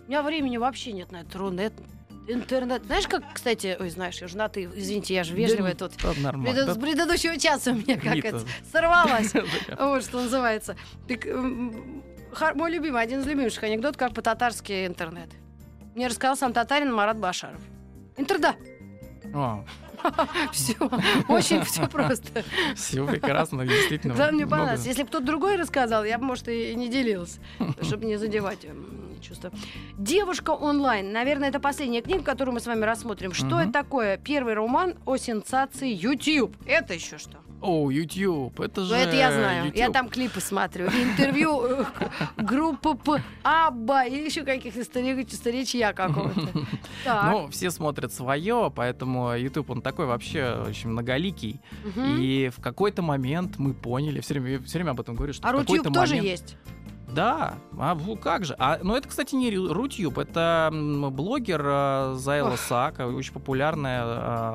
У 0.05 0.07
меня 0.07 0.23
времени 0.23 0.55
вообще 0.55 0.93
нет 0.93 1.11
на 1.11 1.17
это. 1.21 1.37
Рунет, 1.37 1.73
интернет. 2.27 2.83
Знаешь, 2.85 3.07
как, 3.07 3.23
кстати, 3.33 3.75
ой, 3.79 3.89
знаешь, 3.89 4.19
я 4.21 4.27
жена, 4.27 4.47
ты, 4.49 4.63
извините, 4.65 5.13
я 5.13 5.23
же 5.23 5.33
вежливая 5.35 5.75
тут. 5.75 5.93
Да, 6.01 6.13
нормально. 6.21 6.49
Предыд- 6.59 6.73
С 6.73 6.77
предыдущего 6.77 7.37
часа 7.37 7.71
у 7.71 7.75
меня 7.75 7.95
как 7.99 8.15
Вита. 8.15 8.27
это 8.29 8.41
сорвалась. 8.71 9.33
Вот 9.79 10.03
что 10.03 10.21
называется. 10.21 10.75
Хар- 11.07 12.55
мой 12.55 12.71
любимый, 12.71 13.01
один 13.01 13.21
из 13.21 13.25
любимых 13.27 13.63
анекдот, 13.63 13.95
как 13.97 14.13
по-татарски 14.13 14.85
интернет. 14.87 15.29
Мне 15.95 16.07
рассказал 16.07 16.35
сам 16.35 16.51
татарин 16.53 16.93
Марат 16.93 17.17
Башаров. 17.17 17.61
Интерда. 18.17 18.55
Все. 20.51 20.75
Очень 21.29 21.63
все 21.63 21.87
просто. 21.91 22.43
Все 22.75 23.05
прекрасно, 23.07 23.65
действительно. 23.65 24.13
Да, 24.15 24.31
мне 24.31 24.45
понравилось. 24.45 24.85
Если 24.85 25.01
бы 25.03 25.09
кто-то 25.09 25.25
другой 25.25 25.55
рассказал, 25.55 26.03
я 26.05 26.17
бы, 26.19 26.25
может, 26.25 26.47
и 26.47 26.75
не 26.75 26.89
делилась, 26.89 27.39
чтобы 27.81 28.05
не 28.05 28.17
задевать 28.17 28.65
м, 29.25 29.29
чувства. 29.29 29.51
Девушка 29.97 30.51
онлайн. 30.51 31.11
Наверное, 31.11 31.49
это 31.49 31.59
последняя 31.59 32.01
книга, 32.01 32.23
которую 32.23 32.53
мы 32.55 32.59
с 32.59 32.65
вами 32.67 32.83
рассмотрим. 32.85 33.33
Что 33.33 33.45
Мгм. 33.45 33.57
это 33.57 33.71
такое? 33.71 34.17
Первый 34.17 34.53
роман 34.53 34.95
о 35.05 35.17
сенсации 35.17 35.91
YouTube. 35.93 36.55
Это 36.65 36.93
еще 36.93 37.17
что? 37.17 37.37
О, 37.61 37.89
YouTube, 37.89 38.59
это 38.59 38.81
Ну, 38.81 38.87
же 38.87 38.95
это 38.95 39.15
я 39.15 39.31
знаю. 39.31 39.71
Я 39.73 39.85
YouTube. 39.85 39.93
там 39.93 40.09
клипы 40.09 40.39
смотрю. 40.39 40.85
Интервью 40.87 41.61
э, 41.65 41.85
группы 42.37 42.93
П, 42.95 43.23
Абба 43.43 44.05
и 44.05 44.25
еще 44.25 44.43
каких-то 44.43 44.83
старичья 44.83 45.93
какого-то. 45.93 46.41
Ну, 47.05 47.47
все 47.49 47.71
смотрят 47.71 48.11
свое, 48.13 48.71
поэтому 48.75 49.35
YouTube, 49.35 49.69
он 49.71 49.81
такой 49.81 50.05
вообще 50.05 50.63
очень 50.67 50.89
многоликий. 50.89 51.59
И 52.19 52.51
в 52.55 52.61
какой-то 52.61 53.01
момент 53.01 53.57
мы 53.57 53.73
поняли, 53.73 54.19
все 54.19 54.33
время, 54.39 54.61
все 54.63 54.77
время 54.79 54.91
об 54.91 54.99
этом 55.01 55.15
говорю, 55.15 55.33
что 55.33 55.47
А 55.47 55.51
Рутюб 55.51 55.91
тоже 55.93 56.15
есть? 56.17 56.57
Да, 57.13 57.55
а 57.77 57.95
ну 57.95 58.15
как 58.17 58.45
же? 58.45 58.55
А, 58.57 58.79
но 58.81 58.97
это, 58.97 59.07
кстати, 59.07 59.35
не 59.35 59.55
Рутюб, 59.55 60.17
это 60.17 60.69
блогер 60.71 61.61
э, 61.65 62.13
Зайла 62.15 62.53
Ох. 62.53 62.59
Сака, 62.59 63.07
очень 63.07 63.31
популярная 63.33 64.03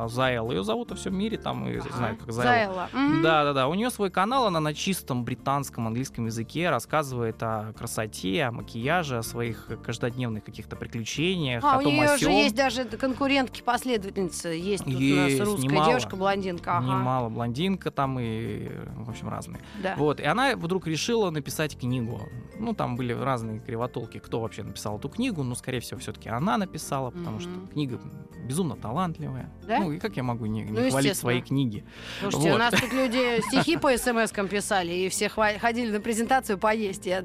э, 0.05 0.09
Зайла. 0.09 0.51
Ее 0.51 0.65
зовут 0.65 0.91
во 0.91 0.97
всем 0.97 1.17
мире, 1.17 1.39
там, 1.39 1.67
и 1.69 1.79
Ага. 1.79 1.89
знаю, 1.97 2.17
как 2.17 2.33
Зайла. 2.33 2.89
Зайла. 2.93 3.23
Да, 3.23 3.45
да, 3.45 3.53
да. 3.53 3.69
У 3.69 3.75
нее 3.75 3.91
свой 3.91 4.11
канал, 4.11 4.47
она 4.47 4.61
на 4.61 4.75
чистом 4.75 5.25
британском, 5.25 5.87
английском 5.87 6.27
языке 6.27 6.71
рассказывает 6.71 7.43
о 7.43 7.73
красоте, 7.73 8.45
о 8.45 8.53
макияже, 8.53 9.19
о 9.19 9.23
своих 9.23 9.69
каждодневных 9.85 10.45
каких-то 10.45 10.77
приключениях, 10.77 11.63
А, 11.65 11.77
о 11.77 11.79
у 11.79 11.83
том, 11.83 11.93
нее 11.95 12.17
же 12.19 12.31
есть 12.31 12.55
даже 12.57 12.85
конкурентки, 12.85 13.63
последовательница. 13.63 14.49
Есть 14.51 14.85
тут 14.85 14.95
у 14.95 14.99
Есть, 14.99 15.39
нас 15.39 15.49
русская 15.49 15.69
немало. 15.69 15.87
девушка, 15.89 16.17
блондинка. 16.17 16.77
Ага. 16.79 16.87
Немало 16.87 17.29
блондинка 17.29 17.91
там 17.91 18.19
и, 18.19 18.69
в 18.97 19.11
общем, 19.11 19.29
разные. 19.29 19.63
Да. 19.83 19.95
Вот, 19.97 20.21
и 20.21 20.25
она 20.25 20.57
вдруг 20.57 20.87
решила 20.87 21.31
написать 21.31 21.79
книгу. 21.79 22.21
Ну, 22.59 22.75
там 22.75 22.97
были 22.97 23.13
разные 23.13 23.59
кривотолки, 23.61 24.19
кто 24.19 24.41
вообще 24.41 24.63
написал 24.63 24.99
эту 24.99 25.09
книгу, 25.09 25.43
но, 25.43 25.55
скорее 25.55 25.81
всего, 25.81 25.99
все-таки 26.01 26.29
она 26.29 26.57
написала, 26.59 27.11
потому 27.11 27.41
что 27.41 27.49
Мгм. 27.51 27.67
книга 27.69 28.01
безумно 28.47 28.77
талантливая. 28.77 29.51
Да? 29.67 29.79
Ну, 29.79 29.93
и 29.93 29.99
как 29.99 30.17
я 30.17 30.23
могу 30.23 30.47
не, 30.47 30.63
не 30.63 30.71
Ну, 30.81 30.91
хвалить 30.91 31.17
свои 31.17 31.41
книги? 31.41 31.85
Слушайте, 32.21 32.49
у 32.49 32.53
Вот. 32.53 32.59
нас 32.59 32.75
тут 32.79 32.93
люди 32.93 33.41
стихи 33.49 33.77
по 33.77 33.93
смс-кам 33.95 34.49
писали, 34.49 34.93
и 34.93 35.09
все 35.09 35.27
хва- 35.29 35.59
ходили 35.59 35.91
на 35.91 36.01
презентацию 36.01 36.59
поесть. 36.59 37.07
Я 37.07 37.25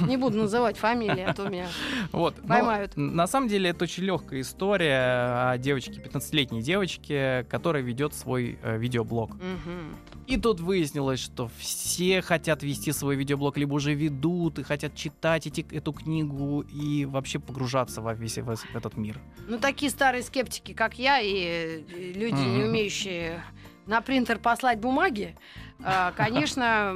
не 0.00 0.16
буду 0.16 0.38
называть 0.38 0.76
фамилии, 0.76 1.22
а 1.22 1.32
то 1.34 1.48
меня... 1.48 1.68
Вот. 2.12 2.36
но 2.42 2.48
Поймают. 2.48 2.92
на 2.96 3.26
самом 3.26 3.48
деле 3.48 3.70
это 3.70 3.84
очень 3.84 4.04
легкая 4.04 4.40
история 4.40 5.50
о 5.50 5.58
девочке, 5.58 5.92
15-летней 6.00 6.62
девочке, 6.62 7.46
которая 7.50 7.82
ведет 7.82 8.14
свой 8.14 8.58
э, 8.62 8.78
видеоблог. 8.78 9.34
Мгм. 9.34 9.96
И 10.26 10.36
тут 10.36 10.60
выяснилось, 10.60 11.20
что 11.20 11.50
все 11.58 12.22
хотят 12.22 12.62
вести 12.62 12.92
свой 12.92 13.16
видеоблог, 13.16 13.56
либо 13.56 13.74
уже 13.74 13.94
ведут 13.94 14.58
и 14.58 14.62
хотят 14.62 14.94
читать 14.94 15.46
эти, 15.46 15.66
эту 15.70 15.92
книгу 15.92 16.60
и 16.62 17.04
вообще 17.04 17.38
погружаться 17.38 18.00
во 18.00 18.14
весь 18.14 18.38
в 18.38 18.76
этот 18.76 18.96
мир. 18.96 19.18
Ну, 19.48 19.58
такие 19.58 19.90
старые 19.90 20.22
скептики, 20.22 20.72
как 20.72 20.98
я, 20.98 21.20
и 21.20 21.84
люди, 22.14 22.34
не 22.34 22.58
Мгм. 22.62 22.68
умеющие 22.70 23.42
на 23.86 24.00
принтер 24.00 24.38
послать 24.38 24.78
бумаги, 24.78 25.36
а, 25.84 26.12
конечно, 26.16 26.94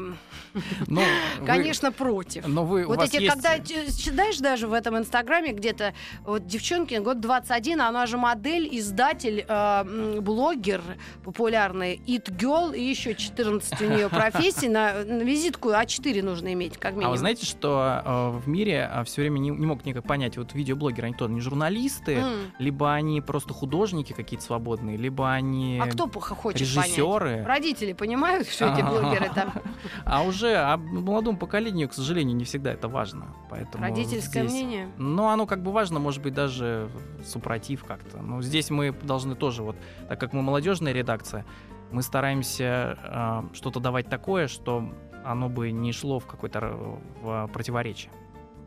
Ну, 0.87 1.01
вы- 1.41 1.47
конечно, 1.47 1.93
против. 1.93 2.47
но 2.47 2.65
вы, 2.65 2.87
Вот 2.87 3.03
эти, 3.03 3.17
есть- 3.17 3.33
когда 3.35 3.59
читаешь 3.59 4.39
даже 4.39 4.67
в 4.69 4.73
этом 4.73 4.97
инстаграме 4.99 5.53
где-то, 5.53 5.95
вот 6.25 6.47
девчонки, 6.47 6.95
год 6.95 7.21
21, 7.21 7.81
она 7.81 8.07
же 8.07 8.17
модель, 8.19 8.69
издатель, 8.73 9.45
э, 9.47 10.19
блогер 10.21 10.83
популярный, 11.25 12.01
It 12.07 12.31
Girl, 12.37 12.77
и 12.77 12.83
еще 12.83 13.15
14 13.15 13.81
у 13.83 13.85
нее 13.85 14.09
профессий, 14.09 14.69
на, 14.69 15.05
на 15.05 15.23
визитку 15.23 15.71
А4 15.71 16.23
нужно 16.23 16.53
иметь, 16.53 16.79
как 16.79 16.93
минимум. 16.93 17.09
А 17.09 17.11
вы 17.13 17.19
знаете, 17.19 17.45
что 17.47 18.03
э, 18.05 18.31
в 18.39 18.49
мире 18.49 18.91
все 19.05 19.23
время 19.23 19.39
не, 19.39 19.51
не 19.51 19.67
мог 19.67 19.85
никак 19.85 20.05
понять, 20.07 20.37
вот 20.37 20.55
видеоблогеры, 20.55 21.07
они 21.09 21.15
то, 21.17 21.27
они 21.27 21.41
журналисты, 21.41 22.15
М. 22.17 22.53
либо 22.59 22.93
они 22.95 23.21
просто 23.21 23.53
художники 23.55 24.13
какие-то 24.13 24.45
свободные, 24.45 24.97
либо 24.97 25.31
они 25.33 25.81
А 25.83 25.87
кто 25.87 26.09
хочет 26.09 26.61
режиссеры. 26.61 27.31
понять? 27.31 27.47
Родители 27.47 27.93
понимают, 27.93 28.49
что 28.49 28.69
эти 28.79 28.83
блогеры 28.87 29.31
там? 29.35 29.53
А 30.05 30.23
уже 30.23 30.55
а 30.57 30.77
молодому 30.77 31.39
поколению, 31.39 31.89
к 31.89 31.93
сожалению, 31.95 32.37
не 32.37 32.45
всегда 32.45 32.73
это 32.73 32.89
важно. 32.89 33.27
Поэтому 33.51 33.83
Родительское 33.85 34.43
здесь- 34.47 34.53
мнение? 34.53 34.89
Ну, 34.99 35.29
оно 35.29 35.47
как 35.47 35.63
бы 35.63 35.73
важно, 35.73 35.99
может 35.99 36.23
быть, 36.23 36.35
даже 36.35 36.89
супротив 37.25 37.85
как-то. 37.85 38.19
Но 38.23 38.43
здесь 38.43 38.71
мы 38.71 38.93
должны 38.93 39.35
тоже, 39.35 39.63
вот, 39.63 39.77
так 40.09 40.21
как 40.21 40.33
мы 40.33 40.43
молодежная 40.43 40.93
редакция, 40.93 41.45
мы 41.93 42.03
стараемся 42.03 42.99
э, 43.03 43.43
что-то 43.55 43.81
давать 43.81 44.09
такое, 44.09 44.49
что 44.49 44.89
оно 45.25 45.49
бы 45.49 45.71
не 45.71 45.93
шло 45.93 46.19
в 46.19 46.27
какое-то 46.27 46.59
р- 46.59 46.77
в 47.23 47.51
противоречие. 47.53 48.13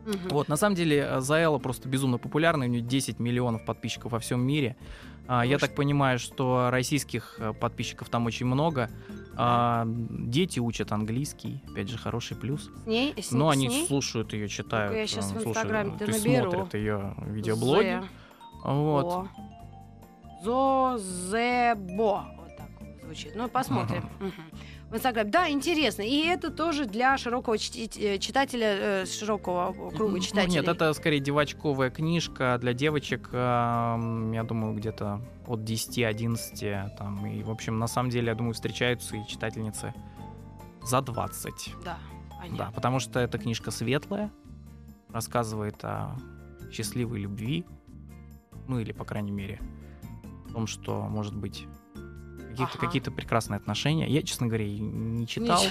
Мгм. 0.06 0.30
Вот, 0.32 0.48
на 0.48 0.56
самом 0.56 0.76
деле, 0.76 1.06
э, 1.10 1.19
Заэла 1.22 1.58
просто 1.60 1.88
безумно 1.89 2.17
популярна, 2.17 2.65
у 2.65 2.67
нее 2.67 2.82
10 2.82 3.19
миллионов 3.19 3.65
подписчиков 3.65 4.12
во 4.13 4.19
всем 4.19 4.41
мире. 4.41 4.76
А, 5.28 5.45
Я 5.45 5.60
так 5.60 5.76
понимаю, 5.76 6.17
что 6.17 6.69
российских 6.72 7.36
э, 7.39 7.54
подписчиков 7.54 8.10
там 8.10 8.26
очень 8.26 8.48
много. 8.48 8.89
А, 9.41 9.86
Дети 9.88 10.60
учат 10.60 10.91
английский, 10.91 11.63
опять 11.71 11.88
же, 11.89 11.97
хороший 11.97 12.36
плюс. 12.36 12.69
С 12.84 12.88
ней? 12.88 13.13
С, 13.17 13.32
Но 13.32 13.49
с 13.49 13.54
они 13.54 13.67
ней? 13.67 13.88
слушают 13.88 14.34
ее, 14.34 14.49
читают. 14.49 14.93
я 14.95 15.08
щас 15.08 15.25
э, 15.25 15.30
в 15.30 15.41
слушают, 15.41 15.47
Инстаграме-то 15.58 15.97
то 15.99 16.06
есть 16.12 16.25
наберу. 16.25 16.52
смотрят 16.52 16.73
ее 16.73 17.15
видеоблоги. 17.25 18.02
Зе. 18.02 18.04
Вот. 18.65 19.28
Зозебо. 20.43 22.25
Вот 22.38 22.58
так 22.58 22.69
звучит. 23.04 23.32
Ну, 23.36 23.47
посмотрим. 23.47 24.10
Мгм. 24.19 24.34
В 24.89 24.95
Инстаграме. 24.95 25.30
Да, 25.30 25.49
интересно. 25.49 26.02
И 26.02 26.25
это 26.25 26.49
тоже 26.49 26.86
для 26.86 27.17
широкого 27.17 27.56
э, 27.56 28.17
читателя, 28.17 29.02
э, 29.04 29.06
широкого 29.06 29.71
круга 29.91 30.13
Ну, 30.13 30.19
читателей. 30.19 30.56
Нет, 30.56 30.67
это 30.67 30.93
скорее 30.93 31.19
девочковая 31.19 31.91
книжка 31.91 32.58
для 32.60 32.73
девочек, 32.73 33.30
я 33.32 34.45
думаю, 34.47 34.73
где-то 34.73 35.21
от 35.47 35.60
10-11. 35.60 36.97
Там, 36.97 37.25
и, 37.25 37.43
в 37.43 37.52
общем, 37.52 37.78
на 37.78 37.88
самом 37.88 38.10
деле, 38.10 38.28
я 38.28 38.36
думаю, 38.36 38.54
встречаются 38.54 39.15
и 39.15 39.28
читательницы 39.28 39.93
за 40.84 41.02
20. 41.02 41.75
Да, 41.86 41.97
Да, 42.58 42.71
потому 42.73 42.99
что 42.99 43.19
эта 43.19 43.38
книжка 43.38 43.69
светлая, 43.71 44.32
рассказывает 45.12 45.84
о 45.84 46.15
счастливой 46.71 47.19
любви, 47.19 47.65
ну 48.67 48.80
или, 48.80 48.91
по 48.91 49.06
крайней 49.06 49.32
мере, 49.32 49.60
о 50.49 50.54
том, 50.54 50.67
что, 50.67 51.02
может 51.04 51.36
быть, 51.36 51.67
какие-то 52.49 52.73
Ага. 52.77 52.85
какие-то 52.88 53.12
прекрасные 53.12 53.57
отношения. 53.57 54.07
Я, 54.07 54.21
честно 54.23 54.47
говоря, 54.47 54.65
не 54.67 55.27
читал. 55.27 55.62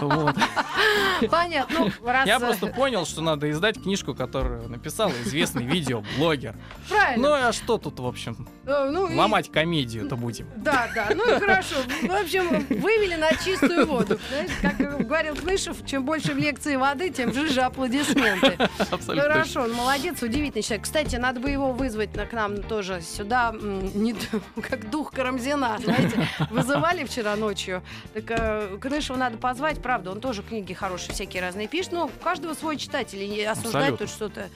Вот. 0.00 0.36
Понятно. 1.30 1.78
Ну, 1.78 1.90
раз, 2.08 2.26
Я 2.26 2.36
э, 2.36 2.40
просто 2.40 2.66
понял, 2.68 3.06
что 3.06 3.22
надо 3.22 3.50
издать 3.50 3.82
книжку, 3.82 4.14
которую 4.14 4.68
написал 4.68 5.10
известный 5.24 5.64
видеоблогер. 5.66 6.54
Ну 6.90 6.96
Правильно. 6.96 7.48
а 7.48 7.52
что 7.52 7.78
тут, 7.78 7.98
в 8.00 8.06
общем, 8.06 8.48
Э, 8.66 8.90
ну, 8.92 9.08
и- 9.08 9.14
ломать 9.16 9.50
комедию-то 9.50 10.16
будем? 10.16 10.48
Да, 10.56 10.88
да, 10.94 11.08
ну 11.14 11.36
и 11.36 11.38
хорошо. 11.40 11.76
В 12.02 12.10
общем, 12.12 12.66
вывели 12.80 13.14
на 13.14 13.30
чистую 13.36 13.86
воду. 13.86 14.18
Знаешь, 14.28 14.50
как 14.60 15.06
говорил 15.06 15.36
Клышев, 15.36 15.84
чем 15.86 16.04
больше 16.04 16.32
в 16.34 16.38
лекции 16.38 16.76
воды, 16.76 17.10
тем 17.10 17.32
жиже 17.32 17.60
аплодисменты. 17.62 18.56
Абсолютно. 18.90 19.22
Хорошо, 19.32 19.62
он 19.62 19.72
молодец, 19.72 20.22
удивительный 20.22 20.62
человек. 20.62 20.84
Кстати, 20.84 21.16
надо 21.16 21.40
бы 21.40 21.50
его 21.50 21.72
вызвать 21.72 22.14
на- 22.16 22.26
к 22.26 22.32
нам 22.32 22.62
тоже 22.62 23.00
сюда, 23.00 23.54
не 23.60 24.14
как 24.68 24.90
дух 24.90 25.12
Карамзина, 25.12 25.78
знаете, 25.82 26.25
вызывали 26.50 27.04
вчера 27.04 27.36
ночью. 27.36 27.82
Так 28.14 28.24
э, 28.28 28.78
Клышева 28.80 29.16
надо 29.16 29.38
позвать, 29.38 29.80
правда, 29.82 30.10
он 30.10 30.20
тоже 30.20 30.42
книги 30.42 30.72
хорошие 30.72 31.12
всякие 31.12 31.42
разные 31.42 31.68
пишет, 31.68 31.92
но 31.92 32.06
у 32.06 32.08
каждого 32.22 32.54
свой 32.54 32.76
читатель, 32.76 33.22
и 33.22 33.42
осуждать 33.42 33.74
Абсолютно. 33.74 34.06
тут 34.06 34.08
что-то 34.10 34.48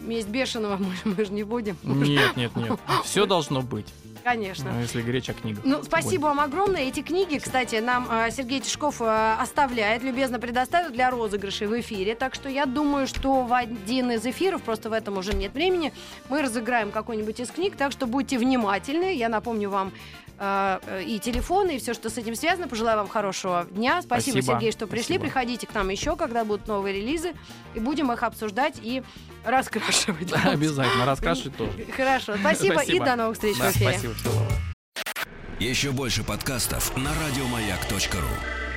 месть 0.00 0.28
бешеного 0.28 0.76
мы, 1.04 1.14
мы 1.16 1.24
же 1.24 1.32
не 1.32 1.42
будем. 1.44 1.76
Нет, 1.82 2.36
нет, 2.36 2.54
нет. 2.56 2.78
Все 3.04 3.26
должно 3.26 3.62
быть, 3.62 3.86
Конечно. 4.24 4.70
ну, 4.72 4.80
если 4.80 5.00
о 5.00 5.34
книгах. 5.34 5.64
Ну, 5.64 5.82
спасибо 5.82 6.24
вам 6.24 6.40
огромное. 6.40 6.82
Эти 6.82 7.02
книги, 7.02 7.38
кстати, 7.38 7.76
нам 7.76 8.08
э, 8.10 8.30
Сергей 8.30 8.60
Тишков 8.60 9.00
э, 9.00 9.34
оставляет, 9.40 10.02
любезно 10.02 10.38
предоставит 10.38 10.92
для 10.92 11.10
розыгрышей 11.10 11.66
в 11.66 11.80
эфире. 11.80 12.14
Так 12.14 12.34
что 12.34 12.48
я 12.48 12.66
думаю, 12.66 13.06
что 13.06 13.42
в 13.42 13.52
один 13.52 14.10
из 14.12 14.24
эфиров, 14.24 14.62
просто 14.62 14.90
в 14.90 14.92
этом 14.92 15.18
уже 15.18 15.34
нет 15.34 15.52
времени, 15.54 15.92
мы 16.28 16.42
разыграем 16.42 16.90
какой-нибудь 16.90 17.40
из 17.40 17.50
книг. 17.50 17.76
Так 17.76 17.92
что 17.92 18.06
будьте 18.06 18.38
внимательны. 18.38 19.14
Я 19.14 19.28
напомню 19.28 19.70
вам 19.70 19.92
и 20.40 21.20
телефоны, 21.22 21.76
и 21.76 21.78
все, 21.78 21.94
что 21.94 22.10
с 22.10 22.16
этим 22.18 22.34
связано. 22.36 22.68
Пожелаю 22.68 22.98
вам 22.98 23.08
хорошего 23.08 23.66
дня. 23.70 24.00
Спасибо, 24.02 24.34
Спасибо. 24.36 24.54
Сергей, 24.54 24.72
что 24.72 24.86
пришли. 24.86 25.16
Спасибо. 25.16 25.24
Приходите 25.24 25.66
к 25.66 25.74
нам 25.74 25.88
еще, 25.88 26.14
когда 26.16 26.44
будут 26.44 26.68
новые 26.68 26.94
релизы, 26.94 27.34
и 27.74 27.80
будем 27.80 28.12
их 28.12 28.22
обсуждать 28.22 28.76
и 28.82 29.02
раскрашивать. 29.44 30.28
Да, 30.30 30.42
обязательно, 30.52 31.06
расскажи 31.06 31.50
тоже. 31.50 31.72
Хорошо. 31.96 32.36
Спасибо, 32.38 32.74
и 32.74 32.84
Спасибо. 32.84 33.04
до 33.04 33.16
новых 33.16 33.34
встреч 33.34 33.56
в 33.56 33.60
Да, 33.60 33.70
эфире. 33.72 33.90
спасибо. 33.98 34.14
Еще 35.58 35.90
больше 35.90 36.22
подкастов 36.22 36.96
на 36.96 37.10
радиомаяк.ру. 37.14 38.67